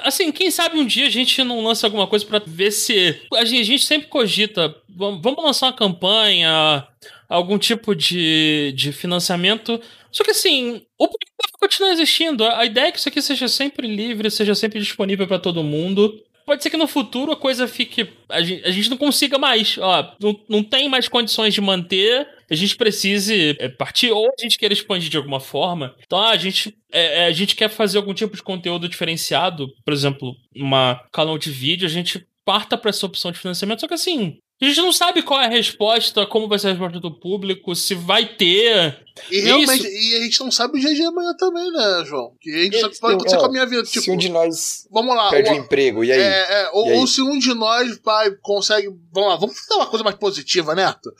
[0.02, 3.20] Assim, quem sabe um dia a gente não lança alguma coisa pra ver se.
[3.34, 4.74] A gente, a gente sempre cogita.
[4.88, 6.86] Vamos vamos lançar uma campanha,
[7.28, 9.80] algum tipo de, de financiamento.
[10.10, 12.44] Só que assim, o público vai continuar existindo.
[12.44, 16.22] A ideia é que isso aqui seja sempre livre, seja sempre disponível pra todo mundo.
[16.46, 18.08] Pode ser que no futuro a coisa fique.
[18.26, 19.76] A gente, a gente não consiga mais.
[19.76, 22.26] Ó, não, não tem mais condições de manter.
[22.50, 25.94] A gente precise é, partir, ou a gente queira expandir de alguma forma.
[26.02, 29.68] Então, ah, a gente, é, é, a gente quer fazer algum tipo de conteúdo diferenciado.
[29.84, 33.80] Por exemplo, uma canal de vídeo, a gente parta para essa opção de financiamento.
[33.80, 36.70] Só que assim, a gente não sabe qual é a resposta, como vai ser a
[36.70, 39.06] resposta do público, se vai ter.
[39.30, 42.32] E realmente, e a gente não sabe o dia de amanhã também, né, João?
[42.40, 43.84] Que a gente só pode acontecer é, com a minha vida.
[43.84, 45.30] Se Tipo, um de nós vamos lá.
[45.30, 46.20] perde o o- emprego, e aí?
[46.20, 46.98] É, é, ou, E aí?
[46.98, 48.88] ou se um de nós, pai, consegue.
[49.12, 50.84] Vamos lá, vamos fazer uma coisa mais positiva, né?
[50.84, 51.12] Arthur?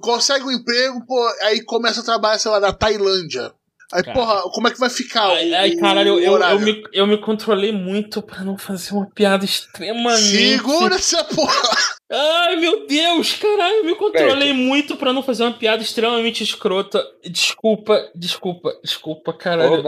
[0.00, 3.52] Consegue um emprego, pô, aí começa a trabalhar, sei lá, na Tailândia.
[3.92, 4.18] Aí, Cara.
[4.18, 6.82] porra, como é que vai ficar Ai, o, ai, caralho, eu, o eu, eu, me,
[6.92, 10.22] eu me controlei muito pra não fazer uma piada extremamente.
[10.22, 11.94] Segura essa porra!
[12.10, 17.04] Ai, meu Deus, caralho, eu me controlei muito pra não fazer uma piada extremamente escrota.
[17.24, 19.82] Desculpa, desculpa, desculpa, Ô, caralho.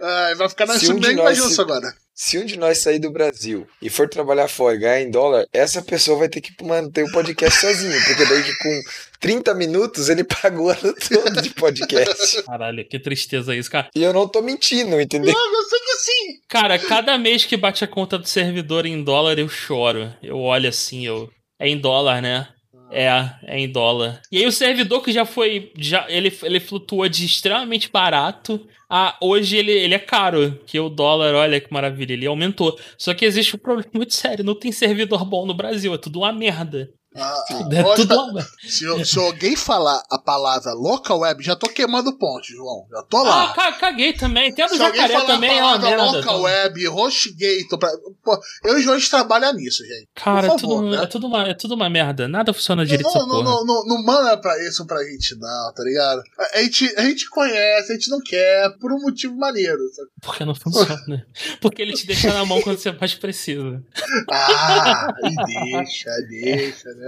[0.00, 1.94] Ai, vai ficar na Se um de nem nós imagina se- isso agora.
[2.14, 5.46] se um de nós sair do Brasil e for trabalhar fora e ganhar em dólar,
[5.52, 8.80] essa pessoa vai ter que manter o podcast sozinho, porque daí que com
[9.20, 12.42] 30 minutos ele pagou o ano todo de podcast.
[12.42, 13.88] Caralho, que tristeza isso, cara.
[13.94, 15.32] E eu não tô mentindo, entendeu?
[15.32, 16.40] Não, eu sei que sim!
[16.48, 20.12] Cara, cada mês que bate a conta do servidor em dólar, eu choro.
[20.22, 21.30] Eu olho assim, eu.
[21.58, 22.48] É em dólar, né?
[22.90, 23.08] É,
[23.44, 24.20] é em dólar.
[24.30, 25.72] E aí o servidor que já foi.
[25.76, 30.58] Já, ele, ele flutua de extremamente barato a hoje ele, ele é caro.
[30.66, 32.78] Que o dólar, olha que maravilha, ele aumentou.
[32.96, 36.20] Só que existe um problema muito sério: não tem servidor bom no Brasil, é tudo
[36.20, 36.90] uma merda.
[37.18, 42.16] Ah, É tudo tá- se, se alguém falar a palavra local web, já tô queimando
[42.18, 42.86] ponte, João.
[42.90, 43.44] Já tô lá.
[43.50, 44.52] Ah, ca- caguei também.
[44.52, 46.16] Tem a do Se alguém jacaré falar também, a é uma palavra merda.
[46.18, 47.90] local web, HostGator, pra...
[48.22, 50.08] pô, eu e o João a gente trabalha nisso, gente.
[50.14, 51.02] Cara, Por é, favor, tudo, né?
[51.02, 52.28] é, tudo uma, é tudo uma merda.
[52.28, 55.82] Nada funciona direito Não, não, não, não, não manda pra isso pra gente, não, tá
[55.82, 56.22] ligado?
[56.38, 59.78] A, a gente, a gente conhece, a gente não quer, por um motivo maneiro.
[59.94, 60.08] sabe?
[60.22, 61.26] Porque não funciona.
[61.60, 63.82] Porque ele te deixa na mão quando você mais precisa.
[64.30, 67.05] Ah, e deixa, deixa, né?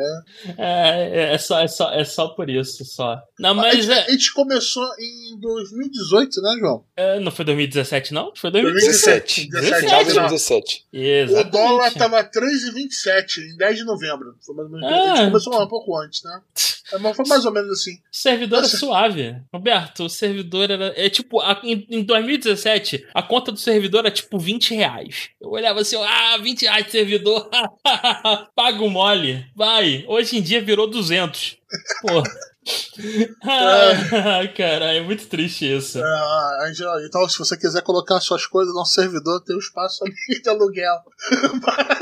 [0.56, 3.20] É, é, só, é, só, é só por isso, só.
[3.38, 6.84] Não, a, mas gente, é, a gente começou em 2018, né, João?
[6.96, 8.32] é, não foi 2017, não?
[8.36, 9.48] Foi 17.
[9.50, 9.50] 2017.
[9.50, 10.86] 17.
[10.92, 11.46] 2017.
[11.46, 14.34] O dólar tava 3,27 em 10 de novembro.
[14.44, 15.12] Foi mais ou menos, Ah.
[15.12, 16.40] A gente começou um pouco antes, né?
[16.92, 17.92] É, Mas foi mais ou menos assim.
[17.96, 18.76] O servidor é Nossa.
[18.78, 19.36] suave.
[19.52, 20.92] Roberto, o servidor era.
[20.96, 25.28] É tipo, a- em, em 2017, a conta do servidor era tipo 20 reais.
[25.40, 27.48] Eu olhava assim, ah, 20 reais de servidor.
[28.56, 29.44] Paga o mole.
[29.54, 29.87] Vai.
[30.06, 31.56] Hoje em dia virou 200.
[32.02, 32.22] Pô,
[33.42, 36.02] Ah, caralho, é muito triste isso.
[36.02, 40.14] Ah, Angela, então, se você quiser colocar suas coisas no servidor, tem um espaço ali
[40.42, 40.96] de aluguel.
[41.64, 42.00] Para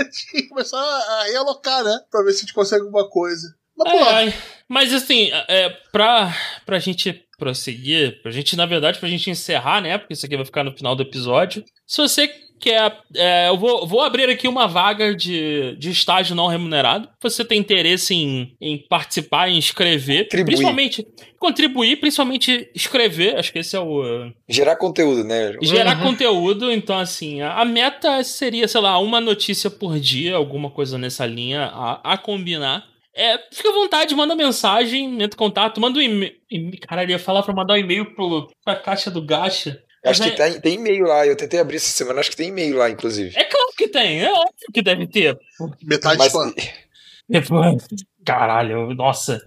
[0.49, 2.01] começar a realocar, né?
[2.11, 3.55] Pra ver se a gente consegue alguma coisa.
[3.77, 4.35] Mas, Ai, ai.
[4.69, 6.35] Mas assim, é, pra,
[6.65, 9.99] pra gente prosseguir, pra gente, na verdade, pra gente encerrar, né?
[9.99, 11.63] Porque isso aqui vai ficar no final do episódio.
[11.87, 12.27] Se você
[12.61, 12.99] quer.
[13.15, 17.09] é, eu vou, vou abrir aqui uma vaga de, de estágio não remunerado.
[17.21, 20.45] Se você tem interesse em, em participar, em escrever, Contribuir.
[20.47, 21.07] principalmente
[21.39, 23.37] contribuir, principalmente escrever.
[23.37, 24.31] Acho que esse é o.
[24.49, 25.57] Gerar conteúdo, né?
[25.63, 30.71] Gerar conteúdo, então assim, a, a meta seria, sei lá, uma notícia por dia, alguma
[30.71, 32.85] coisa nessa linha a, a combinar.
[33.19, 36.33] É, fica à vontade, manda mensagem, entra em contato, manda um e-mail.
[36.87, 39.83] Caralho, eu ia falar pra mandar um e-mail pro, pra caixa do Gacha.
[40.07, 41.27] Acho Mas que é- tem, tem e-mail lá.
[41.27, 43.37] Eu tentei abrir essa semana, acho que tem e-mail lá, inclusive.
[43.37, 45.39] É claro que tem, é óbvio que deve ter.
[45.83, 46.53] metade Mas spam.
[47.29, 47.87] Depois-
[48.27, 49.41] Caralho, nossa.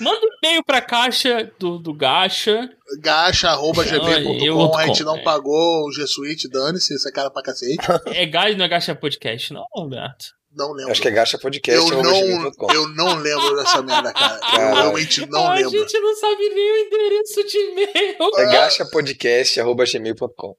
[0.00, 2.70] Manda um e-mail pra caixa do, do Gacha.
[3.00, 4.76] Gacha.gb.com.
[4.76, 5.22] A gente não é.
[5.22, 7.78] pagou o G Suite, dane-se, esse é cara pra cacete.
[8.06, 10.26] É Gacha, não é Gacha Podcast, não, Roberto.
[10.52, 10.90] Não lembro.
[10.90, 11.90] acho que é Gacha Podcast.
[11.92, 14.34] eu, não, eu não lembro dessa merda, cara.
[14.34, 14.74] Eu Caralho.
[14.74, 15.70] realmente não a lembro.
[15.70, 18.16] gente não sabe nem o endereço de e-mail.
[18.36, 20.56] É gachapodcast.gmail.com.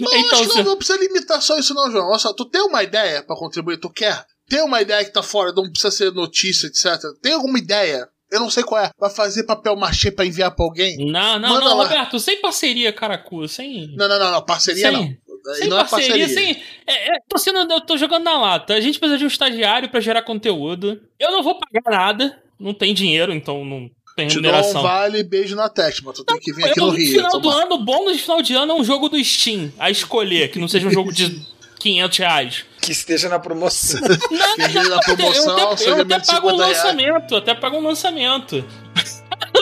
[0.00, 2.08] Não, então, acho que não, não precisa limitar só isso, não, João.
[2.08, 3.78] Olha só, tu tem uma ideia pra contribuir?
[3.78, 4.24] Tu quer?
[4.48, 7.00] Tem uma ideia que tá fora, não precisa ser notícia, etc.
[7.20, 8.08] Tem alguma ideia?
[8.30, 8.90] Eu não sei qual é.
[8.98, 10.96] Vai fazer papel machê pra enviar pra alguém?
[11.10, 11.84] Não, não, Manda não, lá.
[11.84, 13.94] Roberto, sem parceria, caracu, sem.
[13.96, 14.44] Não, não, não, não.
[14.44, 15.08] Parceria sem, não.
[15.54, 16.28] Sem não é parceria, parceria.
[16.54, 16.62] sem.
[16.86, 18.74] É, é, tô, sendo, eu tô jogando na lata.
[18.74, 21.00] A gente precisa de um estagiário pra gerar conteúdo.
[21.18, 24.82] Eu não vou pagar nada, não tem dinheiro, então não tem Te um remuneração.
[24.82, 27.10] vale beijo na testa, mas tu tem que vir aqui no no Rio.
[27.20, 29.90] final do ano, o bônus de final de ano é um jogo do Steam a
[29.90, 31.38] escolher, que não seja um jogo de
[31.78, 32.64] 500 reais.
[32.80, 34.00] Que esteja na promoção.
[34.00, 36.76] Não, Quem vive na promoção, eu até, eu até pago um 50 reais.
[36.78, 38.64] lançamento, eu até pago um lançamento.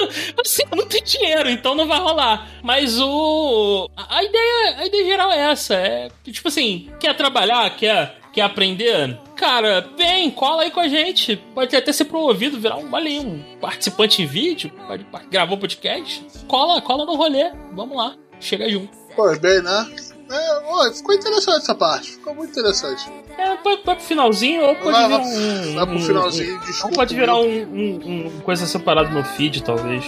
[0.41, 2.49] assim, eu não tenho dinheiro, então não vai rolar.
[2.63, 3.89] Mas o.
[3.97, 5.75] A ideia, a ideia geral é essa.
[5.75, 9.19] É tipo assim, quer trabalhar, quer, quer aprender?
[9.37, 11.37] Cara, vem, cola aí com a gente.
[11.55, 16.25] Pode até ser promovido, virar um, olha um participante em vídeo, pode gravar um podcast.
[16.47, 17.51] Cola, cola no rolê.
[17.73, 18.97] Vamos lá, chega junto.
[19.17, 20.14] Pois bem, né?
[20.37, 22.11] É, ó, ficou interessante essa parte.
[22.13, 23.09] Ficou muito interessante.
[23.39, 25.75] É, vai, vai pro finalzinho ou pode Vai, virar vai- um.
[25.75, 26.87] vai pro um- finalzinho, um- desculpa.
[26.87, 30.05] Ou pode virar um, um, um coisa separada no feed, talvez.